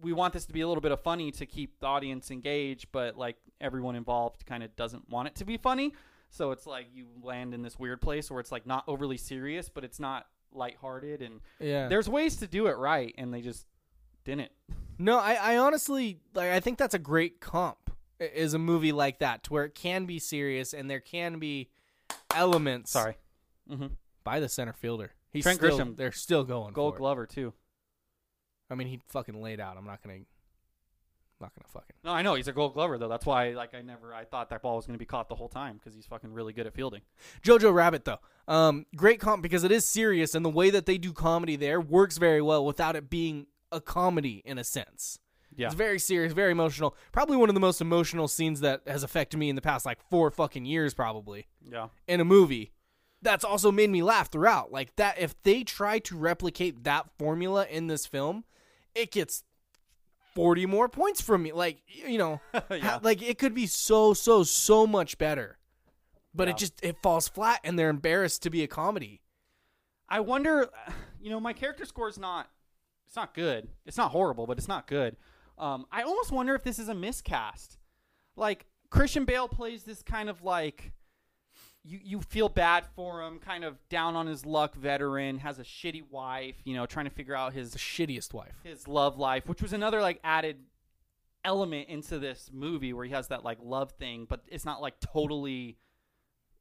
we 0.00 0.12
want 0.12 0.34
this 0.34 0.44
to 0.46 0.52
be 0.52 0.60
a 0.60 0.68
little 0.68 0.80
bit 0.80 0.92
of 0.92 1.00
funny 1.00 1.30
to 1.32 1.46
keep 1.46 1.80
the 1.80 1.86
audience 1.86 2.30
engaged, 2.30 2.88
but 2.92 3.16
like 3.16 3.36
everyone 3.60 3.96
involved 3.96 4.46
kind 4.46 4.62
of 4.62 4.74
doesn't 4.76 5.08
want 5.08 5.28
it 5.28 5.34
to 5.36 5.44
be 5.44 5.56
funny. 5.56 5.94
So 6.34 6.50
it's 6.50 6.66
like 6.66 6.88
you 6.92 7.06
land 7.22 7.54
in 7.54 7.62
this 7.62 7.78
weird 7.78 8.00
place 8.00 8.28
where 8.28 8.40
it's 8.40 8.50
like 8.50 8.66
not 8.66 8.82
overly 8.88 9.16
serious, 9.16 9.68
but 9.68 9.84
it's 9.84 10.00
not 10.00 10.26
lighthearted, 10.52 11.22
and 11.22 11.40
Yeah. 11.60 11.86
there's 11.86 12.08
ways 12.08 12.36
to 12.38 12.48
do 12.48 12.66
it 12.66 12.76
right, 12.76 13.14
and 13.16 13.32
they 13.32 13.40
just 13.40 13.66
didn't. 14.24 14.50
No, 14.98 15.16
I, 15.20 15.34
I 15.34 15.56
honestly 15.58 16.18
like. 16.34 16.50
I 16.50 16.58
think 16.58 16.76
that's 16.76 16.94
a 16.94 16.98
great 16.98 17.40
comp. 17.40 17.78
Is 18.18 18.52
a 18.52 18.58
movie 18.58 18.90
like 18.90 19.20
that 19.20 19.44
to 19.44 19.52
where 19.52 19.64
it 19.64 19.76
can 19.76 20.06
be 20.06 20.18
serious 20.18 20.72
and 20.72 20.90
there 20.90 21.00
can 21.00 21.38
be 21.38 21.70
elements. 22.34 22.90
Sorry, 22.90 23.16
mm-hmm. 23.70 23.86
by 24.24 24.40
the 24.40 24.48
center 24.48 24.72
fielder. 24.72 25.12
He's 25.32 25.44
Trent 25.44 25.58
still, 25.58 25.78
Grisham. 25.78 25.96
They're 25.96 26.10
still 26.10 26.42
going 26.42 26.74
Gold. 26.74 26.96
Glover 26.96 27.26
too. 27.26 27.52
I 28.70 28.74
mean, 28.74 28.88
he 28.88 29.00
fucking 29.06 29.40
laid 29.40 29.60
out. 29.60 29.76
I'm 29.76 29.86
not 29.86 30.02
gonna. 30.02 30.20
Not 31.44 31.52
gonna 31.54 31.68
fucking. 31.68 31.96
No, 32.04 32.10
I 32.10 32.22
know 32.22 32.34
he's 32.34 32.48
a 32.48 32.52
Gold 32.52 32.72
Glover 32.72 32.96
though. 32.96 33.08
That's 33.08 33.26
why, 33.26 33.50
like, 33.50 33.74
I 33.74 33.82
never, 33.82 34.14
I 34.14 34.24
thought 34.24 34.48
that 34.48 34.62
ball 34.62 34.76
was 34.76 34.86
going 34.86 34.94
to 34.94 34.98
be 34.98 35.04
caught 35.04 35.28
the 35.28 35.34
whole 35.34 35.48
time 35.48 35.76
because 35.76 35.94
he's 35.94 36.06
fucking 36.06 36.32
really 36.32 36.54
good 36.54 36.66
at 36.66 36.72
fielding. 36.74 37.02
Jojo 37.44 37.72
Rabbit 37.72 38.06
though, 38.06 38.18
um, 38.48 38.86
great 38.96 39.20
comp 39.20 39.42
because 39.42 39.62
it 39.62 39.70
is 39.70 39.84
serious 39.84 40.34
and 40.34 40.42
the 40.44 40.50
way 40.50 40.70
that 40.70 40.86
they 40.86 40.96
do 40.96 41.12
comedy 41.12 41.56
there 41.56 41.80
works 41.80 42.16
very 42.16 42.40
well 42.40 42.64
without 42.64 42.96
it 42.96 43.10
being 43.10 43.46
a 43.70 43.80
comedy 43.80 44.40
in 44.46 44.56
a 44.56 44.64
sense. 44.64 45.18
Yeah, 45.54 45.66
It's 45.66 45.74
very 45.74 45.98
serious, 45.98 46.32
very 46.32 46.50
emotional. 46.52 46.96
Probably 47.12 47.36
one 47.36 47.48
of 47.50 47.54
the 47.54 47.60
most 47.60 47.80
emotional 47.80 48.26
scenes 48.26 48.60
that 48.60 48.80
has 48.86 49.02
affected 49.02 49.36
me 49.36 49.50
in 49.50 49.54
the 49.54 49.62
past 49.62 49.84
like 49.86 49.98
four 50.08 50.30
fucking 50.30 50.64
years, 50.64 50.94
probably 50.94 51.46
yeah, 51.70 51.88
in 52.08 52.20
a 52.20 52.24
movie. 52.24 52.72
That's 53.22 53.44
also 53.44 53.70
made 53.70 53.88
me 53.90 54.02
laugh 54.02 54.30
throughout. 54.32 54.72
Like 54.72 54.96
that, 54.96 55.18
if 55.18 55.40
they 55.42 55.62
try 55.62 55.98
to 56.00 56.16
replicate 56.16 56.84
that 56.84 57.06
formula 57.18 57.66
in 57.70 57.86
this 57.86 58.04
film, 58.04 58.44
it 58.94 59.10
gets 59.12 59.44
forty 60.34 60.66
more 60.66 60.88
points 60.88 61.20
from 61.20 61.42
me. 61.42 61.52
Like 61.52 61.82
you 61.86 62.18
know, 62.18 62.40
Yeah. 62.70 62.98
like 63.02 63.22
it 63.22 63.38
could 63.38 63.54
be 63.54 63.66
so 63.66 64.14
so 64.14 64.42
so 64.42 64.86
much 64.86 65.18
better, 65.18 65.58
but 66.34 66.48
Yeah. 66.48 66.52
it 66.54 66.58
just 66.58 66.84
it 66.84 66.96
falls 67.02 67.28
flat, 67.28 67.60
and 67.64 67.78
they're 67.78 67.90
embarrassed 67.90 68.42
to 68.44 68.50
be 68.50 68.62
a 68.62 68.66
comedy. 68.68 69.20
I 70.08 70.20
wonder. 70.20 70.68
You 71.24 71.30
know, 71.30 71.40
my 71.40 71.54
character 71.54 71.86
score 71.86 72.10
is 72.10 72.18
not. 72.18 72.50
It's 73.06 73.16
not 73.16 73.32
good. 73.32 73.66
It's 73.86 73.96
not 73.96 74.10
horrible, 74.10 74.46
but 74.46 74.58
it's 74.58 74.68
not 74.68 74.86
good. 74.86 75.16
Um, 75.56 75.86
I 75.90 76.02
almost 76.02 76.30
wonder 76.30 76.54
if 76.54 76.62
this 76.64 76.78
is 76.78 76.90
a 76.90 76.94
miscast. 76.94 77.78
Like 78.36 78.66
Christian 78.90 79.24
Bale 79.24 79.48
plays 79.48 79.84
this 79.84 80.02
kind 80.02 80.28
of 80.28 80.42
like. 80.42 80.92
You, 81.86 82.00
you 82.02 82.20
feel 82.22 82.48
bad 82.48 82.86
for 82.96 83.22
him, 83.22 83.38
kind 83.38 83.62
of 83.62 83.76
down 83.90 84.16
on 84.16 84.26
his 84.26 84.46
luck 84.46 84.74
veteran, 84.74 85.38
has 85.38 85.58
a 85.58 85.62
shitty 85.64 86.04
wife, 86.10 86.54
you 86.64 86.74
know, 86.74 86.86
trying 86.86 87.04
to 87.04 87.10
figure 87.10 87.34
out 87.34 87.52
his 87.52 87.72
The 87.72 87.78
shittiest 87.78 88.32
wife. 88.32 88.54
his 88.64 88.88
love 88.88 89.18
life, 89.18 89.46
which 89.48 89.60
was 89.60 89.72
another 89.74 90.00
like 90.00 90.18
added 90.24 90.56
element 91.44 91.88
into 91.90 92.18
this 92.18 92.50
movie 92.52 92.92
where 92.94 93.04
he 93.04 93.12
has 93.12 93.28
that 93.28 93.44
like 93.44 93.58
love 93.62 93.92
thing, 93.92 94.26
but 94.28 94.40
it's 94.48 94.64
not 94.64 94.80
like 94.80 94.98
totally. 95.00 95.76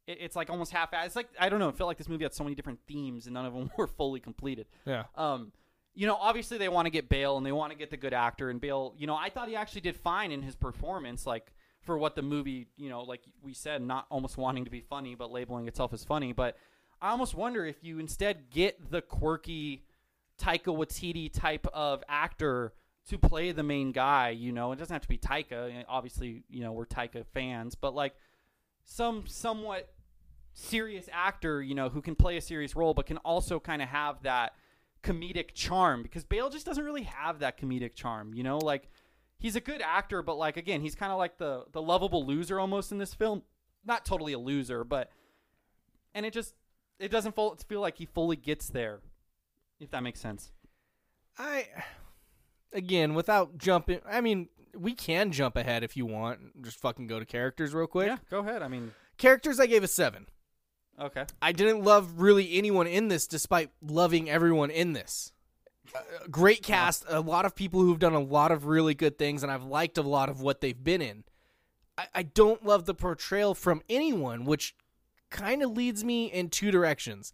It, 0.07 0.17
it's 0.19 0.35
like 0.35 0.49
almost 0.49 0.71
half. 0.73 0.89
It's 0.91 1.15
like 1.15 1.29
I 1.39 1.47
don't 1.47 1.59
know. 1.59 1.69
It 1.69 1.77
felt 1.77 1.87
like 1.87 1.97
this 1.97 2.09
movie 2.09 2.25
had 2.25 2.33
so 2.33 2.43
many 2.43 2.53
different 2.55 2.79
themes 2.85 3.25
and 3.25 3.33
none 3.33 3.45
of 3.45 3.53
them 3.53 3.71
were 3.77 3.87
fully 3.87 4.19
completed. 4.19 4.67
Yeah. 4.85 5.03
Um, 5.15 5.53
you 5.95 6.05
know, 6.07 6.15
obviously 6.15 6.57
they 6.57 6.67
want 6.69 6.87
to 6.87 6.89
get 6.89 7.07
Bale 7.07 7.37
and 7.37 7.45
they 7.45 7.51
want 7.51 7.71
to 7.71 7.77
get 7.77 7.91
the 7.91 7.97
good 7.97 8.13
actor 8.13 8.49
and 8.49 8.59
Bale. 8.59 8.93
You 8.97 9.07
know, 9.07 9.15
I 9.15 9.29
thought 9.29 9.47
he 9.47 9.55
actually 9.55 9.81
did 9.81 9.95
fine 9.95 10.31
in 10.33 10.41
his 10.41 10.55
performance, 10.55 11.25
like 11.25 11.53
for 11.83 11.97
what 11.97 12.15
the 12.15 12.21
movie. 12.21 12.67
You 12.77 12.89
know, 12.89 13.03
like 13.03 13.21
we 13.41 13.53
said, 13.53 13.81
not 13.81 14.05
almost 14.09 14.37
wanting 14.37 14.65
to 14.65 14.71
be 14.71 14.81
funny, 14.81 15.15
but 15.15 15.31
labeling 15.31 15.67
itself 15.67 15.93
as 15.93 16.03
funny. 16.03 16.33
But 16.33 16.57
I 17.01 17.09
almost 17.11 17.35
wonder 17.35 17.65
if 17.65 17.83
you 17.83 17.99
instead 17.99 18.49
get 18.49 18.91
the 18.91 19.01
quirky 19.01 19.83
Taika 20.41 20.75
Waititi 20.75 21.31
type 21.31 21.67
of 21.73 22.03
actor 22.07 22.73
to 23.09 23.17
play 23.17 23.51
the 23.51 23.63
main 23.63 23.91
guy. 23.91 24.29
You 24.29 24.51
know, 24.51 24.71
it 24.71 24.79
doesn't 24.79 24.93
have 24.93 25.01
to 25.01 25.07
be 25.07 25.17
Taika. 25.17 25.83
Obviously, 25.87 26.43
you 26.49 26.61
know 26.61 26.71
we're 26.71 26.85
Taika 26.85 27.25
fans, 27.33 27.75
but 27.75 27.93
like 27.93 28.13
some 28.85 29.25
somewhat 29.27 29.93
serious 30.53 31.09
actor, 31.11 31.61
you 31.61 31.75
know, 31.75 31.89
who 31.89 32.01
can 32.01 32.15
play 32.15 32.37
a 32.37 32.41
serious 32.41 32.75
role, 32.75 32.93
but 32.93 33.05
can 33.05 33.17
also 33.17 33.59
kind 33.59 33.81
of 33.81 33.89
have 33.89 34.23
that 34.23 34.53
comedic 35.03 35.53
charm 35.53 36.01
because 36.01 36.23
Bale 36.23 36.49
just 36.49 36.65
doesn't 36.65 36.83
really 36.83 37.03
have 37.03 37.39
that 37.39 37.59
comedic 37.59 37.93
charm. 37.93 38.33
You 38.33 38.43
know, 38.43 38.57
like 38.57 38.89
he's 39.43 39.55
a 39.55 39.61
good 39.61 39.81
actor, 39.83 40.23
but 40.23 40.37
like 40.37 40.57
again, 40.57 40.81
he's 40.81 40.95
kind 40.95 41.11
of 41.11 41.19
like 41.19 41.37
the 41.37 41.65
the 41.71 41.81
lovable 41.81 42.25
loser 42.25 42.59
almost 42.59 42.91
in 42.91 42.97
this 42.97 43.13
film. 43.13 43.43
Not 43.85 44.05
totally 44.05 44.33
a 44.33 44.39
loser, 44.39 44.83
but 44.83 45.11
and 46.15 46.25
it 46.25 46.33
just 46.33 46.55
it 46.99 47.11
doesn't 47.11 47.35
feel, 47.35 47.55
feel 47.67 47.81
like 47.81 47.97
he 47.97 48.05
fully 48.05 48.37
gets 48.37 48.69
there. 48.69 49.01
If 49.79 49.91
that 49.91 50.01
makes 50.01 50.19
sense. 50.21 50.51
I 51.37 51.67
again 52.71 53.13
without 53.13 53.57
jumping. 53.57 53.99
I 54.09 54.21
mean, 54.21 54.47
we 54.75 54.93
can 54.93 55.31
jump 55.31 55.57
ahead 55.57 55.83
if 55.83 55.97
you 55.97 56.05
want. 56.05 56.63
Just 56.63 56.79
fucking 56.79 57.07
go 57.07 57.19
to 57.19 57.25
characters 57.25 57.73
real 57.73 57.87
quick. 57.87 58.07
Yeah, 58.07 58.17
go 58.31 58.39
ahead. 58.39 58.61
I 58.63 58.67
mean, 58.67 58.93
Characters, 59.17 59.59
I 59.59 59.65
gave 59.67 59.83
a 59.83 59.87
seven. 59.87 60.27
okay. 60.99 61.25
I 61.41 61.51
didn't 61.51 61.83
love 61.83 62.21
really 62.21 62.57
anyone 62.57 62.87
in 62.87 63.09
this, 63.09 63.27
despite 63.27 63.69
loving 63.81 64.29
everyone 64.29 64.71
in 64.71 64.93
this. 64.93 65.32
Uh, 65.93 65.99
great 66.31 66.63
cast, 66.63 67.05
a 67.07 67.19
lot 67.19 67.45
of 67.45 67.55
people 67.55 67.81
who've 67.81 67.99
done 67.99 68.13
a 68.13 68.19
lot 68.19 68.51
of 68.51 68.65
really 68.65 68.93
good 68.93 69.17
things, 69.17 69.43
and 69.43 69.51
I've 69.51 69.65
liked 69.65 69.97
a 69.97 70.01
lot 70.01 70.29
of 70.29 70.41
what 70.41 70.61
they've 70.61 70.83
been 70.83 71.01
in. 71.01 71.23
I, 71.97 72.07
I 72.15 72.23
don't 72.23 72.65
love 72.65 72.85
the 72.85 72.93
portrayal 72.93 73.53
from 73.53 73.81
anyone, 73.89 74.45
which 74.45 74.75
kind 75.29 75.61
of 75.61 75.71
leads 75.71 76.03
me 76.03 76.25
in 76.27 76.49
two 76.49 76.71
directions. 76.71 77.33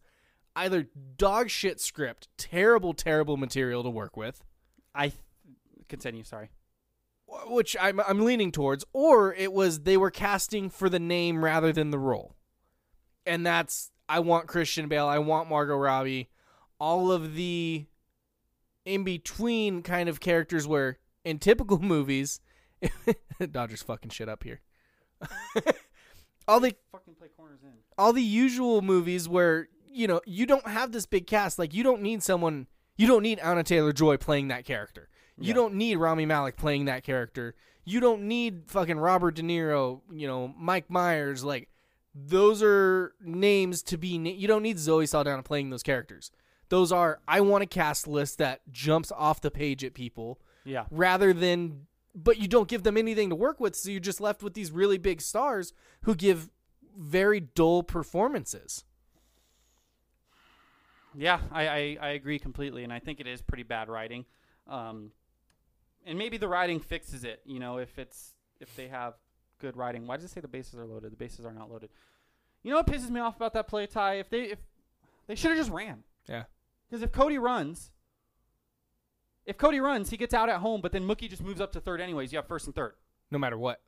Either 0.56 0.88
dog 1.16 1.50
shit 1.50 1.80
script, 1.80 2.28
terrible, 2.38 2.94
terrible 2.94 3.38
material 3.38 3.84
to 3.84 3.90
work 3.90 4.18
with, 4.18 4.44
I 4.96 5.10
th- 5.10 5.22
continue. 5.88 6.24
Sorry. 6.24 6.50
which 7.46 7.78
I'm 7.80 8.00
I'm 8.00 8.22
leaning 8.22 8.52
towards, 8.52 8.84
or 8.92 9.34
it 9.34 9.54
was 9.54 9.82
they 9.82 9.96
were 9.96 10.12
casting 10.12 10.70
for 10.70 10.90
the 10.90 11.00
name 11.00 11.46
rather 11.46 11.72
than 11.72 11.92
the 11.92 12.00
role. 12.00 12.36
And 13.26 13.46
that's 13.46 13.92
I 14.10 14.20
want 14.20 14.48
Christian 14.48 14.88
Bale, 14.88 15.06
I 15.06 15.20
want 15.20 15.50
Margot 15.50 15.78
Robbie, 15.78 16.30
all 16.80 17.12
of 17.12 17.36
the 17.36 17.86
in 18.90 19.04
between 19.04 19.82
kind 19.84 20.10
of 20.10 20.20
characters 20.20 20.68
where 20.68 20.98
in 21.24 21.40
typical 21.40 21.80
movies 21.96 22.40
Dodgers 23.52 23.82
fucking 23.84 24.10
shit 24.12 24.30
up 24.30 24.44
here. 24.44 24.62
all 26.48 26.60
the 26.60 26.76
Fucking 26.92 27.16
play 27.16 27.28
corners 27.36 27.60
in. 27.64 27.70
all 27.98 28.14
the 28.14 28.22
usual 28.24 28.82
movies 28.82 29.28
where 29.28 29.68
you 29.92 30.08
know 30.08 30.22
you 30.26 30.46
don't 30.46 30.68
have 30.68 30.92
this 30.92 31.06
big 31.06 31.28
cast 31.28 31.60
like 31.60 31.74
you 31.74 31.84
don't 31.84 32.02
need 32.02 32.24
someone 32.24 32.68
you 32.98 33.08
don't 33.08 33.24
need 33.24 33.40
Anya 33.42 33.64
Taylor-Joy 33.64 34.18
playing 34.18 34.48
that 34.50 34.66
character 34.66 35.10
you 35.38 35.50
Yeah. 35.50 35.54
don't 35.56 35.76
need 35.76 35.98
Rami 35.98 36.26
Malek 36.26 36.56
playing 36.58 36.86
that 36.86 37.04
character 37.04 37.56
You 37.86 38.00
don't 38.00 38.24
need 38.24 38.64
fucking 38.68 39.00
Robert 39.00 39.36
De 39.36 39.42
Niro, 39.42 40.02
you 40.12 40.28
know, 40.28 40.54
Mike 40.58 40.90
Myers. 40.92 41.44
Like, 41.44 41.70
those 42.14 42.62
are 42.62 43.14
names 43.22 43.82
to 43.84 43.98
be. 43.98 44.18
Na- 44.20 44.30
you 44.30 44.48
don't 44.48 44.62
need 44.62 44.78
Zoe 44.78 45.08
Saldana 45.08 45.42
playing 45.42 45.70
those 45.72 45.82
characters. 45.82 46.30
Those 46.70 46.92
are 46.92 47.20
I 47.28 47.42
want 47.42 47.64
a 47.64 47.68
cast 47.68 48.08
list 48.08 48.38
that 48.38 48.62
jumps 48.72 49.12
off 49.12 49.42
the 49.42 49.52
page 49.52 49.84
at 49.84 49.94
people 49.94 50.40
Yeah. 50.66 50.86
rather 50.92 51.34
than 51.34 51.88
but 52.16 52.38
you 52.38 52.48
don't 52.48 52.68
give 52.68 52.84
them 52.84 52.98
anything 52.98 53.30
to 53.30 53.36
work 53.36 53.60
with 53.60 53.76
so 53.76 53.90
you're 53.92 54.00
just 54.00 54.20
left 54.22 54.42
with 54.44 54.54
these 54.54 54.72
really 54.72 54.98
big 54.98 55.22
stars 55.22 55.74
who 56.04 56.16
give 56.16 56.50
very 56.98 57.40
dull 57.40 57.82
performances 57.84 58.84
Yeah, 61.16 61.40
I, 61.52 61.68
I, 61.68 61.98
I 62.02 62.08
agree 62.10 62.38
completely, 62.40 62.84
and 62.84 62.94
I 62.94 63.00
think 63.00 63.20
it 63.20 63.28
is 63.28 63.42
pretty 63.42 63.64
bad 63.64 63.90
writing. 63.90 64.26
Um, 64.68 65.12
and 66.06 66.18
maybe 66.20 66.38
the 66.38 66.48
writing 66.48 66.80
fixes 66.80 67.24
it. 67.24 67.42
You 67.46 67.60
know, 67.60 67.78
if 67.78 67.98
it's 67.98 68.34
if 68.60 68.76
they 68.76 68.88
have 68.90 69.16
good 69.60 69.76
writing. 69.76 70.06
Why 70.08 70.16
does 70.18 70.26
it 70.26 70.30
say 70.30 70.40
the 70.42 70.48
bases 70.48 70.76
are 70.76 70.86
loaded? 70.86 71.12
The 71.12 71.18
bases 71.18 71.46
are 71.46 71.52
not 71.52 71.70
loaded. 71.72 71.90
You 72.64 72.72
know 72.72 72.78
what 72.78 72.88
pisses 72.88 73.10
me 73.10 73.20
off 73.20 73.36
about 73.36 73.54
that 73.54 73.68
play 73.68 73.88
tie? 73.88 74.16
If 74.16 74.30
they 74.30 74.44
if 74.44 74.60
they 75.28 75.36
should 75.36 75.50
have 75.52 75.58
just 75.60 75.72
ran. 75.72 76.04
yeah 76.28 76.44
Because 76.90 77.04
if 77.04 77.12
Cody 77.12 77.38
runs, 77.38 77.92
if 79.46 79.58
Cody 79.58 79.80
runs, 79.80 80.10
he 80.10 80.18
gets 80.18 80.34
out 80.34 80.50
at 80.50 80.58
home, 80.58 80.82
but 80.82 80.92
then 80.92 81.08
Mookie 81.08 81.30
just 81.30 81.44
moves 81.44 81.62
up 81.62 81.72
to 81.74 81.80
third 81.80 82.02
anyways. 82.02 82.32
You 82.32 82.38
have 82.38 82.48
first 82.48 82.66
and 82.66 82.76
third. 82.76 82.94
no 83.32 83.38
matter 83.38 83.58
what 83.58 83.82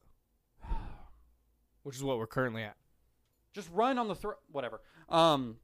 which 1.84 1.96
is 1.96 2.04
what 2.04 2.18
we're 2.18 2.28
currently 2.28 2.64
at 2.64 2.76
Just 3.54 3.70
run 3.72 3.98
on 3.98 4.08
the 4.08 4.16
throw. 4.16 4.34
Whatever. 4.52 4.82
Um. 5.10 5.58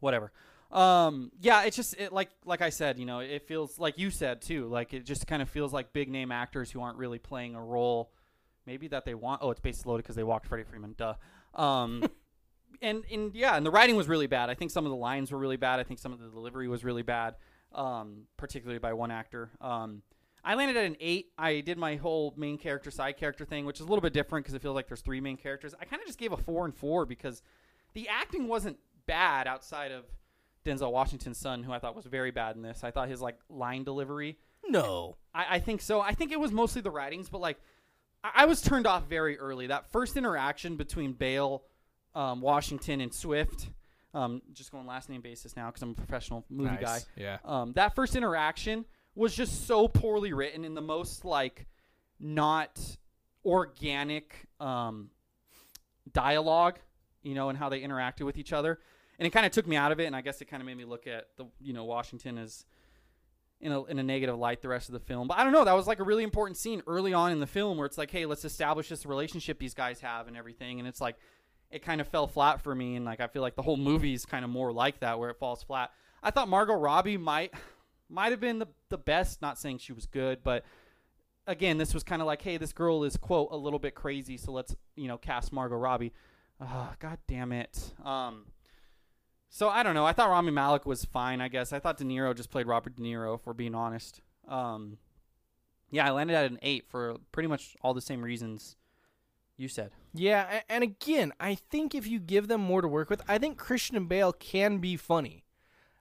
Whatever. 0.00 0.32
Um. 0.70 1.32
Yeah. 1.40 1.64
It's 1.64 1.76
just 1.76 1.94
it, 1.98 2.12
like 2.12 2.30
like 2.44 2.62
I 2.62 2.70
said. 2.70 2.98
You 2.98 3.06
know, 3.06 3.20
it 3.20 3.46
feels 3.46 3.78
like 3.78 3.98
you 3.98 4.10
said 4.10 4.42
too. 4.42 4.66
Like 4.66 4.94
it 4.94 5.04
just 5.04 5.26
kind 5.26 5.42
of 5.42 5.48
feels 5.48 5.72
like 5.72 5.92
big 5.92 6.08
name 6.08 6.32
actors 6.32 6.70
who 6.70 6.80
aren't 6.80 6.98
really 6.98 7.18
playing 7.18 7.54
a 7.54 7.62
role. 7.62 8.10
Maybe 8.66 8.88
that 8.88 9.04
they 9.04 9.14
want. 9.14 9.42
Oh, 9.42 9.50
it's 9.50 9.60
bases 9.60 9.86
loaded 9.86 10.02
because 10.02 10.16
they 10.16 10.24
walked 10.24 10.46
Freddie 10.46 10.64
Freeman. 10.64 10.94
Duh. 10.96 11.14
Um. 11.54 12.04
and 12.82 13.04
and 13.10 13.34
yeah, 13.34 13.56
and 13.56 13.64
the 13.64 13.70
writing 13.70 13.96
was 13.96 14.08
really 14.08 14.26
bad. 14.26 14.50
I 14.50 14.54
think 14.54 14.70
some 14.70 14.84
of 14.86 14.90
the 14.90 14.96
lines 14.96 15.32
were 15.32 15.38
really 15.38 15.56
bad. 15.56 15.80
I 15.80 15.82
think 15.82 16.00
some 16.00 16.12
of 16.12 16.20
the 16.20 16.28
delivery 16.28 16.68
was 16.68 16.84
really 16.84 17.02
bad. 17.02 17.36
Um. 17.74 18.24
Particularly 18.36 18.78
by 18.78 18.92
one 18.92 19.10
actor. 19.10 19.50
Um. 19.60 20.02
I 20.44 20.54
landed 20.54 20.76
at 20.76 20.86
an 20.86 20.96
eight. 21.00 21.32
I 21.36 21.60
did 21.60 21.76
my 21.78 21.96
whole 21.96 22.32
main 22.36 22.58
character, 22.58 22.90
side 22.90 23.16
character 23.16 23.44
thing, 23.44 23.66
which 23.66 23.80
is 23.80 23.86
a 23.86 23.88
little 23.88 24.00
bit 24.00 24.12
different 24.12 24.44
because 24.44 24.54
it 24.54 24.62
feels 24.62 24.74
like 24.74 24.88
there's 24.88 25.00
three 25.00 25.20
main 25.20 25.36
characters. 25.36 25.74
I 25.80 25.84
kind 25.84 26.00
of 26.00 26.06
just 26.06 26.18
gave 26.18 26.32
a 26.32 26.36
four 26.36 26.64
and 26.64 26.74
four 26.74 27.04
because 27.04 27.42
the 27.94 28.08
acting 28.08 28.46
wasn't 28.48 28.78
bad 29.06 29.46
outside 29.46 29.90
of 29.90 30.04
Denzel 30.64 30.92
Washington's 30.92 31.38
son, 31.38 31.62
who 31.62 31.72
I 31.72 31.78
thought 31.78 31.96
was 31.96 32.06
very 32.06 32.30
bad 32.30 32.56
in 32.56 32.62
this. 32.62 32.84
I 32.84 32.90
thought 32.90 33.08
his 33.08 33.20
like 33.20 33.36
line 33.48 33.84
delivery. 33.84 34.38
no 34.68 35.16
I, 35.34 35.56
I 35.56 35.58
think 35.58 35.80
so. 35.80 36.00
I 36.00 36.12
think 36.14 36.32
it 36.32 36.40
was 36.40 36.52
mostly 36.52 36.82
the 36.82 36.90
writings, 36.90 37.28
but 37.28 37.40
like 37.40 37.58
I, 38.22 38.30
I 38.36 38.44
was 38.46 38.60
turned 38.62 38.86
off 38.86 39.08
very 39.08 39.38
early. 39.38 39.66
That 39.66 39.90
first 39.90 40.16
interaction 40.16 40.76
between 40.76 41.12
Bale, 41.12 41.62
um, 42.18 42.40
Washington, 42.40 43.00
and 43.00 43.14
Swift. 43.14 43.68
Um, 44.12 44.42
just 44.52 44.72
going 44.72 44.86
last 44.86 45.08
name 45.08 45.20
basis 45.20 45.54
now 45.54 45.66
because 45.66 45.82
I'm 45.82 45.90
a 45.90 45.94
professional 45.94 46.44
movie 46.50 46.70
Nice. 46.70 46.80
guy. 46.80 46.98
Yeah. 47.16 47.38
Um, 47.44 47.72
that 47.74 47.94
first 47.94 48.16
interaction 48.16 48.84
was 49.14 49.34
just 49.34 49.66
so 49.66 49.86
poorly 49.86 50.32
written 50.32 50.64
in 50.64 50.74
the 50.74 50.80
most 50.80 51.24
like 51.24 51.66
not 52.18 52.80
organic 53.44 54.46
um, 54.58 55.10
dialogue, 56.12 56.78
you 57.22 57.34
know, 57.34 57.50
and 57.50 57.58
how 57.58 57.68
they 57.68 57.80
interacted 57.82 58.22
with 58.22 58.36
each 58.38 58.52
other. 58.52 58.80
And 59.18 59.26
it 59.26 59.30
kind 59.30 59.46
of 59.46 59.52
took 59.52 59.66
me 59.66 59.76
out 59.76 59.92
of 59.92 60.00
it, 60.00 60.06
and 60.06 60.16
I 60.16 60.20
guess 60.20 60.40
it 60.40 60.46
kind 60.46 60.60
of 60.60 60.66
made 60.66 60.76
me 60.76 60.84
look 60.84 61.06
at 61.06 61.28
the 61.36 61.46
you 61.60 61.72
know 61.72 61.84
Washington 61.84 62.38
as 62.38 62.64
in 63.60 63.72
a 63.72 63.84
in 63.84 63.98
a 63.98 64.02
negative 64.02 64.38
light 64.38 64.62
the 64.62 64.68
rest 64.68 64.88
of 64.88 64.92
the 64.92 65.00
film. 65.00 65.28
But 65.28 65.38
I 65.38 65.44
don't 65.44 65.52
know, 65.52 65.64
that 65.64 65.72
was 65.74 65.86
like 65.86 65.98
a 66.00 66.04
really 66.04 66.22
important 66.24 66.56
scene 66.56 66.82
early 66.86 67.12
on 67.12 67.30
in 67.32 67.40
the 67.40 67.46
film 67.46 67.76
where 67.76 67.86
it's 67.86 67.98
like, 67.98 68.10
hey, 68.10 68.26
let's 68.26 68.44
establish 68.44 68.88
this 68.88 69.04
relationship 69.04 69.58
these 69.58 69.74
guys 69.74 70.00
have 70.00 70.28
and 70.28 70.36
everything, 70.36 70.78
and 70.78 70.88
it's 70.88 71.00
like 71.00 71.16
it 71.70 71.82
kind 71.82 72.00
of 72.00 72.08
fell 72.08 72.26
flat 72.26 72.62
for 72.62 72.74
me, 72.74 72.96
and 72.96 73.04
like 73.04 73.20
I 73.20 73.26
feel 73.26 73.42
like 73.42 73.56
the 73.56 73.62
whole 73.62 73.76
movie 73.76 74.14
is 74.14 74.24
kind 74.24 74.44
of 74.44 74.50
more 74.50 74.72
like 74.72 75.00
that 75.00 75.18
where 75.18 75.30
it 75.30 75.38
falls 75.38 75.62
flat. 75.62 75.90
I 76.22 76.30
thought 76.30 76.48
Margot 76.48 76.74
Robbie 76.74 77.16
might 77.16 77.52
might 78.08 78.30
have 78.30 78.40
been 78.40 78.58
the 78.58 78.68
the 78.88 78.98
best. 78.98 79.42
Not 79.42 79.58
saying 79.58 79.78
she 79.78 79.92
was 79.92 80.06
good, 80.06 80.42
but 80.42 80.64
again, 81.46 81.78
this 81.78 81.94
was 81.94 82.02
kind 82.02 82.22
of 82.22 82.26
like, 82.26 82.42
hey, 82.42 82.56
this 82.56 82.72
girl 82.72 83.04
is 83.04 83.16
quote 83.16 83.48
a 83.50 83.56
little 83.56 83.78
bit 83.78 83.94
crazy, 83.94 84.36
so 84.36 84.52
let's 84.52 84.74
you 84.96 85.08
know 85.08 85.18
cast 85.18 85.52
Margot 85.52 85.76
Robbie. 85.76 86.12
Oh, 86.60 86.92
God 86.98 87.18
damn 87.28 87.52
it. 87.52 87.92
Um, 88.04 88.46
so 89.48 89.68
I 89.68 89.82
don't 89.82 89.94
know. 89.94 90.04
I 90.04 90.12
thought 90.12 90.28
Rami 90.28 90.50
Malek 90.50 90.86
was 90.86 91.04
fine. 91.04 91.40
I 91.40 91.48
guess 91.48 91.72
I 91.72 91.78
thought 91.78 91.98
De 91.98 92.04
Niro 92.04 92.34
just 92.34 92.50
played 92.50 92.66
Robert 92.66 92.96
De 92.96 93.02
Niro. 93.02 93.36
If 93.36 93.46
we're 93.46 93.52
being 93.52 93.74
honest. 93.74 94.20
Um, 94.48 94.98
yeah, 95.90 96.06
I 96.06 96.10
landed 96.10 96.34
at 96.34 96.50
an 96.50 96.58
eight 96.62 96.86
for 96.88 97.16
pretty 97.32 97.48
much 97.48 97.76
all 97.82 97.94
the 97.94 98.00
same 98.00 98.22
reasons 98.22 98.76
you 99.58 99.68
said. 99.68 99.90
Yeah, 100.14 100.62
and 100.70 100.82
again, 100.82 101.32
I 101.38 101.54
think 101.56 101.94
if 101.94 102.06
you 102.06 102.18
give 102.18 102.48
them 102.48 102.60
more 102.62 102.80
to 102.80 102.88
work 102.88 103.10
with, 103.10 103.20
I 103.28 103.36
think 103.38 103.58
Christian 103.58 104.06
Bale 104.06 104.32
can 104.32 104.78
be 104.78 104.96
funny 104.96 105.44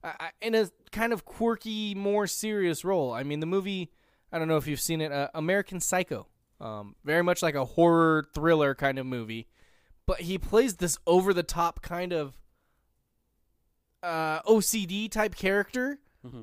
I- 0.04 0.32
in 0.42 0.56
a 0.56 0.70
kind 0.92 1.12
of 1.12 1.26
quirky, 1.26 1.94
more 1.94 2.28
serious 2.28 2.86
role. 2.86 3.12
I 3.12 3.24
mean, 3.24 3.42
the 3.42 3.46
movie, 3.46 3.92
I 4.32 4.40
don't 4.40 4.48
know 4.48 4.58
if 4.58 4.68
you've 4.68 4.80
seen 4.80 5.02
it, 5.02 5.12
uh, 5.12 5.28
American 5.34 5.80
Psycho, 5.82 6.28
um, 6.62 6.96
very 7.04 7.24
much 7.24 7.42
like 7.42 7.56
a 7.56 7.66
horror 7.66 8.26
thriller 8.34 8.74
kind 8.76 8.98
of 9.00 9.06
movie, 9.06 9.48
but 10.06 10.22
he 10.22 10.38
plays 10.38 10.76
this 10.78 10.98
over 11.06 11.34
the 11.34 11.44
top 11.44 11.82
kind 11.82 12.14
of 12.14 12.34
uh, 14.04 14.42
OCD 14.44 15.10
type 15.12 15.36
character. 15.36 16.00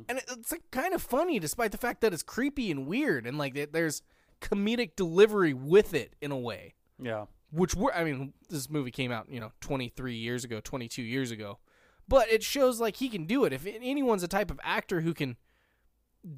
And 0.09 0.19
it's 0.29 0.51
like 0.51 0.71
kind 0.71 0.95
of 0.95 1.03
funny, 1.03 1.39
despite 1.39 1.71
the 1.71 1.77
fact 1.79 2.01
that 2.01 2.15
it's 2.15 2.23
creepy 2.23 2.71
and 2.71 2.87
weird, 2.87 3.27
and 3.27 3.37
like 3.37 3.71
there's 3.73 4.01
comedic 4.41 4.97
delivery 4.97 5.53
with 5.53 5.93
it 5.93 6.15
in 6.23 6.31
a 6.33 6.39
way 6.39 6.75
Yeah. 7.05 7.27
which 7.53 7.75
were 7.75 7.95
I 7.95 8.03
mean 8.05 8.33
this 8.49 8.69
movie 8.71 8.91
came 8.91 9.13
out 9.13 9.27
you 9.29 9.39
know 9.41 9.53
23 9.61 10.17
years 10.17 10.45
ago 10.45 10.61
22 10.61 11.03
years 11.03 11.31
ago. 11.31 11.59
But 12.09 12.31
it 12.31 12.43
shows 12.43 12.81
like 12.81 12.97
he 12.97 13.09
can 13.09 13.25
do 13.25 13.45
it. 13.45 13.53
If 13.53 13.67
anyone's 13.67 14.23
a 14.23 14.29
type 14.29 14.51
of 14.51 14.59
actor 14.63 15.01
who 15.03 15.15
can 15.15 15.37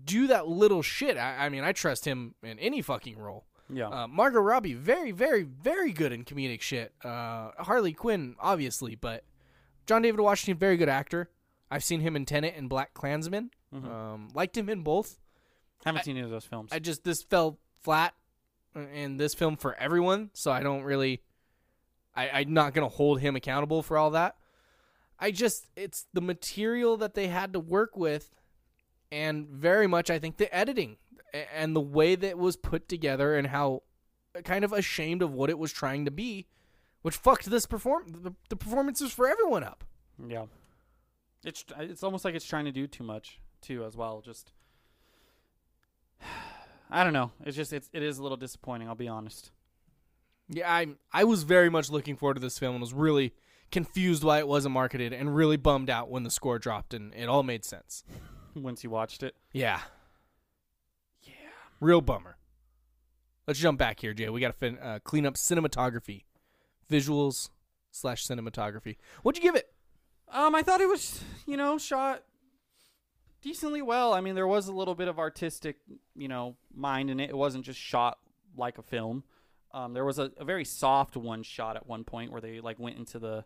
do 0.05 0.27
that 0.27 0.49
little 0.49 0.83
shit 0.83 1.17
I, 1.17 1.47
I 1.47 1.49
mean 1.49 1.63
I 1.65 1.73
trust 1.73 2.05
him 2.05 2.35
in 2.43 2.59
any 2.59 2.83
fucking 2.83 3.17
role. 3.19 3.47
Yeah. 3.73 3.89
uh, 3.89 4.07
Margot 4.07 4.41
Robbie 4.41 4.75
very 4.75 5.13
very 5.13 5.43
very 5.45 5.93
good 5.93 6.13
in 6.13 6.25
comedic 6.25 6.61
shit. 6.61 6.93
Uh, 7.05 7.51
Harley 7.59 7.93
Quinn 7.93 8.35
obviously 8.41 8.95
but 8.97 9.25
John 9.87 10.03
David 10.03 10.21
Washington 10.21 10.59
very 10.59 10.77
good 10.77 10.89
actor. 10.89 11.31
I've 11.71 11.85
seen 11.85 12.01
him 12.01 12.15
in 12.17 12.25
Tenet 12.27 12.55
and 12.57 12.69
BlacKkKlansman. 12.71 13.51
Um, 13.73 14.29
liked 14.35 14.57
him 14.57 14.69
in 14.69 14.83
both. 14.83 15.19
Haven't 15.85 16.05
seen 16.05 16.17
any 16.17 16.25
of 16.25 16.31
those 16.31 16.45
films. 16.45 16.71
I 16.73 16.79
just 16.79 17.05
this 17.05 17.23
fell 17.23 17.59
flat 17.83 18.15
in 18.95 19.17
this 19.17 19.35
film 19.35 19.57
for 19.57 19.75
everyone, 19.79 20.31
so 20.35 20.51
I 20.51 20.63
don't 20.63 20.83
really. 20.83 21.23
I, 22.15 22.29
I'm 22.31 22.55
not 22.55 22.75
gonna 22.75 22.89
hold 22.89 23.21
him 23.21 23.37
accountable 23.37 23.83
for 23.83 23.99
all 23.99 24.11
that. 24.11 24.37
I 25.19 25.31
just 25.31 25.67
it's 25.77 26.07
the 26.13 26.21
material 26.21 26.97
that 26.99 27.15
they 27.15 27.29
had 27.29 27.53
to 27.53 27.61
work 27.61 27.97
with, 27.97 28.35
and 29.11 29.49
very 29.49 29.87
much 29.87 30.11
I 30.11 30.19
think 30.19 30.37
the 30.37 30.55
editing 30.55 30.97
and 31.55 31.75
the 31.75 31.81
way 31.81 32.15
that 32.15 32.29
it 32.29 32.39
was 32.39 32.57
put 32.57 32.89
together 32.89 33.37
and 33.37 33.49
how 33.49 33.83
kind 34.45 34.65
of 34.65 34.73
ashamed 34.73 35.23
of 35.23 35.33
what 35.33 35.51
it 35.51 35.59
was 35.59 35.73
trying 35.73 36.05
to 36.05 36.11
be, 36.11 36.47
which 37.03 37.17
fucked 37.17 37.47
this 37.47 37.67
perform 37.67 38.05
the, 38.09 38.35
the 38.49 38.57
performances 38.57 39.13
for 39.13 39.29
everyone 39.29 39.65
up. 39.65 39.85
Yeah. 40.27 40.47
It's 41.45 41.65
it's 41.79 42.03
almost 42.03 42.25
like 42.25 42.35
it's 42.35 42.47
trying 42.47 42.65
to 42.65 42.73
do 42.73 42.87
too 42.87 43.05
much 43.05 43.41
too 43.61 43.85
as 43.85 43.97
well. 43.97 44.21
Just 44.21 44.53
I 46.91 47.05
don't 47.05 47.13
know. 47.13 47.33
It's 47.45 47.57
just 47.57 47.73
it's 47.73 47.91
it 47.93 48.03
is 48.03 48.19
a 48.19 48.23
little 48.23 48.37
disappointing, 48.37 48.89
I'll 48.89 48.95
be 48.95 49.09
honest. 49.09 49.51
Yeah, 50.49 50.71
I 50.73 50.87
I 51.13 51.25
was 51.25 51.43
very 51.43 51.69
much 51.69 51.91
looking 51.91 52.17
forward 52.17 52.35
to 52.35 52.41
this 52.41 52.59
film 52.59 52.75
and 52.75 52.81
was 52.81 52.95
really 52.95 53.35
confused 53.73 54.23
why 54.23 54.39
it 54.39 54.47
wasn't 54.47 54.73
marketed 54.73 55.13
and 55.13 55.35
really 55.35 55.57
bummed 55.57 55.91
out 55.91 56.09
when 56.09 56.23
the 56.23 56.31
score 56.31 56.59
dropped 56.59 56.95
and 56.95 57.13
it 57.15 57.29
all 57.29 57.43
made 57.43 57.65
sense. 57.65 58.05
Once 58.55 58.85
you 58.85 58.91
watched 58.91 59.23
it. 59.23 59.35
Yeah. 59.53 59.81
Yeah. 61.25 61.33
Real 61.81 62.01
bummer. 62.01 62.37
Let's 63.47 63.59
jump 63.59 63.79
back 63.79 64.01
here, 64.01 64.15
Jay. 64.15 64.29
We 64.29 64.41
got 64.41 64.49
to 64.49 64.53
fin- 64.55 64.79
uh, 64.79 64.99
clean 65.05 65.27
up 65.27 65.35
cinematography, 65.35 66.25
visuals 66.91 67.51
slash 67.91 68.27
cinematography. 68.27 68.97
What'd 69.23 69.43
you 69.43 69.49
give 69.49 69.57
it? 69.57 69.73
Um 70.33 70.55
I 70.55 70.63
thought 70.63 70.81
it 70.81 70.89
was, 70.89 71.23
you 71.47 71.57
know, 71.57 71.79
shot 71.79 72.23
decently 73.47 73.81
well. 73.81 74.13
I 74.13 74.21
mean, 74.21 74.35
there 74.35 74.47
was 74.47 74.67
a 74.67 74.73
little 74.73 74.95
bit 74.95 75.07
of 75.07 75.19
artistic, 75.19 75.77
you 76.17 76.27
know, 76.27 76.57
mind 76.75 77.11
in 77.11 77.21
it. 77.21 77.31
It 77.31 77.37
wasn't 77.37 77.65
just 77.65 77.79
shot 77.79 78.19
like 78.57 78.79
a 78.79 78.83
film. 78.83 79.23
Um, 79.73 79.93
there 79.93 80.05
was 80.05 80.19
a, 80.19 80.33
a 80.39 80.45
very 80.45 80.65
soft 80.65 81.17
one 81.17 81.43
shot 81.43 81.77
at 81.77 81.87
one 81.87 82.03
point 82.03 82.33
where 82.33 82.41
they 82.41 82.61
like 82.61 82.79
went 82.79 82.99
into 82.99 83.19
the 83.19 83.45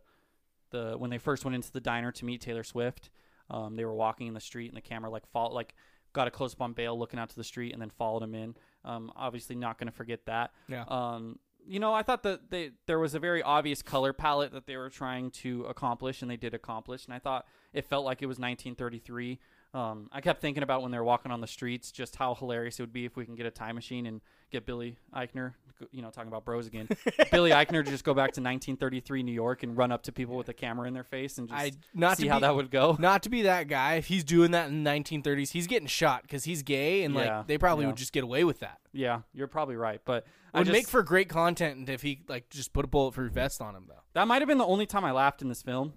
the 0.71 0.95
when 0.97 1.11
they 1.11 1.19
first 1.19 1.45
went 1.45 1.55
into 1.55 1.73
the 1.73 1.81
diner 1.81 2.13
to 2.13 2.25
meet 2.25 2.41
Taylor 2.41 2.63
Swift. 2.63 3.11
Um, 3.51 3.77
they 3.77 3.85
were 3.85 3.95
walking 3.95 4.27
in 4.29 4.35
the 4.35 4.41
street 4.41 4.69
and 4.69 4.77
the 4.77 4.81
camera 4.81 5.11
like 5.11 5.27
fall 5.33 5.53
like 5.53 5.75
got 6.13 6.29
a 6.29 6.31
close 6.31 6.55
up 6.55 6.63
on 6.63 6.73
Bale 6.73 6.99
looking 6.99 7.19
out 7.19 7.29
to 7.31 7.37
the 7.37 7.45
street 7.45 7.73
and 7.73 7.83
then 7.83 7.91
followed 7.91 8.23
him 8.23 8.35
in. 8.35 8.55
Um, 8.85 9.13
obviously 9.17 9.57
not 9.57 9.79
going 9.79 9.89
to 9.89 9.93
forget 9.93 10.25
that. 10.27 10.53
Yeah. 10.69 10.85
Um, 10.89 11.39
you 11.67 11.79
know, 11.79 11.93
I 11.93 12.03
thought 12.03 12.23
that 12.23 12.51
they 12.51 12.71
there 12.87 12.99
was 12.99 13.15
a 13.15 13.19
very 13.19 13.43
obvious 13.43 13.83
color 13.83 14.13
palette 14.13 14.53
that 14.53 14.67
they 14.67 14.77
were 14.77 14.89
trying 14.89 15.31
to 15.43 15.65
accomplish, 15.65 16.23
and 16.23 16.31
they 16.31 16.37
did 16.39 16.55
accomplish. 16.55 17.05
And 17.05 17.13
I 17.13 17.19
thought 17.19 17.47
it 17.73 17.85
felt 17.85 18.05
like 18.05 18.23
it 18.23 18.27
was 18.27 18.39
1933. 18.39 19.39
Um, 19.73 20.09
I 20.13 20.21
kept 20.21 20.41
thinking 20.41 20.65
about 20.65 20.83
when 20.83 20.91
they're 20.91 21.05
walking 21.05 21.31
on 21.31 21.41
the 21.41 21.47
streets, 21.47 21.93
just 21.93 22.17
how 22.17 22.35
hilarious 22.35 22.81
it 22.81 22.83
would 22.83 22.93
be 22.93 23.05
if 23.05 23.17
we 23.17 23.25
can 23.25 23.37
get 23.37 23.47
a 23.47 23.53
time 23.53 23.77
machine 23.77 24.07
and 24.07 24.21
get 24.51 24.67
Billy 24.67 24.97
Eichner, 25.15 25.53
you 25.93 26.03
know, 26.03 26.11
talking 26.11 26.27
about 26.27 26.45
bros 26.45 26.67
again. 26.67 26.89
Billy 27.31 27.51
Eichner 27.51 27.85
to 27.85 27.91
just 27.91 28.03
go 28.03 28.13
back 28.13 28.33
to 28.33 28.41
1933 28.41 29.23
New 29.23 29.31
York 29.31 29.63
and 29.63 29.77
run 29.77 29.93
up 29.93 30.03
to 30.03 30.13
people 30.13 30.37
with 30.37 30.49
a 30.49 30.53
camera 30.53 30.89
in 30.89 30.95
their 30.95 31.05
face 31.05 31.39
and 31.39 31.49
just 31.49 31.61
I 31.61 31.71
not 31.95 32.17
see 32.19 32.27
how 32.27 32.41
that 32.41 32.57
would 32.57 32.73
go. 32.73 32.97
Not 32.99 33.23
to 33.23 33.29
be 33.29 33.43
that 33.43 33.69
guy. 33.69 33.95
If 33.95 34.07
he's 34.07 34.25
doing 34.25 34.51
that 34.51 34.69
in 34.69 34.83
the 34.83 34.91
1930s, 34.91 35.51
he's 35.53 35.69
getting 35.69 35.87
shot 35.87 36.23
because 36.23 36.43
he's 36.43 36.65
gay, 36.65 37.05
and 37.05 37.15
Yeah, 37.15 37.39
like 37.39 37.47
they 37.47 37.57
probably 37.57 37.85
yeah. 37.85 37.91
would 37.91 37.97
just 37.97 38.13
get 38.13 38.25
away 38.25 38.43
with 38.43 38.59
that. 38.61 38.81
Yeah, 38.93 39.21
you're 39.33 39.47
probably 39.47 39.77
right, 39.77 40.01
but 40.05 40.27
I 40.53 40.59
Would 40.59 40.67
just, 40.67 40.73
make 40.73 40.89
for 40.89 41.05
great 41.05 41.29
content 41.29 41.89
if 41.89 42.03
he 42.03 42.23
like 42.29 42.51
just 42.51 42.73
put 42.73 42.85
a 42.85 42.89
bulletproof 42.89 43.33
vest 43.33 43.61
on 43.63 43.77
him 43.77 43.85
though. 43.87 44.03
that 44.15 44.27
might 44.27 44.43
have 44.43 44.49
been 44.49 44.59
the 44.59 44.67
only 44.67 44.85
time 44.87 45.05
I 45.05 45.13
laughed 45.13 45.43
in 45.43 45.49
this 45.49 45.63
film, 45.63 45.93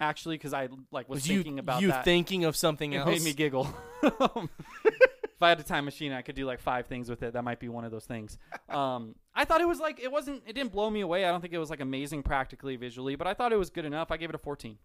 actually, 0.00 0.36
because 0.36 0.52
I 0.52 0.68
like 0.90 1.08
was, 1.08 1.18
Was 1.18 1.28
you 1.28 1.36
thinking 1.38 1.58
about 1.58 1.82
you 1.82 1.88
that. 1.88 2.04
thinking 2.04 2.44
of 2.44 2.56
something 2.56 2.92
it 2.92 2.98
else? 2.98 3.08
made 3.08 3.22
me 3.22 3.32
giggle. 3.32 3.68
if 4.02 5.40
I 5.40 5.48
had 5.48 5.60
a 5.60 5.62
time 5.64 5.84
machine, 5.84 6.12
I 6.12 6.22
could 6.22 6.34
do 6.34 6.46
like 6.46 6.60
five 6.60 6.86
things 6.86 7.08
with 7.08 7.22
it. 7.22 7.32
That 7.34 7.42
might 7.44 7.60
be 7.60 7.68
one 7.68 7.84
of 7.84 7.90
those 7.90 8.04
things. 8.04 8.38
Um, 8.68 9.14
I 9.34 9.44
thought 9.44 9.60
it 9.60 9.68
was 9.68 9.80
like 9.80 10.00
it 10.00 10.10
wasn't. 10.10 10.42
It 10.46 10.52
didn't 10.54 10.72
blow 10.72 10.88
me 10.90 11.00
away. 11.00 11.24
I 11.24 11.30
don't 11.30 11.40
think 11.40 11.54
it 11.54 11.58
was 11.58 11.70
like 11.70 11.80
amazing 11.80 12.22
practically, 12.22 12.76
visually, 12.76 13.16
but 13.16 13.26
I 13.26 13.34
thought 13.34 13.52
it 13.52 13.58
was 13.58 13.70
good 13.70 13.84
enough. 13.84 14.10
I 14.10 14.16
gave 14.16 14.28
it 14.28 14.34
a 14.34 14.38
14. 14.38 14.78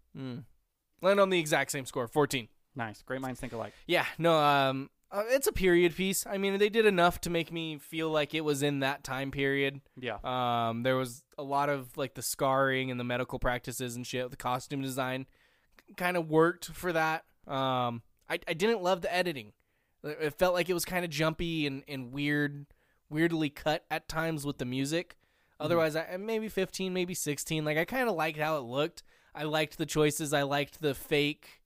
Land 1.02 1.20
on 1.20 1.30
the 1.30 1.40
exact 1.40 1.72
same 1.72 1.86
score, 1.86 2.08
14. 2.08 2.48
Nice. 2.76 3.02
Great 3.04 3.22
minds 3.22 3.40
think 3.40 3.54
alike. 3.54 3.74
Yeah, 3.86 4.06
no, 4.18 4.38
um, 4.38 4.90
uh, 5.12 5.24
it's 5.30 5.48
a 5.48 5.52
period 5.52 5.96
piece. 5.96 6.26
I 6.28 6.38
mean, 6.38 6.58
they 6.58 6.70
did 6.70 6.86
enough 6.86 7.22
to 7.22 7.30
make 7.30 7.52
me 7.52 7.78
feel 7.78 8.10
like 8.10 8.34
it 8.34 8.42
was 8.42 8.62
in 8.62 8.82
that 8.82 9.04
time 9.04 9.32
period. 9.32 9.82
Yeah. 9.96 10.18
Um, 10.24 10.84
there 10.84 10.98
was 10.98 11.24
a 11.38 11.44
lot 11.44 11.70
of 11.70 11.96
like 11.96 12.16
the 12.16 12.22
scarring 12.22 12.92
and 12.92 13.00
the 13.00 13.04
medical 13.04 13.40
practices 13.40 13.96
and 13.96 14.06
shit. 14.06 14.30
The 14.32 14.38
costume 14.38 14.82
design 14.82 15.26
kind 15.96 16.18
of 16.18 16.30
worked 16.30 16.66
for 16.66 16.92
that. 16.92 17.24
Um, 17.48 18.02
I, 18.30 18.40
I 18.48 18.54
didn't 18.54 18.84
love 18.84 19.02
the 19.02 19.14
editing. 19.14 19.54
It 20.04 20.34
felt 20.34 20.54
like 20.54 20.70
it 20.70 20.74
was 20.74 20.86
kind 20.86 21.06
of 21.06 21.12
jumpy 21.12 21.66
and, 21.66 21.84
and 21.88 22.12
weird, 22.12 22.66
weirdly 23.10 23.50
cut 23.50 23.86
at 23.90 24.08
times 24.08 24.46
with 24.46 24.58
the 24.58 24.66
music. 24.66 25.18
Otherwise, 25.60 25.96
I 25.96 26.18
maybe 26.18 26.50
15, 26.50 26.94
maybe 26.94 27.14
16. 27.14 27.66
Like 27.66 27.78
I 27.78 27.86
kind 27.86 28.10
of 28.10 28.16
liked 28.16 28.38
how 28.38 28.58
it 28.58 28.62
looked. 28.62 29.04
I 29.34 29.44
liked 29.44 29.78
the 29.78 29.86
choices. 29.86 30.34
I 30.34 30.44
liked 30.44 30.82
the 30.82 30.94
fake, 30.94 31.57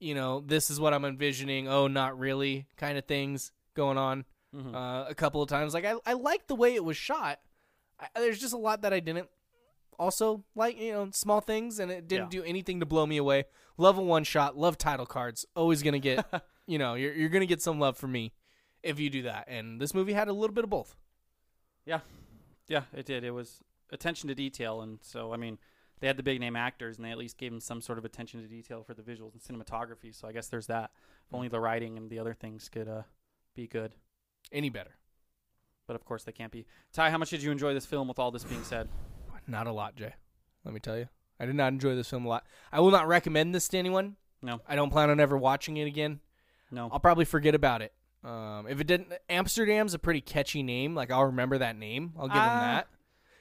you 0.00 0.14
know, 0.14 0.40
this 0.40 0.70
is 0.70 0.78
what 0.80 0.94
I'm 0.94 1.04
envisioning. 1.04 1.68
Oh, 1.68 1.86
not 1.88 2.18
really, 2.18 2.66
kind 2.76 2.96
of 2.98 3.04
things 3.06 3.52
going 3.74 3.98
on. 3.98 4.24
Uh, 4.56 5.04
a 5.06 5.14
couple 5.14 5.42
of 5.42 5.48
times, 5.48 5.74
like 5.74 5.84
I, 5.84 5.94
I 6.06 6.14
liked 6.14 6.48
the 6.48 6.54
way 6.54 6.74
it 6.74 6.82
was 6.82 6.96
shot. 6.96 7.38
I, 8.00 8.06
there's 8.16 8.40
just 8.40 8.54
a 8.54 8.58
lot 8.58 8.80
that 8.82 8.94
I 8.94 9.00
didn't 9.00 9.28
also 9.98 10.42
like, 10.54 10.80
you 10.80 10.92
know, 10.92 11.10
small 11.12 11.40
things, 11.42 11.78
and 11.78 11.90
it 11.90 12.08
didn't 12.08 12.32
Yeah. 12.32 12.40
do 12.40 12.44
anything 12.44 12.80
to 12.80 12.86
blow 12.86 13.04
me 13.06 13.18
away. 13.18 13.44
Love 13.76 13.98
a 13.98 14.02
one 14.02 14.24
shot. 14.24 14.56
Love 14.56 14.78
title 14.78 15.04
cards. 15.06 15.44
Always 15.54 15.82
gonna 15.82 15.98
get, 15.98 16.24
you 16.66 16.78
know, 16.78 16.94
you're 16.94 17.12
you're 17.12 17.28
gonna 17.28 17.44
get 17.46 17.60
some 17.60 17.78
love 17.78 17.96
from 17.98 18.12
me 18.12 18.32
if 18.82 18.98
you 18.98 19.10
do 19.10 19.22
that. 19.22 19.44
And 19.48 19.80
this 19.80 19.92
movie 19.94 20.14
had 20.14 20.28
a 20.28 20.32
little 20.32 20.54
bit 20.54 20.64
of 20.64 20.70
both. 20.70 20.96
Yeah. 21.84 22.00
Yeah, 22.68 22.82
it 22.94 23.04
did. 23.06 23.24
It 23.24 23.32
was 23.32 23.60
attention 23.92 24.28
to 24.28 24.34
detail, 24.34 24.80
and 24.80 24.98
so 25.02 25.32
I 25.32 25.36
mean, 25.36 25.58
they 26.00 26.06
had 26.06 26.16
the 26.16 26.22
big 26.22 26.40
name 26.40 26.56
actors, 26.56 26.96
and 26.96 27.04
they 27.04 27.10
at 27.10 27.18
least 27.18 27.38
gave 27.38 27.50
them 27.50 27.60
some 27.60 27.80
sort 27.80 27.98
of 27.98 28.04
attention 28.04 28.40
to 28.42 28.48
detail 28.48 28.82
for 28.82 28.94
the 28.94 29.02
visuals 29.02 29.32
and 29.32 29.40
cinematography. 29.42 30.14
So 30.14 30.28
I 30.28 30.32
guess 30.32 30.48
there's 30.48 30.66
that. 30.68 30.90
If 31.26 31.34
only 31.34 31.48
the 31.48 31.60
writing 31.60 31.96
and 31.96 32.08
the 32.10 32.18
other 32.18 32.34
things 32.34 32.68
could 32.68 32.88
uh, 32.88 33.02
be 33.54 33.66
good, 33.66 33.94
Any 34.52 34.70
better? 34.70 34.92
but 35.86 35.94
of 35.96 36.04
course 36.04 36.22
they 36.24 36.32
can't 36.32 36.52
be. 36.52 36.66
Ty, 36.92 37.10
how 37.10 37.18
much 37.18 37.30
did 37.30 37.42
you 37.42 37.50
enjoy 37.50 37.72
this 37.74 37.86
film? 37.86 38.08
With 38.08 38.18
all 38.18 38.30
this 38.30 38.44
being 38.44 38.62
said, 38.62 38.88
Not 39.46 39.66
a 39.66 39.72
lot, 39.72 39.96
Jay. 39.96 40.12
Let 40.64 40.74
me 40.74 40.80
tell 40.80 40.98
you, 40.98 41.08
I 41.40 41.46
did 41.46 41.54
not 41.54 41.72
enjoy 41.72 41.94
this 41.96 42.10
film 42.10 42.26
a 42.26 42.28
lot. 42.28 42.44
I 42.70 42.80
will 42.80 42.90
not 42.90 43.08
recommend 43.08 43.54
this 43.54 43.68
to 43.68 43.78
anyone. 43.78 44.16
no, 44.42 44.60
I 44.68 44.76
don't 44.76 44.90
plan 44.90 45.08
on 45.10 45.18
ever 45.20 45.36
watching 45.38 45.76
it 45.78 45.86
again. 45.86 46.20
no. 46.70 46.88
I'll 46.92 47.00
probably 47.00 47.24
forget 47.24 47.54
about 47.54 47.80
it. 47.82 47.92
Um, 48.24 48.66
if 48.68 48.80
it 48.80 48.86
didn't, 48.86 49.12
Amsterdam's 49.30 49.94
a 49.94 49.98
pretty 49.98 50.20
catchy 50.20 50.62
name. 50.62 50.94
Like 50.94 51.10
I'll 51.10 51.24
remember 51.26 51.56
that 51.58 51.76
name. 51.76 52.12
I'll 52.18 52.26
give 52.28 52.34
them 52.34 52.42
Ah. 52.44 52.60
that. 52.60 52.88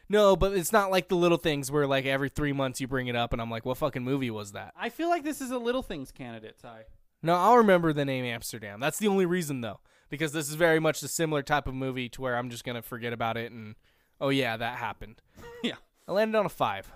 No, 0.10 0.36
but 0.36 0.54
it's 0.54 0.72
not 0.72 0.90
like 0.92 1.10
the 1.10 1.16
little 1.16 1.38
things 1.38 1.70
where 1.70 1.86
like 1.86 2.06
every 2.06 2.30
three 2.30 2.54
months 2.54 2.80
you 2.80 2.88
bring 2.88 3.08
it 3.08 3.16
up 3.16 3.34
and 3.34 3.42
I'm 3.42 3.52
like, 3.52 3.66
what 3.66 3.78
fucking 3.78 4.04
movie 4.04 4.32
was 4.32 4.54
that? 4.54 4.74
I 4.80 4.90
feel 4.90 5.10
like 5.10 5.24
this 5.24 5.42
is 5.42 5.52
a 5.52 5.58
little 5.58 5.84
things 5.84 6.12
candidate, 6.12 6.60
Ty. 6.62 6.84
No, 7.22 7.34
I'll 7.36 7.58
remember 7.58 7.92
the 7.94 8.06
name 8.06 8.24
Amsterdam. 8.26 8.80
That's 8.80 9.00
the 9.00 9.08
only 9.08 9.26
reason 9.26 9.62
though, 9.62 9.80
because 10.10 10.32
this 10.32 10.48
is 10.48 10.56
very 10.56 10.80
much 10.80 11.02
the 11.02 11.08
similar 11.08 11.42
type 11.44 11.68
of 11.68 11.74
movie 11.74 12.08
to 12.10 12.22
where 12.22 12.38
I'm 12.38 12.50
just 12.50 12.64
gonna 12.64 12.82
forget 12.82 13.12
about 13.12 13.36
it 13.38 13.52
and 13.52 13.76
oh 14.22 14.30
yeah, 14.30 14.56
that 14.56 14.78
happened. 14.78 15.22
yeah. 15.64 15.76
I 16.08 16.14
landed 16.14 16.38
on 16.38 16.46
a 16.46 16.50
five. 16.50 16.90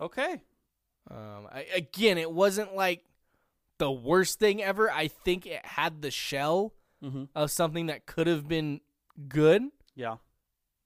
Okay. 0.00 0.42
Um, 1.10 1.46
I, 1.50 1.66
again, 1.74 2.18
it 2.18 2.30
wasn't 2.30 2.74
like 2.76 3.04
the 3.78 3.90
worst 3.90 4.38
thing 4.38 4.62
ever. 4.62 4.90
I 4.90 5.08
think 5.08 5.46
it 5.46 5.64
had 5.64 6.02
the 6.02 6.10
shell 6.10 6.74
Mm-hmm. 7.02 7.24
of 7.34 7.50
something 7.50 7.86
that 7.86 8.06
could 8.06 8.28
have 8.28 8.46
been 8.46 8.80
good. 9.28 9.62
Yeah. 9.96 10.18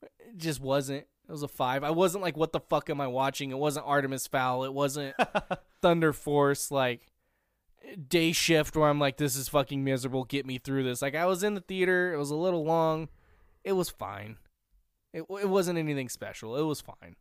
It 0.03 0.39
just 0.39 0.62
wasn't. 0.62 1.05
It 1.29 1.33
was 1.33 1.43
a 1.43 1.49
five. 1.49 1.83
I 1.83 1.91
wasn't 1.91 2.22
like, 2.22 2.37
what 2.37 2.53
the 2.53 2.61
fuck 2.61 2.89
am 2.89 3.01
I 3.01 3.09
watching? 3.09 3.51
It 3.51 3.59
wasn't 3.59 3.87
Artemis 3.87 4.27
Fowl. 4.29 4.64
It 4.64 4.72
wasn't 4.72 5.16
Thunder 5.83 6.12
Force. 6.12 6.70
Like 6.70 7.09
day 8.09 8.33
shift 8.33 8.77
where 8.77 8.89
I'm 8.89 9.01
like, 9.01 9.16
this 9.16 9.37
is 9.37 9.49
fucking 9.49 9.83
miserable. 9.83 10.24
Get 10.24 10.47
me 10.47 10.59
through 10.59 10.85
this. 10.85 11.03
Like 11.03 11.14
I 11.14 11.27
was 11.27 11.43
in 11.43 11.55
the 11.55 11.61
theater. 11.61 12.12
It 12.14 12.16
was 12.16 12.31
a 12.31 12.37
little 12.37 12.64
long. 12.64 13.09
It 13.64 13.72
was 13.72 13.91
fine. 13.91 14.37
It 15.12 15.24
it 15.41 15.49
wasn't 15.49 15.79
anything 15.79 16.09
special. 16.09 16.57
It 16.57 16.62
was 16.62 16.81
fine. 16.81 17.16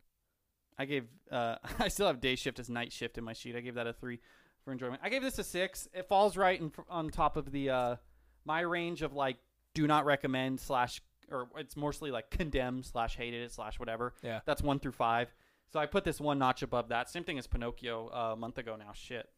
I 0.78 0.84
gave. 0.84 1.06
Uh, 1.30 1.56
I 1.78 1.88
still 1.88 2.06
have 2.06 2.20
day 2.20 2.36
shift 2.36 2.58
as 2.58 2.68
night 2.68 2.92
shift 2.92 3.18
in 3.18 3.24
my 3.24 3.32
sheet. 3.32 3.56
I 3.56 3.60
gave 3.60 3.74
that 3.74 3.86
a 3.86 3.92
three 3.92 4.20
for 4.64 4.72
enjoyment. 4.72 5.00
I 5.02 5.08
gave 5.08 5.22
this 5.22 5.38
a 5.38 5.44
six. 5.44 5.88
It 5.92 6.08
falls 6.08 6.36
right 6.36 6.60
in, 6.60 6.72
on 6.88 7.10
top 7.10 7.36
of 7.36 7.50
the 7.50 7.70
uh, 7.70 7.96
my 8.44 8.60
range 8.60 9.02
of 9.02 9.12
like 9.12 9.38
do 9.74 9.86
not 9.86 10.04
recommend 10.04 10.60
slash 10.60 11.02
or 11.30 11.48
it's 11.56 11.76
mostly 11.76 12.10
like 12.10 12.30
condemned 12.30 12.86
slash 12.86 13.16
hated 13.16 13.42
it 13.42 13.52
slash 13.52 13.78
whatever. 13.78 14.14
Yeah. 14.22 14.40
That's 14.44 14.62
one 14.62 14.78
through 14.78 14.92
five. 14.92 15.34
So 15.72 15.80
I 15.80 15.86
put 15.86 16.04
this 16.04 16.20
one 16.20 16.38
notch 16.38 16.62
above 16.62 16.88
that. 16.88 17.10
Same 17.10 17.24
thing 17.24 17.38
as 17.38 17.46
Pinocchio 17.46 18.08
uh, 18.12 18.32
a 18.32 18.36
month 18.36 18.58
ago 18.58 18.76
now. 18.76 18.92
Shit. 18.94 19.28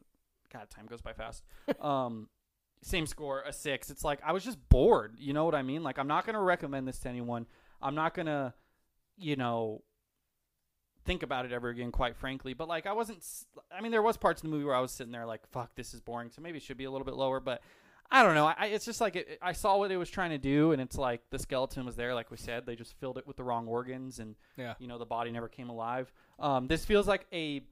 God, 0.52 0.68
time 0.70 0.86
goes 0.86 1.00
by 1.00 1.12
fast. 1.12 1.44
um, 1.80 2.28
same 2.82 3.06
score, 3.06 3.42
a 3.42 3.52
six. 3.52 3.90
It's 3.90 4.04
like 4.04 4.20
I 4.24 4.32
was 4.32 4.44
just 4.44 4.58
bored. 4.68 5.16
You 5.18 5.32
know 5.32 5.44
what 5.44 5.54
I 5.54 5.62
mean? 5.62 5.82
Like 5.82 5.98
I'm 5.98 6.08
not 6.08 6.26
gonna 6.26 6.42
recommend 6.42 6.86
this 6.86 6.98
to 7.00 7.08
anyone. 7.08 7.46
I'm 7.80 7.94
not 7.94 8.14
gonna, 8.14 8.54
you 9.16 9.36
know, 9.36 9.82
think 11.04 11.22
about 11.22 11.44
it 11.44 11.52
ever 11.52 11.68
again. 11.68 11.90
Quite 11.90 12.16
frankly, 12.16 12.54
but 12.54 12.68
like 12.68 12.86
I 12.86 12.92
wasn't. 12.92 13.24
I 13.76 13.80
mean, 13.80 13.92
there 13.92 14.02
was 14.02 14.16
parts 14.16 14.42
of 14.42 14.48
the 14.48 14.54
movie 14.54 14.64
where 14.64 14.74
I 14.74 14.80
was 14.80 14.92
sitting 14.92 15.12
there 15.12 15.26
like, 15.26 15.46
"Fuck, 15.50 15.74
this 15.74 15.94
is 15.94 16.00
boring." 16.00 16.30
So 16.30 16.42
maybe 16.42 16.58
it 16.58 16.62
should 16.62 16.78
be 16.78 16.84
a 16.84 16.90
little 16.90 17.06
bit 17.06 17.14
lower, 17.14 17.40
but. 17.40 17.62
I 18.10 18.22
don't 18.22 18.34
know. 18.34 18.46
I, 18.46 18.66
it's 18.66 18.86
just 18.86 19.00
like 19.02 19.16
it, 19.16 19.38
I 19.42 19.52
saw 19.52 19.76
what 19.76 19.90
it 19.90 19.96
was 19.98 20.08
trying 20.08 20.30
to 20.30 20.38
do, 20.38 20.72
and 20.72 20.80
it's 20.80 20.96
like 20.96 21.20
the 21.30 21.38
skeleton 21.38 21.84
was 21.84 21.94
there, 21.96 22.14
like 22.14 22.30
we 22.30 22.36
said. 22.38 22.64
They 22.64 22.74
just 22.74 22.94
filled 23.00 23.18
it 23.18 23.26
with 23.26 23.36
the 23.36 23.44
wrong 23.44 23.66
organs, 23.68 24.18
and 24.18 24.34
Yeah. 24.56 24.74
you 24.78 24.86
know 24.88 24.96
the 24.98 25.04
body 25.06 25.30
never 25.30 25.48
came 25.48 25.68
alive. 25.68 26.10
Um, 26.38 26.68
this 26.68 26.84
feels 26.86 27.06
like 27.06 27.26
a 27.32 27.62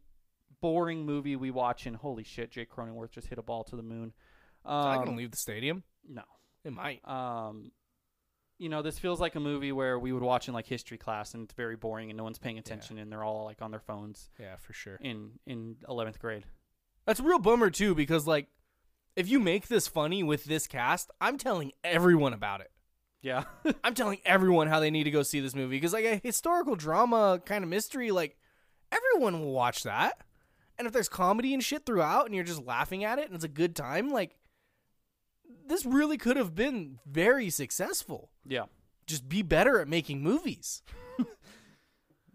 boring 0.61 1.07
movie 1.07 1.37
we 1.37 1.51
watch, 1.51 1.87
and 1.87 1.97
holy 1.97 2.23
shit, 2.25 2.51
Jake 2.51 2.71
Cronenworth 2.71 3.11
just 3.13 3.29
hit 3.29 3.39
a 3.39 3.43
ball 3.43 3.65
to 3.65 3.77
the 3.77 3.83
moon. 3.83 4.13
It's 4.59 4.65
not 4.67 4.99
Um, 4.99 5.05
gonna 5.07 5.17
leave 5.17 5.31
the 5.31 5.37
stadium. 5.39 5.85
no, 6.07 6.23
It 6.65 6.73
might. 6.73 7.07
um, 7.09 7.71
you 8.59 8.69
know, 8.69 8.83
this 8.83 8.99
feels 8.99 9.21
like 9.21 9.35
a 9.37 9.41
movie 9.41 9.71
where 9.73 9.99
we 9.99 10.13
would 10.13 10.23
watch 10.23 10.49
in 10.49 10.55
like 10.55 10.67
history 10.67 10.99
class, 10.99 11.35
and 11.35 11.45
it's 11.45 11.55
very 11.55 11.77
boring, 11.77 12.11
and 12.11 12.17
no 12.17 12.25
one's 12.25 12.39
paying 12.39 12.59
attention, 12.59 12.99
and 12.99 13.11
they're 13.13 13.25
all 13.25 13.45
like 13.45 13.63
on 13.63 13.71
their 13.71 13.81
phones 13.81 14.31
Yeah, 14.39 14.57
for 14.57 14.73
sure. 14.75 14.97
in 15.01 15.39
in 15.47 15.77
eleventh 15.89 16.19
grade. 16.19 16.45
That's 17.07 17.21
a 17.21 17.23
real 17.23 17.39
bummer 17.39 17.71
too, 17.71 17.95
because 17.95 18.27
like, 18.27 18.49
if 19.17 19.29
you 19.29 19.41
make 19.41 19.69
this 19.69 19.89
funny 19.89 20.23
with 20.23 20.45
this 20.45 20.67
cast, 20.67 21.11
I'm 21.21 21.39
telling 21.39 21.73
everyone 21.83 22.33
about 22.33 22.61
it. 22.61 22.71
Yeah, 23.23 23.45
I'm 23.85 23.95
telling 23.95 24.19
everyone 24.25 24.69
how 24.69 24.79
they 24.79 24.91
need 24.91 25.05
to 25.05 25.11
go 25.11 25.23
see 25.23 25.41
this 25.41 25.55
movie 25.55 25.77
because 25.77 25.93
like 25.93 26.05
a 26.05 26.21
historical 26.23 26.77
drama 26.77 27.41
kind 27.45 27.65
of 27.65 27.71
mystery, 27.71 28.11
like 28.11 28.37
everyone 28.93 29.41
will 29.41 29.53
watch 29.53 29.83
that. 29.83 30.21
And 30.79 30.87
if 30.87 30.93
there's 30.93 31.09
comedy 31.09 31.55
and 31.55 31.65
shit 31.65 31.87
throughout, 31.87 32.27
and 32.27 32.35
you're 32.35 32.45
just 32.45 32.63
laughing 32.63 33.03
at 33.03 33.19
it, 33.19 33.27
and 33.27 33.35
it's 33.35 33.45
a 33.45 33.49
good 33.49 33.75
time, 33.75 34.11
like 34.11 34.37
this 35.67 35.87
really 35.87 36.19
could 36.19 36.37
have 36.37 36.55
been 36.55 36.99
very 37.07 37.51
successful. 37.51 38.31
yeah, 38.45 38.65
Just 39.07 39.29
be 39.29 39.43
better 39.43 39.81
at 39.81 39.89
making 39.89 40.23
movies. 40.23 40.83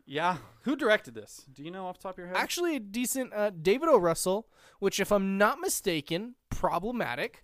yeah. 0.06 0.38
Who 0.64 0.76
directed 0.76 1.14
this? 1.14 1.46
Do 1.54 1.64
you 1.64 1.72
know 1.72 1.86
off 1.88 1.98
the 1.98 2.04
top 2.04 2.16
of 2.16 2.18
your 2.18 2.28
head? 2.28 2.38
Actually, 2.38 2.76
a 2.76 2.80
decent 2.80 3.32
uh, 3.34 3.52
David 3.52 3.88
O. 3.90 3.98
Russell, 3.98 4.48
which, 4.80 5.00
if 5.00 5.12
I'm 5.12 5.38
not 5.38 5.60
mistaken, 5.60 6.36
problematic. 6.62 7.44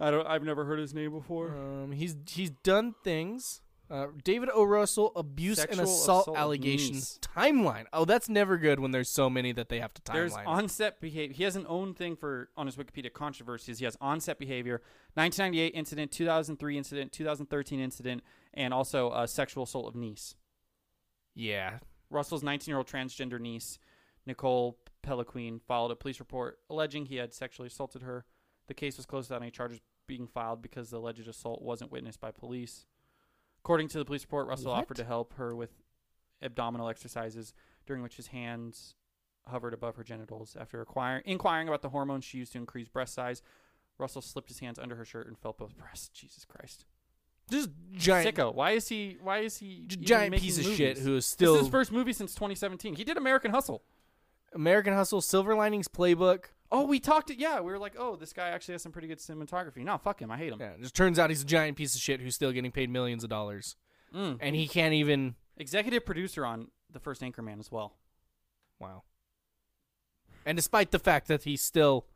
I 0.00 0.10
don't. 0.10 0.26
I've 0.26 0.42
never 0.42 0.64
heard 0.64 0.80
his 0.80 0.92
name 0.92 1.12
before. 1.12 1.50
Um, 1.50 1.92
he's 1.92 2.16
he's 2.28 2.50
done 2.50 2.94
things. 3.04 3.62
Uh, 3.90 4.08
David 4.22 4.50
O. 4.52 4.64
Russell 4.64 5.12
abuse 5.16 5.58
and 5.60 5.80
assault, 5.80 6.24
assault 6.24 6.36
allegations 6.36 7.18
timeline. 7.22 7.84
Oh, 7.90 8.04
that's 8.04 8.28
never 8.28 8.58
good 8.58 8.80
when 8.80 8.90
there's 8.90 9.08
so 9.08 9.30
many 9.30 9.50
that 9.52 9.70
they 9.70 9.80
have 9.80 9.94
to 9.94 10.02
timeline. 10.02 10.12
There's 10.12 10.34
onset 10.44 11.00
behavior. 11.00 11.34
He 11.34 11.44
has 11.44 11.56
an 11.56 11.64
own 11.68 11.94
thing 11.94 12.14
for 12.14 12.50
on 12.54 12.66
his 12.66 12.76
Wikipedia 12.76 13.10
controversies. 13.10 13.78
He 13.78 13.86
has 13.86 13.96
onset 13.98 14.38
behavior, 14.38 14.82
1998 15.14 15.74
incident, 15.74 16.12
2003 16.12 16.76
incident, 16.76 17.12
2013 17.12 17.80
incident, 17.80 18.22
and 18.52 18.74
also 18.74 19.08
uh, 19.08 19.26
sexual 19.26 19.64
assault 19.64 19.86
of 19.88 19.96
niece. 19.96 20.34
yeah, 21.34 21.78
Russell's 22.10 22.42
19 22.42 22.70
year 22.70 22.78
old 22.78 22.86
transgender 22.86 23.40
niece 23.40 23.78
Nicole 24.26 24.78
Peloquin 25.02 25.60
filed 25.66 25.90
a 25.90 25.96
police 25.96 26.18
report 26.20 26.58
alleging 26.68 27.06
he 27.06 27.16
had 27.16 27.32
sexually 27.32 27.68
assaulted 27.68 28.02
her. 28.02 28.24
The 28.66 28.74
case 28.74 28.96
was 28.96 29.06
closed 29.06 29.30
without 29.30 29.42
any 29.42 29.50
charges 29.50 29.80
being 30.06 30.26
filed 30.26 30.62
because 30.62 30.90
the 30.90 30.98
alleged 30.98 31.26
assault 31.28 31.62
wasn't 31.62 31.92
witnessed 31.92 32.20
by 32.20 32.30
police. 32.30 32.86
According 33.62 33.88
to 33.88 33.98
the 33.98 34.04
police 34.04 34.22
report, 34.22 34.46
Russell 34.46 34.72
What? 34.72 34.82
offered 34.82 34.96
to 34.96 35.04
help 35.04 35.34
her 35.34 35.54
with 35.54 35.70
abdominal 36.42 36.88
exercises 36.88 37.52
during 37.86 38.02
which 38.02 38.16
his 38.16 38.28
hands 38.28 38.94
hovered 39.46 39.74
above 39.74 39.96
her 39.96 40.04
genitals. 40.04 40.56
After 40.58 40.80
acquire, 40.80 41.18
inquiring 41.24 41.68
about 41.68 41.82
the 41.82 41.88
hormones 41.88 42.24
she 42.24 42.38
used 42.38 42.52
to 42.52 42.58
increase 42.58 42.88
breast 42.88 43.14
size, 43.14 43.42
Russell 43.98 44.22
slipped 44.22 44.48
his 44.48 44.60
hands 44.60 44.78
under 44.78 44.94
her 44.96 45.04
shirt 45.04 45.26
and 45.26 45.38
felt 45.38 45.58
both 45.58 45.76
breasts. 45.76 46.08
Jesus 46.08 46.44
Christ. 46.44 46.84
Just 47.50 47.70
giant, 47.92 48.36
Sicko. 48.36 48.54
Why 48.54 48.72
is 48.72 48.88
he? 48.88 49.16
Why 49.22 49.38
is 49.38 49.56
he? 49.56 49.84
giant 49.86 50.36
piece 50.36 50.58
of 50.58 50.64
movies? 50.64 50.76
shit 50.76 50.98
who 50.98 51.16
is 51.16 51.26
still. 51.26 51.54
This 51.54 51.60
is 51.62 51.66
his 51.66 51.70
first 51.72 51.92
movie 51.92 52.12
since 52.12 52.34
2017. 52.34 52.94
He 52.94 53.04
did 53.04 53.16
American 53.16 53.50
Hustle. 53.50 53.82
American 54.54 54.94
Hustle, 54.94 55.20
Silver 55.20 55.54
Linings 55.54 55.88
Playbook. 55.88 56.46
Oh, 56.70 56.84
we 56.84 57.00
talked 57.00 57.30
it. 57.30 57.38
Yeah, 57.38 57.60
we 57.60 57.72
were 57.72 57.78
like, 57.78 57.94
oh, 57.98 58.16
this 58.16 58.32
guy 58.32 58.48
actually 58.48 58.72
has 58.74 58.82
some 58.82 58.92
pretty 58.92 59.08
good 59.08 59.18
cinematography. 59.18 59.78
No, 59.78 59.96
fuck 59.96 60.20
him. 60.20 60.30
I 60.30 60.36
hate 60.36 60.52
him. 60.52 60.58
Yeah, 60.60 60.72
it 60.72 60.82
just 60.82 60.94
turns 60.94 61.18
out 61.18 61.30
he's 61.30 61.42
a 61.42 61.46
giant 61.46 61.76
piece 61.76 61.94
of 61.94 62.00
shit 62.00 62.20
who's 62.20 62.34
still 62.34 62.52
getting 62.52 62.70
paid 62.72 62.90
millions 62.90 63.24
of 63.24 63.30
dollars, 63.30 63.76
Mm. 64.14 64.38
and 64.40 64.54
he 64.56 64.68
can't 64.68 64.94
even. 64.94 65.34
Executive 65.56 66.04
producer 66.06 66.44
on 66.46 66.68
the 66.92 67.00
first 67.00 67.20
Anchorman 67.22 67.58
as 67.58 67.72
well. 67.72 67.96
Wow. 68.78 69.02
And 70.46 70.56
despite 70.56 70.92
the 70.92 70.98
fact 70.98 71.26
that 71.28 71.42
he's 71.44 71.60
still 71.62 72.06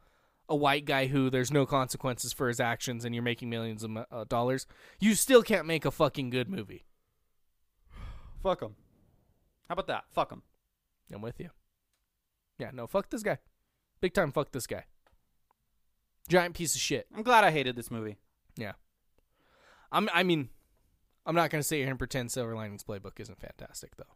a 0.49 0.57
white 0.57 0.85
guy 0.85 1.07
who 1.07 1.29
there's 1.31 1.51
no 1.51 1.67
consequences 1.67 2.33
for 2.33 2.49
his 2.49 2.61
actions, 2.61 3.05
and 3.05 3.15
you're 3.15 3.25
making 3.25 3.51
millions 3.51 3.83
of 3.83 3.91
uh, 4.11 4.25
dollars, 4.29 4.67
you 5.01 5.15
still 5.15 5.43
can't 5.43 5.67
make 5.67 5.85
a 5.85 5.91
fucking 5.91 6.31
good 6.31 6.49
movie. 6.49 6.85
Fuck 8.43 8.63
him. 8.63 8.77
How 9.69 9.73
about 9.75 9.87
that? 9.89 10.05
Fuck 10.13 10.31
him. 10.33 10.43
I'm 11.13 11.21
with 11.23 11.41
you. 11.41 11.51
Yeah, 12.59 12.71
no, 12.73 12.87
fuck 12.87 13.11
this 13.11 13.23
guy. 13.23 13.39
Big 14.01 14.15
time, 14.15 14.33
fuck 14.33 14.53
this 14.53 14.67
guy. 14.67 14.85
Giant 16.29 16.55
piece 16.55 16.75
of 16.75 16.81
shit. 16.81 17.07
I'm 17.15 17.23
glad 17.23 17.45
I 17.45 17.51
hated 17.51 17.77
this 17.77 17.91
movie. 17.91 18.17
Yeah. 18.57 18.73
I'm. 19.91 20.09
I 20.15 20.23
mean, 20.23 20.49
I'm 21.27 21.35
not 21.35 21.51
gonna 21.51 21.63
sit 21.63 21.79
here 21.79 21.89
and 21.91 21.99
pretend 21.99 22.31
Silver 22.31 22.55
Linings 22.55 22.85
Playbook 22.85 23.19
isn't 23.19 23.41
fantastic 23.41 23.97
though. 23.97 24.15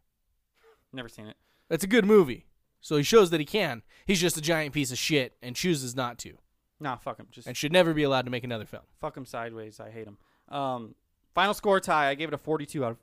Never 0.93 1.09
seen 1.09 1.27
it. 1.27 1.35
It's 1.69 1.83
a 1.83 1.87
good 1.87 2.05
movie. 2.05 2.45
So 2.79 2.95
he 2.95 3.03
shows 3.03 3.29
that 3.31 3.39
he 3.39 3.45
can. 3.45 3.81
He's 4.05 4.21
just 4.21 4.37
a 4.37 4.41
giant 4.41 4.73
piece 4.73 4.91
of 4.91 4.97
shit 4.97 5.33
and 5.41 5.55
chooses 5.55 5.95
not 5.95 6.17
to, 6.19 6.37
Nah, 6.79 6.95
fuck 6.95 7.19
him. 7.19 7.27
Just 7.31 7.47
and 7.47 7.57
should 7.57 7.71
never 7.71 7.93
be 7.93 8.03
allowed 8.03 8.25
to 8.25 8.31
make 8.31 8.43
another 8.43 8.65
film. 8.65 8.83
fuck 9.01 9.17
him 9.17 9.25
sideways. 9.25 9.79
I 9.79 9.89
hate 9.89 10.07
him. 10.07 10.17
Um, 10.47 10.95
final 11.33 11.53
score 11.53 11.79
tie. 11.79 12.09
I 12.09 12.15
gave 12.15 12.27
it 12.29 12.33
a 12.33 12.37
42 12.37 12.85
out 12.85 12.91
of 12.91 12.97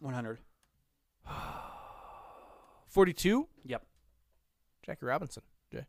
100. 0.00 0.38
42. 2.88 3.48
Yep. 3.64 3.82
Jackie 4.86 5.04
Robinson. 5.06 5.42
Jay. 5.72 5.84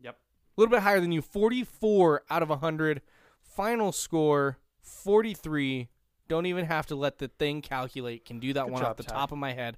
Yep. 0.00 0.16
A 0.16 0.60
little 0.60 0.70
bit 0.70 0.82
higher 0.82 1.00
than 1.00 1.12
you. 1.12 1.20
44 1.20 2.22
out 2.30 2.42
of 2.42 2.48
100. 2.48 3.02
Final 3.42 3.92
score 3.92 4.58
43. 4.82 5.88
Don't 6.28 6.46
even 6.46 6.66
have 6.66 6.86
to 6.86 6.94
let 6.94 7.18
the 7.18 7.28
thing 7.28 7.60
calculate. 7.60 8.24
Can 8.24 8.38
do 8.38 8.52
that 8.52 8.64
Good 8.66 8.72
one 8.72 8.82
job, 8.82 8.90
off 8.92 8.96
the 8.96 9.02
Ty. 9.02 9.14
top 9.14 9.32
of 9.32 9.38
my 9.38 9.52
head. 9.52 9.76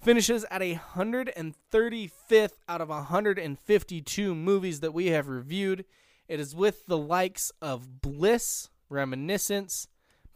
Finishes 0.00 0.44
at 0.50 0.60
a 0.62 0.74
135th 0.96 2.54
out 2.68 2.80
of 2.80 2.88
152 2.88 4.34
movies 4.34 4.80
that 4.80 4.92
we 4.92 5.06
have 5.06 5.28
reviewed. 5.28 5.84
It 6.26 6.40
is 6.40 6.56
with 6.56 6.86
the 6.86 6.98
likes 6.98 7.52
of 7.62 8.00
Bliss, 8.00 8.68
Reminiscence, 8.88 9.86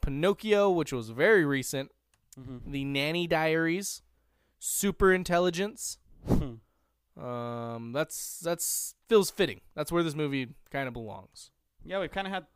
Pinocchio, 0.00 0.70
which 0.70 0.92
was 0.92 1.10
very 1.10 1.44
recent, 1.44 1.90
Mm-hmm. 2.38 2.70
The 2.70 2.84
Nanny 2.84 3.26
Diaries, 3.26 4.02
Super 4.58 5.10
Intelligence, 5.10 5.96
um, 7.20 7.92
that's 7.92 8.40
that's 8.40 8.94
feels 9.08 9.30
fitting. 9.30 9.60
That's 9.74 9.90
where 9.90 10.02
this 10.02 10.14
movie 10.14 10.48
kind 10.70 10.86
of 10.88 10.94
belongs. 10.94 11.50
Yeah, 11.84 12.00
we've 12.00 12.10
kind 12.10 12.26
of 12.26 12.32
had. 12.32 12.46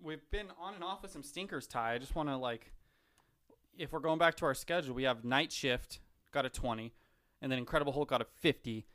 We've 0.00 0.22
been 0.30 0.48
on 0.60 0.74
and 0.74 0.82
off 0.84 1.02
with 1.02 1.12
some 1.12 1.22
stinkers, 1.22 1.66
Ty. 1.66 1.94
I 1.94 1.98
just 1.98 2.14
want 2.16 2.28
to 2.28 2.36
like, 2.36 2.72
if 3.78 3.92
we're 3.92 4.00
going 4.00 4.18
back 4.18 4.34
to 4.36 4.46
our 4.46 4.54
schedule, 4.54 4.94
we 4.94 5.04
have 5.04 5.24
Night 5.24 5.52
Shift 5.52 6.00
got 6.32 6.44
a 6.44 6.48
20, 6.48 6.92
and 7.40 7.52
then 7.52 7.58
Incredible 7.58 7.92
Hulk 7.92 8.08
got 8.10 8.20
a 8.20 8.26
50. 8.40 8.86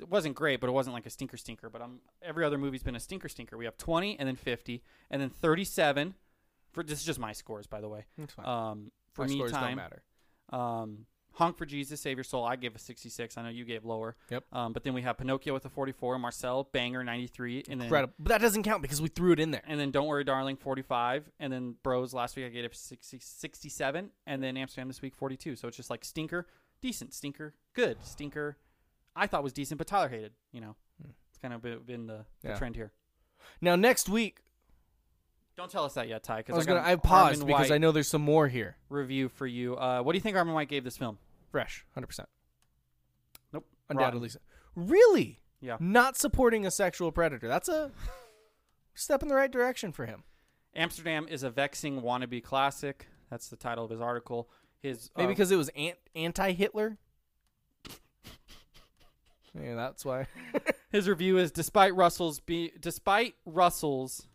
It 0.00 0.08
wasn't 0.08 0.34
great, 0.34 0.60
but 0.60 0.68
it 0.68 0.72
wasn't 0.72 0.94
like 0.94 1.06
a 1.06 1.10
stinker 1.10 1.36
stinker. 1.36 1.70
But 1.70 1.82
um, 1.82 2.00
every 2.22 2.44
other 2.44 2.58
movie's 2.58 2.82
been 2.82 2.96
a 2.96 3.00
stinker 3.00 3.28
stinker. 3.28 3.56
We 3.56 3.66
have 3.66 3.78
20, 3.78 4.18
and 4.18 4.26
then 4.26 4.36
50, 4.36 4.82
and 5.10 5.22
then 5.22 5.30
37. 5.30 6.14
For 6.72 6.82
this 6.82 6.98
is 7.00 7.04
just 7.04 7.18
my 7.18 7.32
scores, 7.32 7.66
by 7.66 7.80
the 7.80 7.88
way. 7.88 8.06
That's 8.16 8.32
fine. 8.32 8.46
Um, 8.46 8.92
for 9.12 9.22
My 9.22 9.28
me 9.28 9.34
scores 9.34 9.52
time, 9.52 9.62
don't 9.62 9.76
matter. 9.76 10.02
Um, 10.50 11.06
Honk 11.34 11.56
for 11.56 11.64
Jesus, 11.66 12.00
Save 12.00 12.16
Your 12.18 12.24
Soul. 12.24 12.44
I 12.44 12.56
gave 12.56 12.74
a 12.74 12.78
66. 12.78 13.38
I 13.38 13.42
know 13.42 13.48
you 13.48 13.64
gave 13.64 13.84
lower. 13.84 14.16
Yep. 14.30 14.44
Um, 14.52 14.72
but 14.72 14.84
then 14.84 14.92
we 14.94 15.02
have 15.02 15.16
Pinocchio 15.18 15.52
with 15.54 15.64
a 15.64 15.68
44, 15.70 16.18
Marcel 16.18 16.64
Banger 16.72 17.02
93, 17.02 17.64
and 17.70 17.80
then 17.80 17.86
Incredible, 17.86 18.14
but 18.18 18.28
that 18.30 18.40
doesn't 18.40 18.62
count 18.62 18.82
because 18.82 19.00
we 19.00 19.08
threw 19.08 19.32
it 19.32 19.40
in 19.40 19.50
there. 19.50 19.62
and 19.66 19.78
then 19.80 19.90
Don't 19.90 20.06
Worry 20.06 20.24
Darling 20.24 20.56
45, 20.56 21.30
and 21.40 21.52
then 21.52 21.74
Bros 21.82 22.12
last 22.12 22.36
week 22.36 22.46
I 22.46 22.48
gave 22.48 22.64
it 22.64 22.74
60, 22.76 23.18
67, 23.20 24.10
and 24.26 24.42
then 24.42 24.56
Amsterdam 24.56 24.88
this 24.88 25.02
week 25.02 25.14
42. 25.14 25.56
So 25.56 25.68
it's 25.68 25.76
just 25.76 25.90
like 25.90 26.04
stinker, 26.04 26.46
decent, 26.80 27.14
stinker, 27.14 27.54
good, 27.74 27.98
stinker. 28.02 28.56
I 29.16 29.26
thought 29.26 29.42
was 29.42 29.52
decent, 29.52 29.78
but 29.78 29.86
Tyler 29.86 30.08
hated. 30.08 30.32
You 30.52 30.60
know, 30.60 30.76
it's 31.28 31.38
kind 31.38 31.52
of 31.54 31.62
been, 31.62 31.78
been 31.80 32.06
the, 32.06 32.24
the 32.42 32.48
Yeah. 32.50 32.58
trend 32.58 32.76
here. 32.76 32.92
Now 33.60 33.76
next 33.76 34.08
week, 34.08 34.40
Don't 35.56 35.70
tell 35.70 35.84
us 35.84 35.94
that 35.94 36.08
yet, 36.08 36.22
Ty. 36.22 36.34
I 36.34 36.36
Because 36.38 36.56
was 36.56 36.66
got 36.66 36.76
gonna. 36.76 36.88
I 36.88 36.96
paused 36.96 37.46
because 37.46 37.70
I 37.70 37.78
know 37.78 37.92
there's 37.92 38.08
some 38.08 38.22
more 38.22 38.48
here. 38.48 38.76
review 38.88 39.28
for 39.28 39.46
you. 39.46 39.76
Uh, 39.76 40.00
what 40.02 40.12
do 40.12 40.16
you 40.16 40.20
think 40.22 40.36
Armond 40.36 40.54
White 40.54 40.68
gave 40.68 40.82
this 40.84 40.96
film? 40.96 41.18
Fresh, 41.50 41.84
hundred 41.94 42.06
percent, 42.06 42.28
Nope. 43.52 43.66
undoubtedly. 43.90 44.30
so. 44.30 44.38
Really, 44.74 45.40
Yeah. 45.60 45.76
not 45.78 46.16
supporting 46.16 46.64
a 46.64 46.70
sexual 46.70 47.12
predator. 47.12 47.46
That's 47.48 47.68
a 47.68 47.90
step 48.94 49.22
in 49.22 49.28
the 49.28 49.34
right 49.34 49.50
direction 49.50 49.92
for 49.92 50.06
him. 50.06 50.24
Amsterdam 50.74 51.26
is 51.28 51.42
a 51.42 51.50
vexing 51.50 52.00
wannabe 52.00 52.42
classic. 52.42 53.08
That's 53.28 53.48
the 53.48 53.56
title 53.56 53.84
of 53.84 53.90
his 53.90 54.00
article. 54.00 54.48
His 54.80 55.10
Maybe 55.16 55.28
because 55.28 55.52
it 55.52 55.56
was 55.56 55.68
ant- 55.76 55.98
anti-Hitler. 56.16 56.96
yeah, 59.54 59.74
that's 59.74 60.04
why. 60.04 60.26
His 60.90 61.08
review 61.08 61.38
is 61.38 61.52
despite 61.52 61.94
Russell's 61.94 62.40
be 62.40 62.72
despite 62.80 63.34
Russell's 63.44 64.26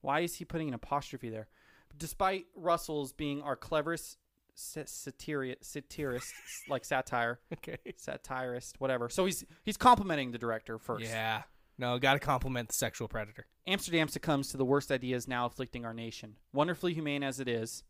Why 0.00 0.20
is 0.20 0.36
he 0.36 0.44
putting 0.44 0.68
an 0.68 0.74
apostrophe 0.74 1.28
there? 1.30 1.48
Despite 1.96 2.46
Russell's 2.54 3.12
being 3.12 3.42
our 3.42 3.56
cleverest 3.56 4.16
satiri- 4.56 5.56
satirist 5.60 6.32
like 6.68 6.84
satire, 6.84 7.40
okay. 7.54 7.78
satirist, 7.96 8.80
whatever. 8.80 9.08
So 9.08 9.24
he's 9.26 9.44
he's 9.64 9.76
complimenting 9.76 10.30
the 10.32 10.38
director 10.38 10.78
first. 10.78 11.04
Yeah. 11.04 11.42
No, 11.78 11.98
got 11.98 12.12
to 12.12 12.18
compliment 12.18 12.68
the 12.68 12.74
sexual 12.74 13.08
predator. 13.08 13.46
Amsterdam 13.66 14.08
succumbs 14.08 14.48
to 14.50 14.58
the 14.58 14.64
worst 14.66 14.92
ideas 14.92 15.26
now 15.26 15.46
afflicting 15.46 15.86
our 15.86 15.94
nation. 15.94 16.36
Wonderfully 16.52 16.92
humane 16.92 17.22
as 17.22 17.40
it 17.40 17.48
is, 17.48 17.84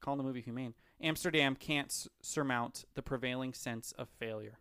calling 0.00 0.18
the 0.18 0.24
movie 0.24 0.42
humane, 0.42 0.74
Amsterdam 1.00 1.56
can't 1.56 1.88
s- 1.88 2.08
surmount 2.20 2.84
the 2.94 3.00
prevailing 3.02 3.54
sense 3.54 3.92
of 3.92 4.08
failure. 4.18 4.58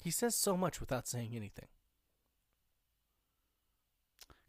He 0.00 0.10
says 0.12 0.36
so 0.36 0.56
much 0.56 0.78
without 0.80 1.08
saying 1.08 1.32
anything. 1.34 1.66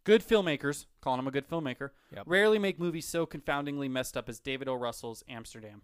Good 0.04 0.22
filmmakers, 0.22 0.86
calling 1.00 1.18
him 1.18 1.26
a 1.26 1.30
good 1.30 1.48
filmmaker, 1.48 1.90
Yep. 2.14 2.24
rarely 2.26 2.58
make 2.58 2.78
movies 2.78 3.06
so 3.06 3.24
confoundingly 3.24 3.88
messed 3.88 4.16
up 4.16 4.28
as 4.28 4.38
David 4.38 4.68
O. 4.68 4.74
Russell's 4.74 5.24
Amsterdam. 5.28 5.82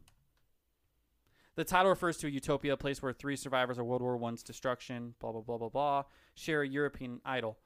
The 1.57 1.65
title 1.65 1.91
refers 1.91 2.17
to 2.19 2.27
a 2.27 2.31
utopia, 2.31 2.75
a 2.75 2.77
place 2.77 3.03
where 3.03 3.13
three 3.13 3.37
survivors 3.37 3.79
of 3.79 3.87
World 3.87 4.03
War 4.03 4.17
One's 4.17 4.43
destruction, 4.43 5.15
blah, 5.19 5.33
blah, 5.33 5.41
blah, 5.41 5.59
blah, 5.59 5.69
blah, 5.69 6.05
share 6.35 6.63
a 6.63 6.69
European 6.69 7.21
idol. 7.25 7.59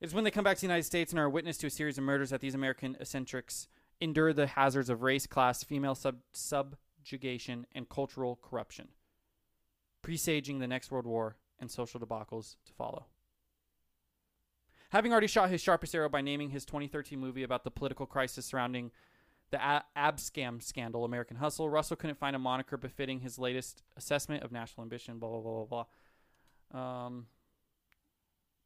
It's 0.00 0.12
when 0.12 0.24
they 0.24 0.30
come 0.30 0.44
back 0.44 0.56
to 0.56 0.60
the 0.60 0.66
United 0.66 0.84
States 0.84 1.12
and 1.12 1.18
are 1.18 1.24
a 1.24 1.30
witness 1.30 1.56
to 1.58 1.66
a 1.68 1.70
series 1.70 1.96
of 1.98 2.04
murders 2.04 2.30
that 2.30 2.40
these 2.40 2.54
American 2.54 2.96
eccentrics 3.00 3.66
endure 4.00 4.32
the 4.32 4.46
hazards 4.48 4.90
of 4.90 5.02
race, 5.02 5.26
class, 5.26 5.64
female 5.64 5.94
sub- 5.94 6.22
subjugation, 6.32 7.66
and 7.72 7.88
cultural 7.88 8.36
corruption, 8.42 8.88
presaging 10.02 10.58
the 10.58 10.68
next 10.68 10.90
World 10.90 11.06
War 11.06 11.36
and 11.58 11.70
social 11.70 11.98
debacles 11.98 12.56
to 12.66 12.72
follow. 12.72 13.06
Having 14.90 15.12
already 15.12 15.26
shot 15.26 15.50
his 15.50 15.60
sharpest 15.60 15.94
arrow 15.94 16.08
by 16.08 16.20
naming 16.20 16.50
his 16.50 16.64
2013 16.64 17.18
movie 17.18 17.42
about 17.42 17.64
the 17.64 17.70
political 17.70 18.06
crisis 18.06 18.46
surrounding 18.46 18.90
the 19.50 19.82
Abscam 19.96 20.62
scandal, 20.62 21.04
American 21.04 21.36
Hustle, 21.36 21.68
Russell 21.68 21.96
couldn't 21.96 22.18
find 22.18 22.34
a 22.36 22.38
moniker 22.38 22.76
befitting 22.76 23.20
his 23.20 23.38
latest 23.38 23.82
assessment 23.96 24.42
of 24.42 24.52
national 24.52 24.82
ambition, 24.82 25.18
blah, 25.18 25.28
blah, 25.28 25.40
blah, 25.40 25.64
blah, 25.64 25.84
blah. 26.72 27.06
Um, 27.06 27.26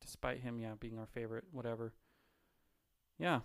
despite 0.01 0.41
him, 0.41 0.59
yeah, 0.59 0.73
being 0.79 0.99
our 0.99 1.07
favorite, 1.07 1.45
whatever. 1.53 1.93
Yeah. 3.19 3.41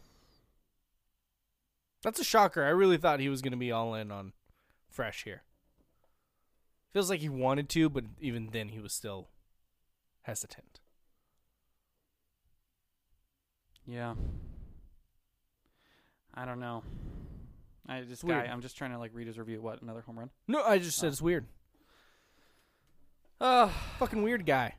That's 2.03 2.19
a 2.19 2.23
shocker. 2.23 2.63
I 2.63 2.69
really 2.69 2.97
thought 2.97 3.19
he 3.19 3.30
was 3.30 3.41
going 3.41 3.51
to 3.51 3.57
be 3.57 3.71
all 3.71 3.93
in 3.95 4.11
on 4.11 4.34
Fresh 4.89 5.23
here. 5.23 5.43
Feels 6.93 7.09
like 7.09 7.19
he 7.19 7.30
wanted 7.30 7.69
to, 7.69 7.89
but 7.89 8.05
even 8.19 8.49
then 8.51 8.69
he 8.69 8.80
was 8.80 8.93
still 8.93 9.30
hesitant. 10.21 10.80
Yeah. 13.88 14.16
I 16.34 16.46
don't 16.46 16.60
know. 16.60 16.84
I 17.88 18.02
just 18.02 18.24
weird. 18.24 18.46
guy, 18.46 18.52
I'm 18.52 18.62
just 18.62 18.78
trying 18.78 18.92
to 18.92 19.00
like 19.00 19.12
read 19.14 19.28
his 19.28 19.40
review. 19.40 19.62
What 19.62 19.82
another 19.82 20.02
home 20.02 20.20
run? 20.20 20.30
No, 20.48 20.62
I 20.64 20.78
just 20.78 20.98
said 20.98 21.08
it's 21.08 21.22
weird. 21.22 21.46
Uh, 23.40 23.70
Fucking 24.00 24.24
weird 24.24 24.46
guy. 24.46 24.76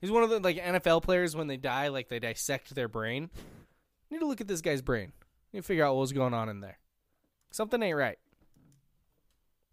He's 0.00 0.10
one 0.10 0.22
of 0.22 0.30
the 0.30 0.40
like 0.40 0.56
NFL 0.56 1.02
players 1.04 1.34
when 1.36 1.46
they 1.46 1.56
die, 1.56 1.88
like 1.88 2.08
they 2.08 2.18
dissect 2.18 2.74
their 2.74 2.88
brain. 2.88 3.30
need 4.10 4.18
to 4.18 4.26
look 4.26 4.40
at 4.40 4.48
this 4.48 4.60
guy's 4.60 4.82
brain. 4.82 5.12
Need 5.52 5.60
to 5.60 5.66
figure 5.66 5.84
out 5.84 5.94
what 5.94 6.00
was 6.00 6.12
going 6.12 6.34
on 6.34 6.48
in 6.48 6.60
there. 6.60 6.78
Something 7.50 7.82
ain't 7.82 7.96
right. 7.96 8.18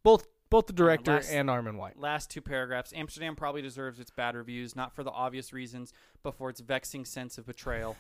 Both 0.04 0.28
both 0.50 0.68
the 0.68 0.74
director 0.74 1.14
last- 1.14 1.32
and 1.32 1.50
Armond 1.50 1.78
White. 1.78 2.00
last 2.00 2.30
two 2.32 2.42
paragraphs. 2.42 2.94
Amsterdam 2.96 3.36
probably 3.36 3.62
deserves 3.62 4.00
its 4.00 4.12
bad 4.12 4.36
reviews, 4.36 4.76
not 4.76 4.96
for 4.96 5.04
the 5.04 5.12
obvious 5.12 5.52
reasons, 5.54 5.94
but 6.24 6.36
for 6.36 6.50
its 6.50 6.60
vexing 6.60 7.06
sense 7.06 7.38
of 7.38 7.46
betrayal. 7.46 7.96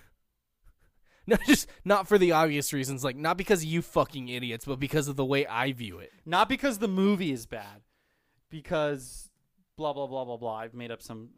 No, 1.29 1.37
just 1.45 1.67
not 1.85 2.07
for 2.07 2.17
the 2.17 2.31
obvious 2.31 2.73
reasons, 2.73 3.03
like 3.03 3.15
not 3.15 3.37
because 3.37 3.63
you 3.63 3.81
fucking 3.81 4.29
idiots, 4.29 4.65
but 4.65 4.79
because 4.79 5.07
of 5.07 5.15
the 5.15 5.25
way 5.25 5.45
I 5.45 5.71
view 5.71 5.99
it. 5.99 6.11
Not 6.25 6.49
because 6.49 6.79
the 6.79 6.87
movie 6.87 7.31
is 7.31 7.45
bad, 7.45 7.81
because 8.49 9.29
blah 9.77 9.93
blah 9.93 10.07
blah 10.07 10.25
blah 10.25 10.37
blah. 10.37 10.55
I've 10.55 10.73
made 10.73 10.91
up 10.91 11.03
some 11.03 11.29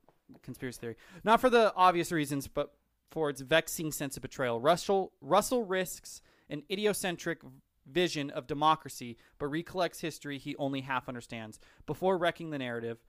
conspiracy 0.43 0.79
theory. 0.79 0.95
Not 1.25 1.41
for 1.41 1.49
the 1.49 1.73
obvious 1.75 2.11
reasons, 2.11 2.47
but 2.47 2.73
for 3.11 3.29
its 3.29 3.41
vexing 3.41 3.91
sense 3.91 4.15
of 4.15 4.21
betrayal. 4.21 4.61
Russell 4.61 5.11
Russell 5.19 5.65
risks 5.65 6.21
an 6.49 6.63
idiocentric 6.71 7.37
vision 7.85 8.29
of 8.29 8.47
democracy, 8.47 9.17
but 9.39 9.47
recollects 9.47 9.99
history 9.99 10.37
he 10.37 10.55
only 10.55 10.81
half 10.81 11.09
understands. 11.09 11.59
Before 11.85 12.17
wrecking 12.17 12.51
the 12.51 12.59
narrative, 12.59 12.99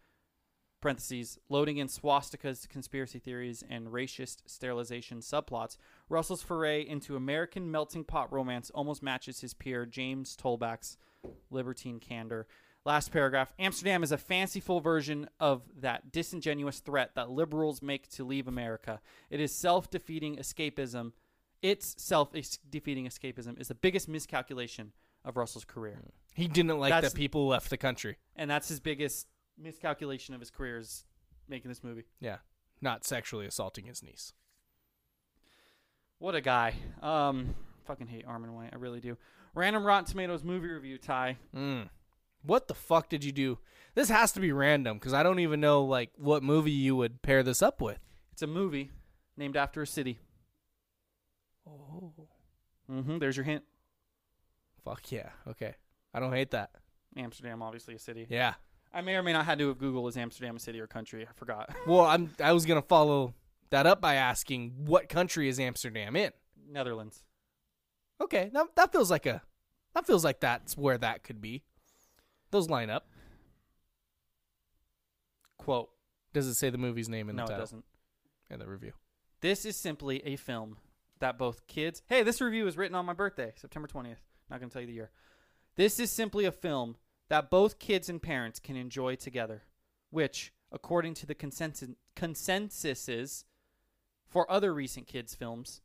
parentheses, 0.82 1.38
loading 1.48 1.78
in 1.78 1.86
swastikas, 1.86 2.68
conspiracy 2.68 3.18
theories, 3.18 3.64
and 3.70 3.86
racist 3.88 4.42
sterilization 4.44 5.20
subplots, 5.20 5.78
Russell's 6.10 6.42
foray 6.42 6.86
into 6.86 7.16
American 7.16 7.70
melting 7.70 8.04
pot 8.04 8.30
romance 8.30 8.70
almost 8.74 9.02
matches 9.02 9.40
his 9.40 9.54
peer 9.54 9.86
James 9.86 10.36
Toback's 10.36 10.98
libertine 11.50 12.00
candor. 12.00 12.46
Last 12.84 13.12
paragraph 13.12 13.54
Amsterdam 13.60 14.02
is 14.02 14.10
a 14.10 14.18
fanciful 14.18 14.80
version 14.80 15.28
of 15.38 15.62
that 15.80 16.10
disingenuous 16.10 16.80
threat 16.80 17.12
that 17.14 17.30
liberals 17.30 17.80
make 17.80 18.08
to 18.10 18.24
leave 18.24 18.48
America. 18.48 19.00
It 19.30 19.40
is 19.40 19.54
self 19.54 19.88
defeating 19.88 20.36
escapism. 20.36 21.12
Its 21.62 21.94
self 22.02 22.32
defeating 22.68 23.06
escapism 23.06 23.58
is 23.60 23.68
the 23.68 23.76
biggest 23.76 24.08
miscalculation 24.08 24.92
of 25.24 25.36
Russell's 25.36 25.64
career. 25.64 26.02
He 26.34 26.48
didn't 26.48 26.78
like 26.80 26.90
That's- 26.90 27.12
that 27.12 27.16
people 27.16 27.46
left 27.46 27.70
the 27.70 27.76
country. 27.76 28.16
And 28.34 28.50
that's 28.50 28.68
his 28.68 28.80
biggest 28.80 29.28
miscalculation 29.62 30.34
of 30.34 30.40
his 30.40 30.50
career 30.50 30.78
is 30.78 31.04
making 31.48 31.68
this 31.70 31.82
movie. 31.84 32.04
Yeah, 32.20 32.38
not 32.80 33.04
sexually 33.04 33.46
assaulting 33.46 33.84
his 33.86 34.02
niece. 34.02 34.32
What 36.18 36.34
a 36.34 36.40
guy. 36.40 36.74
Um, 37.00 37.54
fucking 37.84 38.06
hate 38.06 38.26
Armond 38.26 38.50
White. 38.54 38.70
I 38.72 38.76
really 38.76 39.00
do. 39.00 39.16
Random 39.54 39.84
Rotten 39.84 40.04
Tomatoes 40.06 40.44
movie 40.44 40.68
review, 40.68 40.98
Ty. 40.98 41.36
Mm. 41.54 41.88
What 42.44 42.68
the 42.68 42.74
fuck 42.74 43.08
did 43.08 43.24
you 43.24 43.32
do? 43.32 43.58
This 43.94 44.08
has 44.08 44.32
to 44.32 44.40
be 44.40 44.52
random 44.52 44.98
because 44.98 45.12
I 45.12 45.22
don't 45.22 45.40
even 45.40 45.60
know 45.60 45.84
like 45.84 46.10
what 46.16 46.42
movie 46.42 46.70
you 46.70 46.96
would 46.96 47.22
pair 47.22 47.42
this 47.42 47.60
up 47.62 47.80
with. 47.80 47.98
It's 48.32 48.42
a 48.42 48.46
movie 48.46 48.90
named 49.36 49.56
after 49.56 49.82
a 49.82 49.86
city. 49.86 50.18
Oh, 51.68 52.12
Mm-hmm. 52.90 53.18
There's 53.18 53.36
your 53.36 53.44
hint. 53.44 53.62
fuck 54.84 55.10
yeah. 55.12 55.30
Okay, 55.48 55.74
I 56.12 56.20
don't 56.20 56.32
hate 56.32 56.50
that. 56.50 56.70
Amsterdam, 57.16 57.62
obviously 57.62 57.94
a 57.94 57.98
city. 57.98 58.26
Yeah. 58.28 58.54
I 58.94 59.00
may 59.00 59.14
or 59.14 59.22
may 59.22 59.32
not 59.32 59.46
have 59.46 59.58
to 59.58 59.68
have 59.68 59.78
Google 59.78 60.06
is 60.08 60.16
Amsterdam 60.16 60.56
a 60.56 60.58
city 60.58 60.80
or 60.80 60.86
country. 60.86 61.26
I 61.28 61.32
forgot. 61.34 61.74
Well, 61.86 62.02
I'm. 62.02 62.30
I 62.42 62.52
was 62.52 62.66
gonna 62.66 62.82
follow 62.82 63.34
that 63.70 63.86
up 63.86 64.00
by 64.00 64.14
asking 64.14 64.72
what 64.86 65.08
country 65.08 65.48
is 65.48 65.58
Amsterdam 65.58 66.16
in. 66.16 66.30
Netherlands. 66.70 67.22
Okay, 68.20 68.50
that 68.52 68.76
that 68.76 68.92
feels 68.92 69.10
like 69.10 69.26
a. 69.26 69.42
That 69.94 70.06
feels 70.06 70.24
like 70.24 70.40
that's 70.40 70.76
where 70.76 70.98
that 70.98 71.22
could 71.22 71.40
be. 71.40 71.64
Those 72.50 72.68
line 72.68 72.90
up. 72.90 73.08
Quote. 75.58 75.90
Does 76.32 76.46
it 76.46 76.54
say 76.54 76.70
the 76.70 76.78
movie's 76.78 77.08
name 77.08 77.28
in 77.28 77.36
no, 77.36 77.42
the 77.42 77.44
it 77.44 77.48
title? 77.48 77.62
doesn't. 77.62 77.84
In 78.50 78.58
the 78.58 78.66
review. 78.66 78.92
This 79.40 79.64
is 79.64 79.76
simply 79.76 80.22
a 80.24 80.36
film 80.36 80.76
that 81.20 81.38
both 81.38 81.66
kids. 81.66 82.02
Hey, 82.06 82.22
this 82.22 82.40
review 82.40 82.66
is 82.66 82.76
written 82.76 82.94
on 82.94 83.04
my 83.04 83.12
birthday, 83.12 83.52
September 83.56 83.88
20th. 83.88 84.16
Not 84.50 84.60
going 84.60 84.68
to 84.68 84.72
tell 84.72 84.82
you 84.82 84.86
the 84.86 84.94
year. 84.94 85.10
This 85.76 85.98
is 85.98 86.10
simply 86.10 86.44
a 86.44 86.52
film 86.52 86.96
that 87.32 87.48
both 87.48 87.78
kids 87.78 88.10
and 88.10 88.20
parents 88.20 88.60
can 88.60 88.76
enjoy 88.76 89.14
together, 89.14 89.62
which, 90.10 90.52
according 90.70 91.14
to 91.14 91.24
the 91.24 91.34
consensus 91.34 91.88
consensuses 92.14 93.44
for 94.28 94.50
other 94.52 94.74
recent 94.74 95.06
kids 95.06 95.34
films, 95.34 95.80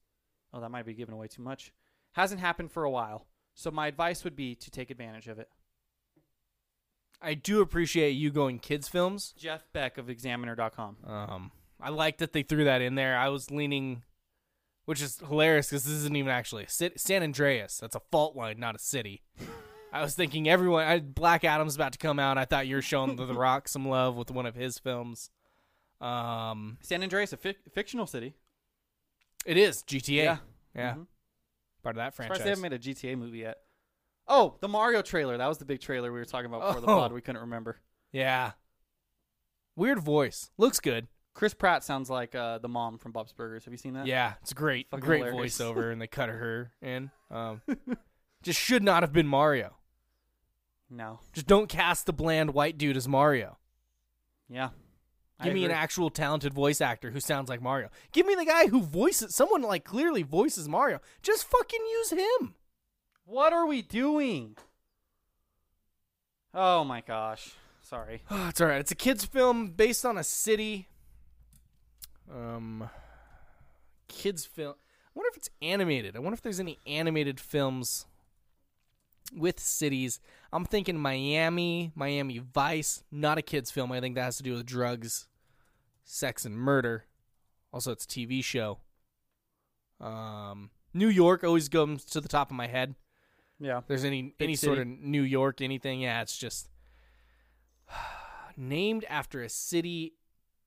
oh, 0.54 0.60
that 0.60 0.72
might 0.72 0.86
be 0.86 0.94
giving 0.94 1.16
away 1.16 1.30
too 1.30 1.42
much, 1.42 1.72
hasn't 2.12 2.42
happened 2.42 2.70
for 2.70 2.84
a 2.84 2.92
while. 2.92 3.28
So 3.54 3.72
my 3.72 3.88
advice 3.88 4.26
would 4.26 4.36
be 4.36 4.56
to 4.56 4.70
take 4.70 4.92
advantage 4.92 5.30
of 5.30 5.40
it. 5.40 5.48
I 7.22 7.34
do 7.34 7.62
appreciate 7.62 8.12
you 8.12 8.30
going 8.30 8.60
kids 8.60 8.90
films. 8.90 9.34
Jeff 9.38 9.72
Beck 9.72 9.98
of 9.98 10.10
Examiner.com. 10.10 10.98
Um, 11.06 11.52
I 11.80 11.92
like 11.92 12.18
that 12.18 12.34
they 12.34 12.44
threw 12.44 12.66
that 12.66 12.82
in 12.82 12.96
there. 12.96 13.18
I 13.18 13.30
was 13.30 13.52
leaning, 13.52 14.04
which 14.84 15.02
is 15.02 15.20
hilarious 15.26 15.70
because 15.70 15.86
this 15.86 15.94
isn't 15.94 16.18
even 16.18 16.30
actually 16.30 16.66
a 16.66 16.70
city. 16.70 16.96
San 16.98 17.24
Andreas. 17.24 17.78
That's 17.78 17.96
a 17.96 18.02
fault 18.12 18.36
line, 18.36 18.60
not 18.60 18.76
a 18.76 18.80
city. 18.80 19.22
I 19.94 20.02
was 20.02 20.16
thinking 20.16 20.50
everyone. 20.50 20.84
I, 20.86 21.00
Black 21.00 21.44
Adam's 21.44 21.76
about 21.76 21.94
to 21.94 21.98
come 21.98 22.20
out. 22.20 22.38
I 22.38 22.46
thought 22.46 22.68
you 22.68 22.76
were 22.76 22.82
showing 22.82 23.16
the, 23.16 23.26
the 23.26 23.34
Rock 23.36 23.68
some 23.68 23.88
love 23.88 24.16
with 24.16 24.30
one 24.32 24.46
of 24.46 24.56
his 24.56 24.78
films. 24.80 25.30
Um, 26.02 26.78
San 26.82 27.02
Andreas, 27.04 27.34
a 27.34 27.38
fic- 27.38 27.56
fictional 27.74 28.06
city. 28.06 28.36
it 29.46 29.58
is 29.58 29.84
GTA. 29.84 30.24
Yeah. 30.24 30.38
Yeah, 30.76 30.94
Mhm. 30.94 31.08
part 31.82 31.96
of 31.96 31.98
that 31.98 32.14
Surprised 32.14 32.28
franchise. 32.28 32.44
they 32.44 32.50
haven't 32.50 32.62
made 32.62 32.74
a 32.74 32.80
GTA 32.80 33.18
movie 33.18 33.40
yet. 33.40 33.58
Oh, 34.28 34.58
the 34.60 34.68
Mario 34.68 35.02
trailer. 35.02 35.38
That 35.38 35.48
was 35.48 35.58
the 35.58 35.66
big 35.66 35.80
trailer 35.80 36.12
we 36.12 36.20
were 36.20 36.26
talking 36.26 36.46
about 36.46 36.68
before 36.68 36.82
the 36.82 36.88
Oh. 36.88 36.98
pod. 37.00 37.14
We 37.14 37.22
couldn't 37.22 37.42
remember. 37.42 37.78
yeah, 38.12 38.52
weird 39.76 40.00
voice. 40.00 40.52
Looks 40.58 40.80
good. 40.80 41.08
Chris 41.34 41.54
Pratt 41.54 41.84
sounds 41.84 42.10
like 42.10 42.36
uh, 42.36 42.58
the 42.60 42.68
mom 42.68 42.98
from 42.98 43.12
Bob's 43.12 43.32
Burgers. 43.32 43.64
Have 43.66 43.74
you 43.74 43.78
seen 43.78 43.94
that? 43.94 44.06
Yeah, 44.08 44.34
it's 44.42 44.54
great. 44.54 44.90
Fucking 44.90 45.06
great 45.06 45.24
hilarious. 45.26 45.58
voiceover, 45.58 45.92
and 45.92 46.02
they 46.02 46.08
cut 46.08 46.30
her 46.30 46.72
in. 46.82 47.10
Um, 47.32 47.62
just 48.44 48.60
should 48.60 48.84
not 48.84 49.02
have 49.04 49.14
been 49.14 49.28
Mario. 49.28 49.77
No. 50.90 51.20
Just 51.34 51.48
don't 51.48 51.68
cast 51.68 52.06
the 52.06 52.14
bland 52.14 52.54
white 52.54 52.78
dude 52.78 52.98
as 52.98 53.08
Mario. 53.08 53.58
Yeah. 54.50 54.70
I 55.40 55.46
Give 55.46 55.54
me 55.54 55.66
an 55.66 55.72
actual 55.72 56.10
talented 56.10 56.54
voice 56.54 56.82
actor 56.82 57.12
who 57.12 57.20
sounds 57.20 57.50
like 57.50 57.62
Mario. 57.62 57.90
Give 58.12 58.26
me 58.26 58.34
the 58.34 58.46
guy 58.46 58.68
who 58.68 58.82
voices 58.82 59.36
someone 59.36 59.62
like 59.62 59.84
clearly 59.84 60.24
voices 60.24 60.68
Mario. 60.68 61.00
Just 61.22 61.46
fucking 61.46 61.82
use 61.92 62.10
him. 62.12 62.56
What 63.26 63.54
are 63.54 63.68
we 63.68 63.82
doing? 63.82 64.58
Oh 66.54 66.84
my 66.84 67.02
gosh. 67.02 67.52
Sorry. 67.82 68.24
it's 68.32 68.62
all 68.62 68.68
right. 68.68 68.80
It's 68.80 68.92
a 68.92 68.96
kids 68.96 69.26
film 69.26 69.70
based 69.70 70.06
on 70.06 70.18
a 70.18 70.24
city. 70.24 70.88
Um, 72.34 72.90
kids 74.08 74.46
film. 74.46 74.74
I 74.74 75.12
wonder 75.14 75.30
if 75.30 75.38
it's 75.38 75.50
animated. 75.62 76.16
I 76.16 76.20
wonder 76.20 76.34
if 76.34 76.42
there's 76.42 76.60
any 76.60 76.80
animated 76.88 77.40
films 77.40 78.08
with 79.34 79.60
cities. 79.60 80.20
I'm 80.52 80.66
thinking 80.66 80.98
Miami, 80.98 81.92
Miami 81.96 82.40
Vice. 82.40 83.04
Not 83.12 83.38
a 83.38 83.42
kids 83.42 83.72
film. 83.72 83.92
I 83.92 84.00
think 84.00 84.16
that 84.16 84.24
has 84.24 84.38
to 84.38 84.44
do 84.44 84.54
with 84.54 84.66
drugs, 84.66 85.28
sex, 86.04 86.46
and 86.46 86.56
murder. 86.56 87.06
Also, 87.74 87.92
it's 87.92 88.06
a 88.06 88.08
TV 88.08 88.44
show. 88.44 88.80
Um, 90.00 90.70
New 90.94 91.10
York 91.10 91.44
always 91.44 91.70
comes 91.70 92.06
to 92.06 92.22
the 92.22 92.28
top 92.28 92.50
of 92.50 92.56
my 92.58 92.68
head. 92.68 92.96
Yeah. 93.60 93.82
There's 93.88 94.04
any 94.04 94.34
any 94.40 94.56
sort 94.56 94.78
of 94.78 94.88
New 94.88 95.24
York 95.24 95.62
anything? 95.62 96.02
Yeah, 96.02 96.22
it's 96.22 96.38
just 96.38 96.70
named 98.58 99.06
after 99.10 99.42
a 99.42 99.50
city. 99.50 100.14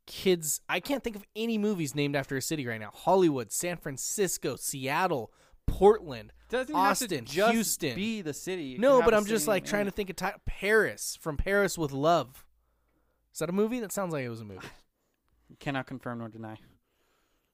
Kids, 0.07 0.61
I 0.69 0.81
can't 0.81 1.05
think 1.05 1.15
of 1.15 1.25
any 1.37 1.57
movies 1.57 1.95
named 1.95 2.17
after 2.17 2.37
a 2.37 2.43
city 2.43 2.67
right 2.67 2.81
now. 2.81 2.91
Hollywood, 2.93 3.53
San 3.53 3.77
Francisco, 3.77 4.57
Seattle, 4.57 5.33
Portland, 5.69 6.33
Doesn't 6.51 6.75
Austin, 6.75 7.19
have 7.21 7.27
to 7.29 7.33
just 7.33 7.53
Houston. 7.53 7.95
be 7.95 8.23
the 8.23 8.35
city. 8.35 8.75
It 8.75 8.81
no, 8.81 9.03
but 9.03 9.15
I'm 9.15 9.25
just 9.25 9.47
like 9.47 9.65
trying 9.65 9.85
to 9.85 9.91
think 9.93 10.11
of 10.11 10.17
ti 10.17 10.27
Paris 10.47 11.17
from 11.21 11.37
Paris 11.37 11.79
with 11.79 11.93
Love. 11.93 12.45
Is 13.33 13.39
that 13.39 13.49
a 13.49 13.53
movie? 13.53 13.79
That 13.81 13.93
sounds 13.93 14.13
like 14.13 14.25
it 14.25 14.29
was 14.29 14.41
a 14.41 14.45
movie. 14.45 14.67
Cannot 15.61 15.87
confirm 15.87 16.19
nor 16.19 16.29
deny. 16.29 16.57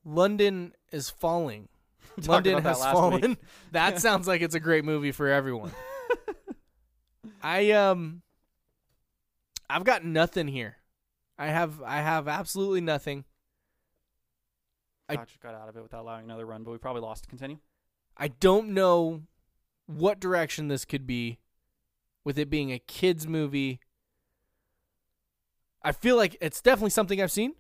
London 0.04 0.72
is 0.92 1.10
falling. 1.10 1.68
London 2.26 2.54
about 2.54 2.62
that 2.62 2.68
has 2.84 2.92
fallen. 2.92 3.20
week. 3.20 3.38
that 3.72 4.00
sounds 4.00 4.26
like 4.26 4.40
it's 4.40 4.54
a 4.54 4.60
great 4.60 4.84
movie 4.84 5.12
for 5.12 5.28
everyone. 5.28 5.72
I 7.42 7.72
um 7.72 8.22
I've 9.68 9.84
got 9.84 10.04
nothing 10.04 10.48
here. 10.48 10.76
I 11.38 11.48
have 11.48 11.82
I 11.82 11.96
have 12.00 12.28
absolutely 12.28 12.80
nothing. 12.80 13.24
I- 15.08 15.16
Gotcha, 15.16 15.38
got 15.38 15.54
out 15.54 15.68
of 15.68 15.76
it 15.76 15.82
without 15.82 16.00
allowing 16.00 16.24
another 16.24 16.46
run, 16.46 16.64
but 16.64 16.70
we 16.70 16.78
probably 16.78 17.02
lost. 17.02 17.28
Continue. 17.28 17.58
I 18.16 18.28
don't 18.28 18.70
know 18.70 19.22
what 19.86 20.20
direction 20.20 20.68
this 20.68 20.84
could 20.84 21.06
be 21.06 21.38
with 22.24 22.38
it 22.38 22.50
being 22.50 22.72
a 22.72 22.78
kids 22.78 23.26
movie. 23.26 23.80
I 25.82 25.92
feel 25.92 26.16
like 26.16 26.36
it's 26.40 26.60
definitely 26.60 26.90
something 26.90 27.22
I've 27.22 27.30
seen. 27.30 27.54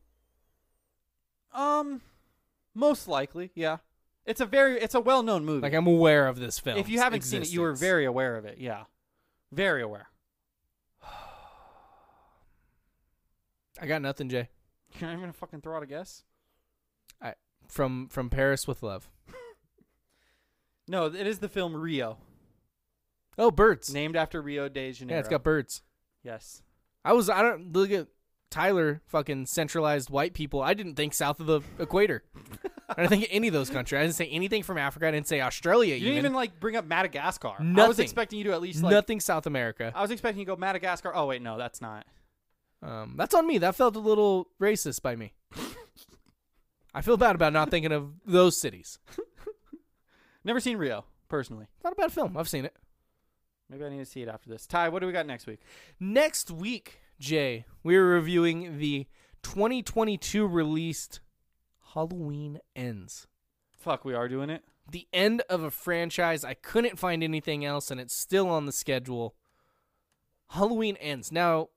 Um, 1.54 2.00
most 2.74 3.06
likely, 3.08 3.50
yeah. 3.54 3.78
It's 4.24 4.40
a 4.40 4.46
very 4.46 4.80
it's 4.80 4.94
a 4.94 5.00
well 5.00 5.22
known 5.22 5.44
movie. 5.44 5.62
Like 5.62 5.72
I'm 5.72 5.86
aware 5.86 6.26
of 6.26 6.40
this 6.40 6.58
film. 6.58 6.78
if 6.78 6.88
you 6.88 6.98
haven't 6.98 7.22
seen 7.22 7.42
it, 7.42 7.52
you 7.52 7.60
were 7.60 7.74
very 7.74 8.04
aware 8.04 8.36
of 8.36 8.44
it. 8.44 8.58
Yeah, 8.58 8.84
very 9.52 9.82
aware. 9.82 10.08
I 13.80 13.86
got 13.86 14.02
nothing, 14.02 14.28
Jay. 14.28 14.48
You're 14.98 15.02
not 15.08 15.12
even 15.12 15.20
gonna 15.20 15.32
fucking 15.32 15.60
throw 15.60 15.76
out 15.76 15.84
a 15.84 15.86
guess. 15.86 16.24
I 17.22 17.34
from 17.68 18.08
from 18.08 18.28
Paris 18.30 18.66
with 18.66 18.82
Love. 18.82 19.08
No, 20.88 21.06
it 21.06 21.26
is 21.26 21.38
the 21.40 21.48
film 21.48 21.74
Rio, 21.74 22.18
Oh, 23.38 23.50
birds. 23.50 23.92
named 23.92 24.16
after 24.16 24.40
Rio 24.40 24.68
de 24.68 24.92
Janeiro. 24.92 25.16
Yeah, 25.16 25.20
it's 25.20 25.28
got 25.28 25.42
birds. 25.42 25.82
yes. 26.22 26.62
I 27.04 27.12
was 27.12 27.30
I 27.30 27.42
don't 27.42 27.72
look 27.72 27.90
at 27.92 28.08
Tyler 28.50 29.00
fucking 29.06 29.46
centralized 29.46 30.10
white 30.10 30.34
people. 30.34 30.60
I 30.62 30.74
didn't 30.74 30.94
think 30.96 31.14
south 31.14 31.38
of 31.40 31.46
the 31.46 31.60
equator. 31.78 32.24
I 32.88 32.94
didn't 32.94 33.08
think 33.10 33.26
any 33.30 33.46
of 33.48 33.52
those 33.54 33.70
countries. 33.70 33.98
I 33.98 34.02
didn't 34.02 34.14
say 34.16 34.26
anything 34.28 34.62
from 34.64 34.78
Africa. 34.78 35.06
I 35.06 35.10
didn't 35.12 35.26
say 35.28 35.40
Australia. 35.40 35.94
You 35.94 36.00
didn't 36.04 36.18
even 36.18 36.32
like 36.32 36.58
bring 36.60 36.74
up 36.76 36.84
Madagascar. 36.84 37.48
I 37.58 37.62
was 37.62 37.66
Nothing. 37.66 38.02
expecting 38.04 38.38
you 38.38 38.44
to 38.46 38.52
at 38.52 38.60
least 38.60 38.82
like. 38.82 38.90
nothing 38.92 39.20
South 39.20 39.46
America. 39.46 39.92
I 39.94 40.02
was 40.02 40.10
expecting 40.10 40.40
you 40.40 40.46
to 40.46 40.52
go 40.52 40.56
Madagascar. 40.56 41.12
Oh 41.14 41.26
wait, 41.26 41.42
no, 41.42 41.58
that's 41.58 41.80
not. 41.80 42.06
Um, 42.82 43.14
that's 43.16 43.34
on 43.34 43.46
me. 43.46 43.58
That 43.58 43.74
felt 43.74 43.94
a 43.96 44.00
little 44.00 44.48
racist 44.60 45.02
by 45.02 45.14
me. 45.16 45.32
I 46.94 47.02
feel 47.02 47.16
bad 47.16 47.34
about 47.34 47.52
not 47.52 47.70
thinking 47.70 47.92
of 47.92 48.10
those 48.24 48.58
cities. 48.60 48.98
Never 50.46 50.60
seen 50.60 50.78
Rio 50.78 51.04
personally. 51.28 51.66
Not 51.82 51.94
a 51.94 51.96
bad 51.96 52.12
film. 52.12 52.36
I've 52.36 52.48
seen 52.48 52.64
it. 52.64 52.76
Maybe 53.68 53.84
I 53.84 53.88
need 53.88 53.98
to 53.98 54.04
see 54.04 54.22
it 54.22 54.28
after 54.28 54.48
this. 54.48 54.64
Ty, 54.64 54.90
what 54.90 55.00
do 55.00 55.06
we 55.08 55.12
got 55.12 55.26
next 55.26 55.48
week? 55.48 55.58
Next 55.98 56.52
week, 56.52 57.00
Jay, 57.18 57.64
we're 57.82 58.06
reviewing 58.06 58.78
the 58.78 59.08
2022 59.42 60.46
released 60.46 61.18
Halloween 61.94 62.60
Ends. 62.76 63.26
Fuck, 63.72 64.04
we 64.04 64.14
are 64.14 64.28
doing 64.28 64.48
it. 64.48 64.62
The 64.88 65.08
end 65.12 65.42
of 65.50 65.64
a 65.64 65.70
franchise. 65.72 66.44
I 66.44 66.54
couldn't 66.54 66.96
find 66.96 67.24
anything 67.24 67.64
else, 67.64 67.90
and 67.90 68.00
it's 68.00 68.14
still 68.14 68.48
on 68.48 68.66
the 68.66 68.72
schedule. 68.72 69.34
Halloween 70.50 70.94
Ends. 71.00 71.32
Now, 71.32 71.70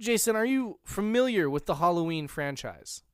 Jason, 0.00 0.34
are 0.34 0.44
you 0.44 0.80
familiar 0.82 1.48
with 1.48 1.66
the 1.66 1.76
Halloween 1.76 2.26
franchise? 2.26 3.04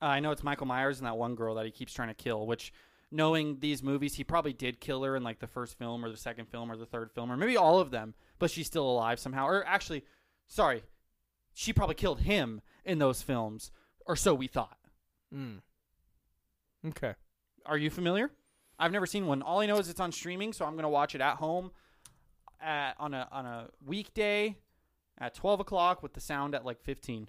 Uh, 0.00 0.06
I 0.06 0.20
know 0.20 0.30
it's 0.30 0.44
Michael 0.44 0.68
Myers 0.68 0.98
and 0.98 1.08
that 1.08 1.16
one 1.16 1.34
girl 1.34 1.56
that 1.56 1.64
he 1.64 1.72
keeps 1.72 1.92
trying 1.92 2.08
to 2.08 2.14
kill. 2.14 2.46
Which, 2.46 2.72
knowing 3.10 3.58
these 3.60 3.82
movies, 3.82 4.14
he 4.14 4.24
probably 4.24 4.52
did 4.52 4.80
kill 4.80 5.02
her 5.02 5.16
in 5.16 5.22
like 5.22 5.40
the 5.40 5.46
first 5.46 5.78
film 5.78 6.04
or 6.04 6.10
the 6.10 6.16
second 6.16 6.48
film 6.48 6.70
or 6.70 6.76
the 6.76 6.86
third 6.86 7.10
film 7.12 7.30
or 7.30 7.36
maybe 7.36 7.56
all 7.56 7.80
of 7.80 7.90
them. 7.90 8.14
But 8.38 8.50
she's 8.50 8.66
still 8.66 8.88
alive 8.88 9.18
somehow. 9.18 9.46
Or 9.46 9.66
actually, 9.66 10.04
sorry, 10.46 10.82
she 11.52 11.72
probably 11.72 11.94
killed 11.94 12.20
him 12.20 12.60
in 12.84 12.98
those 12.98 13.22
films, 13.22 13.70
or 14.06 14.16
so 14.16 14.34
we 14.34 14.46
thought. 14.46 14.78
Hmm. 15.32 15.56
Okay. 16.86 17.14
Are 17.66 17.76
you 17.76 17.90
familiar? 17.90 18.30
I've 18.78 18.92
never 18.92 19.06
seen 19.06 19.26
one. 19.26 19.42
All 19.42 19.60
I 19.60 19.66
know 19.66 19.76
is 19.78 19.88
it's 19.88 20.00
on 20.00 20.12
streaming, 20.12 20.52
so 20.52 20.64
I'm 20.64 20.76
gonna 20.76 20.88
watch 20.88 21.14
it 21.14 21.20
at 21.20 21.36
home 21.36 21.70
at, 22.60 22.94
on 22.98 23.12
a 23.12 23.28
on 23.30 23.44
a 23.44 23.68
weekday 23.84 24.56
at 25.18 25.34
12 25.34 25.60
o'clock 25.60 26.02
with 26.02 26.14
the 26.14 26.20
sound 26.20 26.54
at 26.54 26.64
like 26.64 26.80
15. 26.80 27.28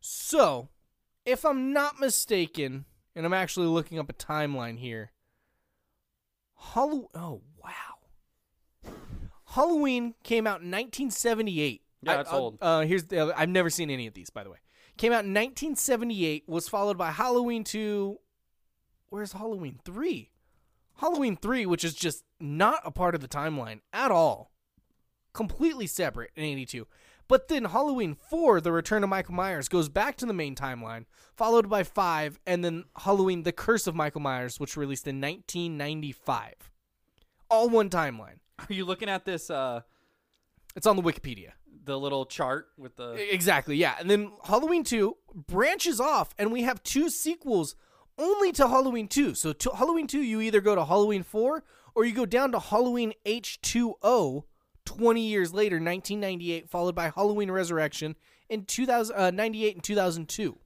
So, 0.00 0.68
if 1.24 1.44
I'm 1.44 1.72
not 1.72 1.98
mistaken, 1.98 2.84
and 3.16 3.24
I'm 3.26 3.32
actually 3.34 3.66
looking 3.66 3.98
up 3.98 4.08
a 4.10 4.12
timeline 4.14 4.78
here, 4.78 5.12
Halloween. 6.58 7.08
Oh 7.14 7.42
wow, 7.62 8.90
Halloween 9.46 10.14
came 10.22 10.46
out 10.46 10.60
in 10.62 10.70
1978. 10.70 11.82
Yeah, 12.02 12.12
I- 12.12 12.16
that's 12.16 12.32
uh, 12.32 12.36
old. 12.38 12.58
Uh, 12.60 12.80
here's 12.82 13.04
the 13.04 13.18
other, 13.18 13.34
I've 13.36 13.48
never 13.48 13.70
seen 13.70 13.90
any 13.90 14.06
of 14.06 14.14
these, 14.14 14.30
by 14.30 14.44
the 14.44 14.50
way. 14.50 14.58
Came 14.96 15.12
out 15.12 15.24
in 15.24 15.34
1978. 15.34 16.44
Was 16.46 16.68
followed 16.68 16.96
by 16.98 17.10
Halloween 17.10 17.64
2. 17.64 18.18
Where's 19.08 19.32
Halloween 19.32 19.80
3? 19.84 20.30
Halloween 20.98 21.36
3, 21.36 21.66
which 21.66 21.84
is 21.84 21.94
just 21.94 22.24
not 22.40 22.80
a 22.84 22.90
part 22.90 23.14
of 23.14 23.20
the 23.20 23.28
timeline 23.28 23.80
at 23.92 24.10
all 24.10 24.52
completely 25.32 25.86
separate 25.88 26.30
in 26.36 26.44
82. 26.44 26.86
But 27.26 27.48
then 27.48 27.64
Halloween 27.64 28.14
4, 28.14 28.60
The 28.60 28.72
Return 28.72 29.02
of 29.02 29.10
Michael 29.10 29.34
Myers, 29.34 29.68
goes 29.68 29.88
back 29.88 30.16
to 30.18 30.26
the 30.26 30.34
main 30.34 30.54
timeline, 30.54 31.06
followed 31.36 31.68
by 31.70 31.82
5, 31.82 32.38
and 32.46 32.64
then 32.64 32.84
Halloween 32.96 33.42
The 33.44 33.52
Curse 33.52 33.86
of 33.86 33.94
Michael 33.94 34.20
Myers, 34.20 34.60
which 34.60 34.76
released 34.76 35.06
in 35.06 35.20
1995. 35.20 36.54
All 37.50 37.68
one 37.68 37.88
timeline. 37.90 38.38
Are 38.58 38.72
you 38.72 38.84
looking 38.84 39.08
at 39.08 39.24
this 39.24 39.50
uh 39.50 39.80
It's 40.76 40.86
on 40.86 40.96
the 40.96 41.02
Wikipedia. 41.02 41.52
the 41.84 41.98
little 41.98 42.24
chart 42.26 42.68
with 42.78 42.96
the 42.96 43.12
Exactly, 43.32 43.76
yeah. 43.76 43.94
And 43.98 44.10
then 44.10 44.32
Halloween 44.44 44.84
2 44.84 45.16
branches 45.34 46.00
off, 46.00 46.34
and 46.38 46.52
we 46.52 46.62
have 46.62 46.82
two 46.82 47.08
sequels 47.10 47.74
only 48.18 48.52
to 48.52 48.68
Halloween 48.68 49.08
2. 49.08 49.34
So 49.34 49.52
to 49.52 49.70
Halloween 49.70 50.06
2, 50.06 50.20
you 50.20 50.40
either 50.40 50.60
go 50.60 50.74
to 50.74 50.84
Halloween 50.84 51.22
4 51.22 51.64
or 51.94 52.04
you 52.04 52.12
go 52.14 52.26
down 52.26 52.52
to 52.52 52.58
Halloween 52.60 53.12
H2O 53.26 54.44
20 54.84 55.20
years 55.20 55.52
later, 55.52 55.76
1998, 55.76 56.68
followed 56.68 56.94
by 56.94 57.10
Halloween 57.14 57.50
Resurrection 57.50 58.16
in 58.48 58.64
2000, 58.64 59.16
uh, 59.16 59.30
98 59.30 59.74
and 59.76 59.84
2002. 59.84 60.58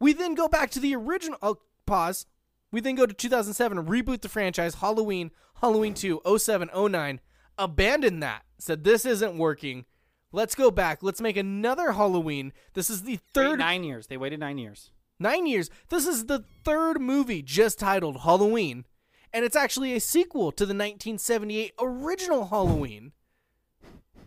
We 0.00 0.12
then 0.12 0.34
go 0.34 0.48
back 0.48 0.70
to 0.70 0.80
the 0.80 0.94
original. 0.96 1.38
Oh, 1.42 1.58
pause. 1.86 2.26
We 2.70 2.80
then 2.80 2.94
go 2.94 3.06
to 3.06 3.14
2007, 3.14 3.86
reboot 3.86 4.22
the 4.22 4.28
franchise, 4.28 4.76
Halloween, 4.76 5.30
Halloween 5.60 5.94
2, 5.94 6.22
07, 6.38 6.70
09, 6.74 7.20
abandon 7.58 8.20
that. 8.20 8.42
Said 8.58 8.82
this 8.84 9.04
isn't 9.04 9.38
working. 9.38 9.84
Let's 10.32 10.54
go 10.54 10.70
back. 10.70 11.02
Let's 11.02 11.20
make 11.20 11.36
another 11.36 11.92
Halloween. 11.92 12.52
This 12.72 12.88
is 12.88 13.02
the 13.02 13.12
Wait, 13.12 13.20
third 13.34 13.58
nine 13.58 13.84
years. 13.84 14.06
They 14.06 14.16
waited 14.16 14.40
nine 14.40 14.56
years. 14.56 14.90
nine 15.18 15.46
years. 15.46 15.68
This 15.90 16.06
is 16.06 16.24
the 16.26 16.44
third 16.64 17.00
movie 17.00 17.42
just 17.42 17.78
titled 17.78 18.22
Halloween, 18.22 18.86
and 19.32 19.44
it's 19.44 19.56
actually 19.56 19.94
a 19.94 20.00
sequel 20.00 20.52
to 20.52 20.64
the 20.64 20.74
1978 20.74 21.72
original 21.80 22.46
Halloween. 22.48 23.12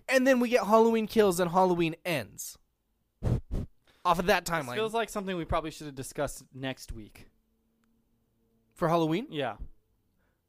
And 0.08 0.28
then 0.28 0.40
we 0.40 0.50
get 0.50 0.66
Halloween 0.66 1.08
Kills 1.08 1.40
and 1.40 1.52
Halloween 1.52 1.96
Ends. 2.06 2.58
Off 4.04 4.20
of 4.20 4.28
that 4.28 4.46
This 4.46 4.54
timeline 4.54 4.76
feels 4.76 4.94
like 4.94 5.10
something 5.10 5.36
we 5.36 5.46
probably 5.46 5.72
should 5.72 5.88
have 5.88 5.96
discussed 5.96 6.44
next 6.54 6.92
week. 6.92 7.28
for 8.76 8.88
Halloween. 8.88 9.26
Yeah. 9.32 9.56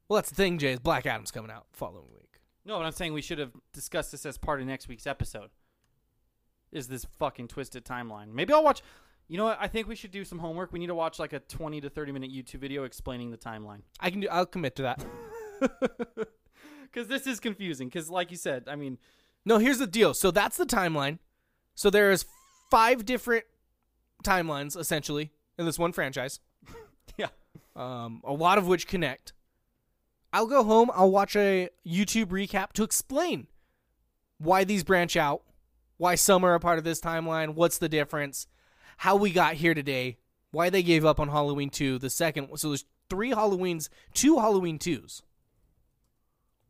Well, 0.08 0.16
that's 0.18 0.28
the 0.30 0.36
thing, 0.36 0.58
Jay. 0.58 0.72
Is 0.72 0.78
Black 0.80 1.06
Adam's 1.06 1.30
coming 1.30 1.50
out 1.50 1.66
following 1.72 2.04
week. 2.14 2.40
No, 2.64 2.76
but 2.78 2.84
I'm 2.84 2.92
saying 2.92 3.12
we 3.12 3.22
should 3.22 3.38
have 3.38 3.52
discussed 3.72 4.12
this 4.12 4.26
as 4.26 4.36
part 4.36 4.60
of 4.60 4.66
next 4.66 4.88
week's 4.88 5.06
episode. 5.06 5.50
Is 6.72 6.88
this 6.88 7.06
fucking 7.18 7.48
twisted 7.48 7.84
timeline? 7.84 8.32
Maybe 8.32 8.52
I'll 8.52 8.62
watch. 8.64 8.82
You 9.28 9.38
know 9.38 9.44
what? 9.44 9.58
I 9.60 9.66
think 9.66 9.88
we 9.88 9.96
should 9.96 10.12
do 10.12 10.24
some 10.24 10.38
homework. 10.38 10.72
We 10.72 10.78
need 10.78 10.86
to 10.86 10.94
watch 10.94 11.18
like 11.18 11.32
a 11.32 11.40
20 11.40 11.80
to 11.80 11.90
30 11.90 12.12
minute 12.12 12.30
YouTube 12.30 12.60
video 12.60 12.84
explaining 12.84 13.30
the 13.30 13.36
timeline. 13.36 13.80
I 13.98 14.10
can 14.10 14.20
do. 14.20 14.28
I'll 14.28 14.46
commit 14.46 14.76
to 14.76 14.82
that. 14.82 15.04
Because 16.96 17.08
this 17.08 17.26
is 17.26 17.40
confusing. 17.40 17.88
Because, 17.88 18.08
like 18.08 18.30
you 18.30 18.38
said, 18.38 18.64
I 18.68 18.74
mean, 18.76 18.96
No, 19.44 19.58
here's 19.58 19.78
the 19.78 19.86
deal. 19.86 20.14
So 20.14 20.30
that's 20.30 20.56
the 20.56 20.64
timeline. 20.64 21.18
So 21.74 21.90
there 21.90 22.10
is 22.10 22.24
five 22.70 23.04
different 23.04 23.44
timelines 24.24 24.78
essentially 24.78 25.30
in 25.58 25.66
this 25.66 25.78
one 25.78 25.92
franchise. 25.92 26.40
yeah. 27.18 27.28
um, 27.74 28.22
a 28.24 28.32
lot 28.32 28.56
of 28.56 28.66
which 28.66 28.86
connect. 28.86 29.34
I'll 30.32 30.46
go 30.46 30.64
home. 30.64 30.90
I'll 30.94 31.10
watch 31.10 31.36
a 31.36 31.68
YouTube 31.86 32.26
recap 32.26 32.72
to 32.72 32.82
explain 32.82 33.46
why 34.38 34.64
these 34.64 34.82
branch 34.82 35.16
out, 35.16 35.42
why 35.98 36.14
some 36.14 36.44
are 36.44 36.54
a 36.54 36.60
part 36.60 36.78
of 36.78 36.84
this 36.84 37.00
timeline, 37.00 37.54
what's 37.54 37.76
the 37.76 37.88
difference, 37.90 38.46
how 38.96 39.16
we 39.16 39.30
got 39.30 39.54
here 39.54 39.74
today, 39.74 40.18
why 40.50 40.70
they 40.70 40.82
gave 40.82 41.04
up 41.04 41.20
on 41.20 41.28
Halloween 41.28 41.70
2, 41.70 41.98
the 41.98 42.10
second. 42.10 42.48
So 42.56 42.68
there's 42.68 42.84
three 43.10 43.32
Halloweens, 43.32 43.88
two 44.14 44.38
Halloween 44.38 44.78
2s. 44.78 45.22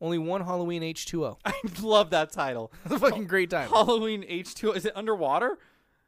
Only 0.00 0.18
one 0.18 0.42
Halloween 0.44 0.82
H2O. 0.82 1.38
I 1.44 1.54
love 1.80 2.10
that 2.10 2.30
title. 2.30 2.70
It's 2.84 2.94
a 2.94 2.98
fucking 2.98 3.26
great 3.26 3.48
time. 3.48 3.70
Halloween 3.70 4.22
H2O. 4.24 4.76
Is 4.76 4.84
it 4.84 4.94
underwater? 4.94 5.58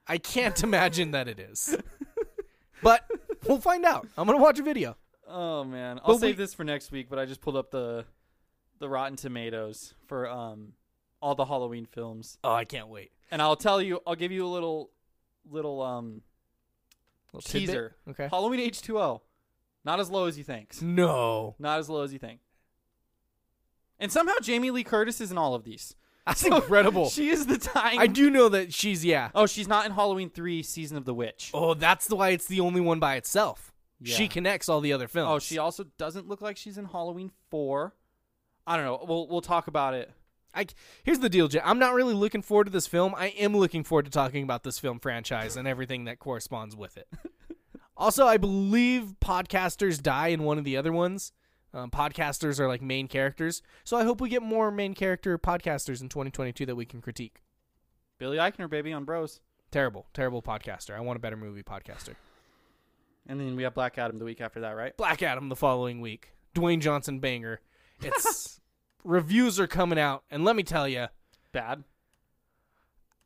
I 0.06 0.18
can't 0.18 0.62
imagine 0.62 1.12
that 1.12 1.26
it 1.28 1.38
is. 1.40 1.74
But 2.82 3.04
we'll 3.46 3.60
find 3.60 3.84
out. 3.84 4.06
I'm 4.16 4.26
going 4.26 4.38
to 4.38 4.42
watch 4.42 4.58
a 4.58 4.62
video. 4.62 4.96
Oh 5.26 5.64
man, 5.64 5.98
I'll 6.04 6.14
But 6.14 6.20
save 6.20 6.36
we- 6.38 6.42
this 6.44 6.54
for 6.54 6.64
next 6.64 6.90
week. 6.92 7.08
But 7.10 7.18
I 7.18 7.24
just 7.26 7.40
pulled 7.40 7.56
up 7.56 7.70
the 7.70 8.04
the 8.78 8.88
Rotten 8.88 9.16
Tomatoes 9.16 9.94
for 10.06 10.28
um 10.28 10.74
all 11.20 11.34
the 11.34 11.44
Halloween 11.46 11.84
films, 11.86 12.38
Oh, 12.44 12.52
I 12.52 12.64
can't 12.64 12.88
wait. 12.88 13.10
and 13.30 13.42
I'll 13.42 13.56
tell 13.56 13.82
you. 13.82 14.00
I'll 14.06 14.14
give 14.14 14.30
you 14.32 14.46
a 14.46 14.48
little 14.48 14.90
little 15.50 15.80
um 15.82 16.22
Little 17.32 17.42
tidbit? 17.48 17.68
teaser. 17.68 17.96
Okay. 18.10 18.28
Halloween 18.30 18.60
H2O, 18.70 19.20
not 19.84 20.00
as 20.00 20.10
low 20.10 20.26
as 20.26 20.38
you 20.38 20.44
think. 20.44 20.80
No. 20.80 21.54
Not 21.58 21.78
as 21.78 21.88
low 21.90 22.02
as 22.02 22.12
you 22.12 22.18
think. 22.18 22.40
And 23.98 24.10
somehow 24.12 24.34
Jamie 24.40 24.70
Lee 24.70 24.84
Curtis 24.84 25.20
is 25.20 25.30
in 25.30 25.38
all 25.38 25.54
of 25.54 25.64
these. 25.64 25.94
That's 26.26 26.44
incredible. 26.44 27.08
She 27.08 27.30
is 27.30 27.46
the 27.46 27.56
dying. 27.58 27.98
I 27.98 28.06
do 28.06 28.30
know 28.30 28.48
that 28.50 28.72
she's 28.74 29.04
yeah. 29.04 29.30
Oh, 29.34 29.46
she's 29.46 29.66
not 29.66 29.86
in 29.86 29.92
Halloween 29.92 30.28
three, 30.30 30.62
Season 30.62 30.96
of 30.96 31.04
the 31.06 31.14
Witch. 31.14 31.50
Oh, 31.54 31.74
that's 31.74 32.06
the 32.06 32.16
why 32.16 32.30
it's 32.30 32.46
the 32.46 32.60
only 32.60 32.80
one 32.82 33.00
by 33.00 33.16
itself. 33.16 33.72
She 34.04 34.28
connects 34.28 34.68
all 34.68 34.80
the 34.80 34.92
other 34.92 35.08
films. 35.08 35.28
Oh, 35.30 35.38
she 35.40 35.58
also 35.58 35.84
doesn't 35.96 36.28
look 36.28 36.40
like 36.40 36.56
she's 36.56 36.78
in 36.78 36.84
Halloween 36.84 37.32
four. 37.50 37.94
I 38.66 38.76
don't 38.76 38.84
know. 38.84 39.04
We'll 39.08 39.26
we'll 39.26 39.40
talk 39.40 39.66
about 39.68 39.94
it. 39.94 40.10
I, 40.54 40.66
here's 41.04 41.18
the 41.20 41.28
deal, 41.28 41.48
Jay. 41.48 41.60
I'm 41.62 41.78
not 41.78 41.94
really 41.94 42.14
looking 42.14 42.42
forward 42.42 42.64
to 42.64 42.70
this 42.70 42.86
film. 42.86 43.14
I 43.16 43.28
am 43.28 43.56
looking 43.56 43.84
forward 43.84 44.06
to 44.06 44.10
talking 44.10 44.42
about 44.42 44.64
this 44.64 44.78
film 44.78 44.98
franchise 44.98 45.56
and 45.56 45.68
everything 45.68 46.04
that 46.04 46.18
corresponds 46.18 46.74
with 46.74 46.96
it. 46.96 47.08
Also, 47.98 48.28
I 48.28 48.36
believe 48.36 49.14
podcasters 49.20 50.00
die 50.00 50.28
in 50.28 50.44
one 50.44 50.56
of 50.56 50.62
the 50.62 50.76
other 50.76 50.92
ones. 50.92 51.32
Um, 51.74 51.90
podcasters 51.90 52.60
are 52.60 52.68
like 52.68 52.80
main 52.80 53.08
characters, 53.08 53.60
so 53.82 53.96
I 53.96 54.04
hope 54.04 54.20
we 54.20 54.28
get 54.28 54.40
more 54.40 54.70
main 54.70 54.94
character 54.94 55.36
podcasters 55.36 56.00
in 56.00 56.08
2022 56.08 56.64
that 56.64 56.76
we 56.76 56.86
can 56.86 57.02
critique. 57.02 57.42
Billy 58.18 58.38
Eichner, 58.38 58.70
baby, 58.70 58.92
on 58.92 59.04
Bros. 59.04 59.40
Terrible, 59.72 60.06
terrible 60.14 60.42
podcaster. 60.42 60.94
I 60.94 61.00
want 61.00 61.16
a 61.16 61.20
better 61.20 61.36
movie 61.36 61.64
podcaster. 61.64 62.14
And 63.26 63.38
then 63.40 63.56
we 63.56 63.64
have 63.64 63.74
Black 63.74 63.98
Adam 63.98 64.18
the 64.18 64.24
week 64.24 64.40
after 64.40 64.60
that, 64.60 64.76
right? 64.76 64.96
Black 64.96 65.22
Adam 65.22 65.48
the 65.48 65.56
following 65.56 66.00
week. 66.00 66.30
Dwayne 66.54 66.80
Johnson 66.80 67.18
banger. 67.18 67.60
It's 68.00 68.60
reviews 69.04 69.58
are 69.60 69.66
coming 69.66 69.98
out, 69.98 70.24
and 70.30 70.44
let 70.44 70.56
me 70.56 70.62
tell 70.62 70.86
you, 70.88 71.06
Bad. 71.52 71.84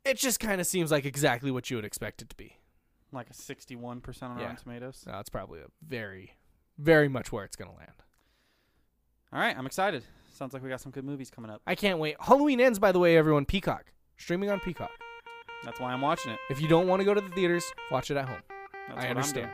it 0.05 0.17
just 0.17 0.39
kind 0.39 0.59
of 0.61 0.67
seems 0.67 0.91
like 0.91 1.05
exactly 1.05 1.51
what 1.51 1.69
you 1.69 1.77
would 1.77 1.85
expect 1.85 2.21
it 2.21 2.29
to 2.29 2.35
be. 2.35 2.57
Like 3.11 3.29
a 3.29 3.33
61% 3.33 4.23
on 4.23 4.37
Yeah. 4.39 4.43
Rotten 4.45 4.55
Tomatoes. 4.57 5.03
No, 5.07 5.19
it's 5.19 5.29
probably 5.29 5.59
a 5.59 5.67
very, 5.87 6.33
very 6.77 7.07
much 7.07 7.31
where 7.31 7.43
it's 7.45 7.55
gonna 7.55 7.75
land. 7.75 7.91
All 9.31 9.39
right, 9.39 9.55
I'm 9.57 9.65
excited. 9.65 10.03
Sounds 10.33 10.53
like 10.53 10.63
we 10.63 10.69
got 10.69 10.81
some 10.81 10.91
good 10.91 11.05
movies 11.05 11.29
coming 11.29 11.51
up. 11.51 11.61
I 11.67 11.75
can't 11.75 11.99
wait. 11.99 12.15
Halloween 12.19 12.59
ends, 12.59 12.79
by 12.79 12.91
the 12.91 12.99
way, 12.99 13.15
everyone. 13.17 13.45
Peacock 13.45 13.91
streaming 14.17 14.49
on 14.49 14.59
Peacock. 14.59 14.89
That's 15.63 15.79
why 15.79 15.93
I'm 15.93 16.01
watching 16.01 16.31
it. 16.33 16.39
If 16.49 16.59
you 16.59 16.67
don't 16.67 16.87
want 16.87 16.99
to 17.01 17.05
go 17.05 17.13
to 17.13 17.21
the 17.21 17.29
theaters, 17.29 17.63
watch 17.91 18.09
it 18.11 18.17
at 18.17 18.27
home. 18.27 18.41
That's 18.89 19.05
I 19.05 19.09
understand. 19.09 19.51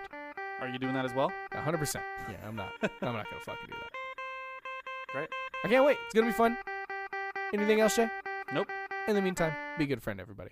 Are 0.61 0.67
you 0.67 0.79
doing 0.79 0.93
that 0.93 1.05
as 1.05 1.13
well? 1.13 1.31
A 1.51 1.61
hundred 1.61 1.77
percent. 1.77 2.03
Yeah, 2.29 2.37
I'm 2.47 2.55
not. 2.55 2.71
I'm 2.81 3.13
not 3.13 3.25
gonna 3.29 3.41
fucking 3.45 3.67
do 3.67 3.73
that. 3.73 3.91
Great. 5.11 5.29
I 5.63 5.67
can't 5.67 5.85
wait. 5.85 5.97
It's 6.05 6.13
gonna 6.13 6.27
be 6.27 6.33
fun. 6.33 6.57
Anything 7.53 7.81
else, 7.81 7.95
Jay? 7.95 8.09
Nope. 8.53 8.67
In 9.07 9.15
the 9.15 9.21
meantime, 9.21 9.53
be 9.77 9.85
a 9.85 9.87
good 9.87 10.03
friend, 10.03 10.19
everybody. 10.19 10.51